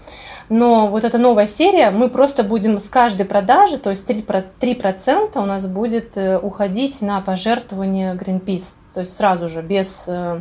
но 0.48 0.88
вот 0.88 1.04
эта 1.04 1.18
новая 1.18 1.46
серия, 1.46 1.90
мы 1.90 2.08
просто 2.08 2.44
будем 2.44 2.78
с 2.78 2.88
каждой 2.88 3.26
продажи, 3.26 3.78
то 3.78 3.90
есть 3.90 4.08
3%, 4.08 4.44
3% 4.60 5.42
у 5.42 5.46
нас 5.46 5.66
будет 5.66 6.16
э, 6.16 6.38
уходить 6.38 7.02
на 7.02 7.20
пожертвование 7.20 8.14
Greenpeace. 8.14 8.74
То 8.94 9.00
есть 9.00 9.14
сразу 9.14 9.48
же, 9.48 9.60
без 9.62 10.04
э, 10.06 10.40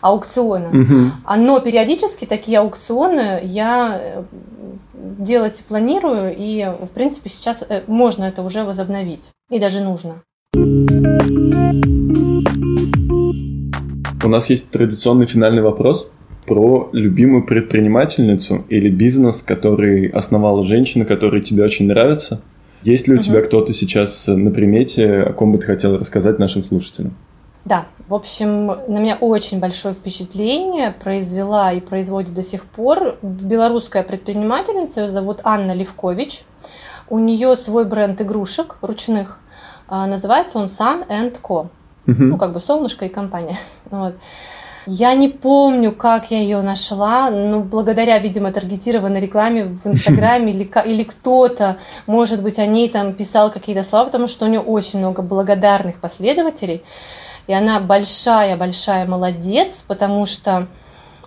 аукциона. 0.00 0.68
Угу. 0.68 1.36
Но 1.38 1.60
периодически 1.60 2.24
такие 2.24 2.58
аукционы 2.58 3.40
я 3.42 3.98
э, 3.98 4.22
делать 4.92 5.64
планирую, 5.66 6.34
и, 6.36 6.66
в 6.80 6.88
принципе, 6.88 7.30
сейчас 7.30 7.64
э, 7.66 7.82
можно 7.86 8.24
это 8.24 8.42
уже 8.42 8.64
возобновить. 8.64 9.30
И 9.50 9.58
даже 9.58 9.80
нужно. 9.80 10.22
У 14.24 14.28
нас 14.28 14.50
есть 14.50 14.70
традиционный 14.70 15.26
финальный 15.26 15.62
вопрос 15.62 16.10
про 16.46 16.88
любимую 16.92 17.44
предпринимательницу 17.44 18.64
или 18.68 18.88
бизнес, 18.88 19.42
который 19.42 20.08
основала 20.08 20.64
женщина, 20.64 21.04
который 21.04 21.40
тебе 21.40 21.64
очень 21.64 21.86
нравится. 21.86 22.40
Есть 22.82 23.08
ли 23.08 23.14
у 23.14 23.16
угу. 23.16 23.22
тебя 23.22 23.40
кто-то 23.40 23.72
сейчас 23.72 24.26
на 24.26 24.50
примете, 24.50 25.22
о 25.22 25.32
ком 25.32 25.52
бы 25.52 25.58
ты 25.58 25.66
хотела 25.66 25.98
рассказать 25.98 26.38
нашим 26.38 26.62
слушателям? 26.62 27.14
Да, 27.64 27.86
в 28.08 28.14
общем, 28.14 28.66
на 28.66 28.98
меня 28.98 29.16
очень 29.18 29.58
большое 29.58 29.94
впечатление 29.94 30.90
произвела 30.92 31.72
и 31.72 31.80
производит 31.80 32.34
до 32.34 32.42
сих 32.42 32.66
пор 32.66 33.16
белорусская 33.22 34.02
предпринимательница, 34.02 35.00
ее 35.00 35.08
зовут 35.08 35.40
Анна 35.44 35.72
Левкович. 35.72 36.42
У 37.08 37.18
нее 37.18 37.56
свой 37.56 37.86
бренд 37.86 38.20
игрушек 38.20 38.76
ручных, 38.82 39.40
а, 39.88 40.06
называется 40.06 40.58
он 40.58 40.66
Sun 40.66 41.06
Co. 41.42 41.68
Угу. 42.06 42.22
Ну, 42.22 42.36
как 42.36 42.52
бы 42.52 42.60
солнышко 42.60 43.06
и 43.06 43.08
компания. 43.08 43.56
Вот. 43.90 44.14
Я 44.86 45.14
не 45.14 45.28
помню, 45.28 45.92
как 45.92 46.30
я 46.30 46.40
ее 46.40 46.60
нашла, 46.60 47.30
но 47.30 47.60
благодаря, 47.60 48.18
видимо, 48.18 48.52
таргетированной 48.52 49.20
рекламе 49.20 49.64
в 49.64 49.86
Инстаграме 49.86 50.52
или, 50.52 50.70
или 50.84 51.04
кто-то, 51.04 51.78
может 52.06 52.42
быть, 52.42 52.58
о 52.58 52.66
ней 52.66 52.88
там 52.88 53.12
писал 53.12 53.50
какие-то 53.50 53.82
слова, 53.82 54.06
потому 54.06 54.28
что 54.28 54.44
у 54.44 54.48
нее 54.48 54.60
очень 54.60 54.98
много 54.98 55.22
благодарных 55.22 56.00
последователей. 56.00 56.82
И 57.46 57.52
она 57.52 57.80
большая-большая 57.80 59.06
молодец, 59.06 59.84
потому 59.86 60.26
что 60.26 60.66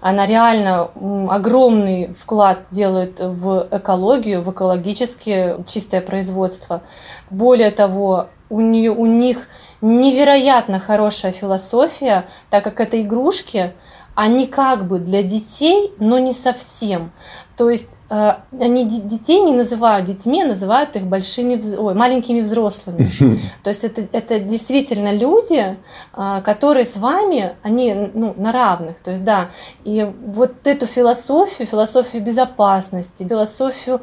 она 0.01 0.25
реально 0.25 0.89
огромный 1.29 2.13
вклад 2.13 2.59
делает 2.71 3.19
в 3.19 3.67
экологию, 3.71 4.41
в 4.41 4.51
экологически 4.51 5.55
чистое 5.65 6.01
производство. 6.01 6.81
Более 7.29 7.71
того, 7.71 8.27
у, 8.49 8.61
нее, 8.61 8.91
у 8.91 9.05
них 9.05 9.47
невероятно 9.82 10.80
хорошая 10.80 11.32
философия, 11.32 12.25
так 12.49 12.63
как 12.63 12.80
это 12.80 13.01
игрушки, 13.01 13.73
они 14.15 14.47
как 14.47 14.88
бы 14.88 14.99
для 14.99 15.21
детей, 15.21 15.91
но 15.99 16.17
не 16.17 16.34
совсем. 16.34 17.11
То 17.57 17.71
есть 17.71 17.97
э, 18.11 18.33
они 18.59 18.85
детей 18.85 19.41
не 19.41 19.51
называют 19.51 20.05
детьми, 20.05 20.43
а 20.43 20.47
называют 20.47 20.95
их 20.95 21.07
большими, 21.07 21.59
ой, 21.75 21.95
маленькими 21.95 22.41
взрослыми. 22.41 23.11
То 23.63 23.71
есть 23.71 23.83
это, 23.83 24.07
это 24.11 24.39
действительно 24.39 25.11
люди, 25.11 25.65
э, 26.15 26.41
которые 26.45 26.85
с 26.85 26.97
вами, 26.97 27.53
они 27.63 28.11
ну, 28.13 28.35
на 28.37 28.51
равных. 28.51 28.99
То 28.99 29.09
есть 29.09 29.23
да, 29.23 29.47
и 29.85 30.07
вот 30.27 30.67
эту 30.67 30.85
философию, 30.85 31.67
философию 31.67 32.21
безопасности, 32.21 33.27
философию 33.27 34.01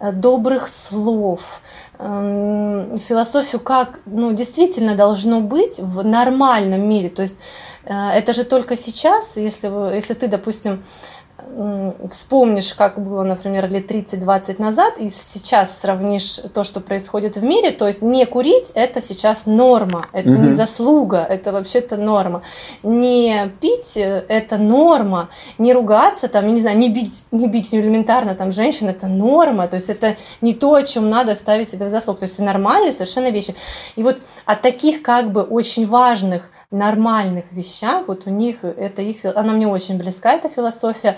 э, 0.00 0.10
добрых 0.10 0.66
слов, 0.66 1.60
э, 1.98 2.98
философию, 3.06 3.60
как 3.60 4.00
ну, 4.06 4.32
действительно 4.32 4.94
должно 4.94 5.42
быть 5.42 5.78
в 5.78 6.02
нормальном 6.02 6.88
мире. 6.88 7.10
То 7.10 7.20
есть 7.20 7.36
э, 7.84 7.92
это 7.92 8.32
же 8.32 8.44
только 8.44 8.76
сейчас, 8.76 9.36
если, 9.36 9.94
если 9.94 10.14
ты, 10.14 10.26
допустим, 10.26 10.82
вспомнишь, 12.08 12.74
как 12.74 13.02
было, 13.02 13.22
например, 13.22 13.70
лет 13.70 13.90
30-20 13.90 14.60
назад, 14.60 14.98
и 14.98 15.08
сейчас 15.08 15.80
сравнишь 15.80 16.40
то, 16.52 16.64
что 16.64 16.80
происходит 16.80 17.36
в 17.36 17.42
мире, 17.42 17.70
то 17.70 17.86
есть 17.86 18.02
не 18.02 18.24
курить– 18.24 18.70
это 18.74 19.00
сейчас 19.00 19.46
норма, 19.46 20.06
это 20.12 20.30
угу. 20.30 20.38
не 20.38 20.50
заслуга, 20.52 21.18
это 21.18 21.52
вообще-то 21.52 21.96
норма. 21.96 22.42
Не 22.82 23.50
пить– 23.60 23.92
это 23.96 24.58
норма, 24.58 25.28
не 25.58 25.72
ругаться, 25.72 26.28
там, 26.28 26.46
я 26.46 26.52
не 26.52 26.60
знаю, 26.60 26.78
не 26.78 26.88
бить, 26.88 27.24
не 27.30 27.48
бить 27.48 27.74
элементарно 27.74 28.34
там 28.34 28.52
женщин– 28.52 28.88
это 28.88 29.06
норма, 29.06 29.66
то 29.66 29.76
есть 29.76 29.90
это 29.90 30.16
не 30.40 30.54
то, 30.54 30.74
о 30.74 30.82
чем 30.82 31.10
надо 31.10 31.34
ставить 31.34 31.68
себе 31.68 31.86
в 31.86 31.90
заслугу, 31.90 32.20
то 32.20 32.26
есть 32.26 32.38
нормальные 32.38 32.92
совершенно 32.92 33.30
вещи. 33.30 33.54
И 33.96 34.02
вот 34.02 34.18
от 34.44 34.62
таких 34.62 35.02
как 35.02 35.32
бы 35.32 35.42
очень 35.42 35.86
важных 35.86 36.50
нормальных 36.70 37.44
вещах, 37.52 38.08
вот 38.08 38.22
у 38.26 38.30
них 38.30 38.64
это 38.64 39.02
их, 39.02 39.24
она 39.24 39.52
мне 39.52 39.66
очень 39.66 39.98
близка, 39.98 40.32
эта 40.32 40.48
философия. 40.48 41.16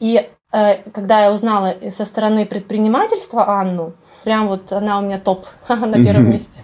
И 0.00 0.26
э, 0.52 0.74
когда 0.92 1.24
я 1.24 1.32
узнала 1.32 1.74
со 1.90 2.04
стороны 2.04 2.46
предпринимательства 2.46 3.60
Анну, 3.60 3.94
прям 4.24 4.48
вот 4.48 4.72
она 4.72 4.98
у 4.98 5.02
меня 5.02 5.18
топ 5.18 5.46
на 5.68 6.02
первом 6.02 6.30
месте. 6.30 6.60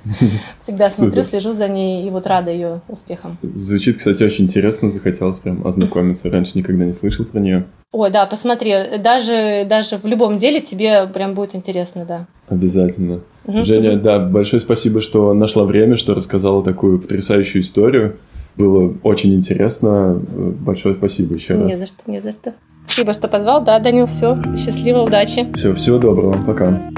Всегда 0.58 0.90
смотрю, 0.90 1.22
слежу 1.22 1.52
за 1.52 1.68
ней 1.68 2.06
и 2.06 2.10
вот 2.10 2.26
рада 2.26 2.50
ее 2.50 2.80
успехам. 2.88 3.38
Звучит, 3.42 3.98
кстати, 3.98 4.22
очень 4.22 4.44
интересно, 4.44 4.90
захотелось 4.90 5.38
прям 5.38 5.66
ознакомиться. 5.66 6.30
Раньше 6.30 6.58
никогда 6.58 6.84
не 6.84 6.92
слышал 6.92 7.24
про 7.24 7.40
нее. 7.40 7.66
Ой, 7.92 8.10
да, 8.10 8.26
посмотри, 8.26 8.98
даже, 8.98 9.64
даже 9.68 9.98
в 9.98 10.04
любом 10.06 10.36
деле 10.36 10.60
тебе 10.60 11.06
прям 11.06 11.34
будет 11.34 11.54
интересно, 11.54 12.04
да. 12.04 12.26
Обязательно. 12.48 13.20
Угу. 13.46 13.64
Женя, 13.64 13.96
да, 13.96 14.18
большое 14.18 14.60
спасибо, 14.60 15.00
что 15.00 15.34
нашла 15.34 15.64
время, 15.64 15.96
что 15.96 16.14
рассказала 16.14 16.62
такую 16.62 16.98
потрясающую 16.98 17.62
историю. 17.62 18.16
Было 18.56 18.94
очень 19.02 19.34
интересно. 19.34 20.14
Большое 20.14 20.94
спасибо 20.94 21.34
еще 21.34 21.54
раз. 21.54 21.64
Не 21.64 21.76
за 21.76 21.86
что, 21.86 22.02
не 22.06 22.20
за 22.20 22.32
что. 22.32 22.54
Спасибо, 22.86 23.12
что 23.12 23.28
позвал. 23.28 23.64
Да, 23.64 23.78
Данил, 23.78 24.06
все. 24.06 24.36
Счастливо, 24.56 25.00
удачи. 25.00 25.46
Все, 25.54 25.74
всего 25.74 25.98
доброго. 25.98 26.36
Пока. 26.46 26.90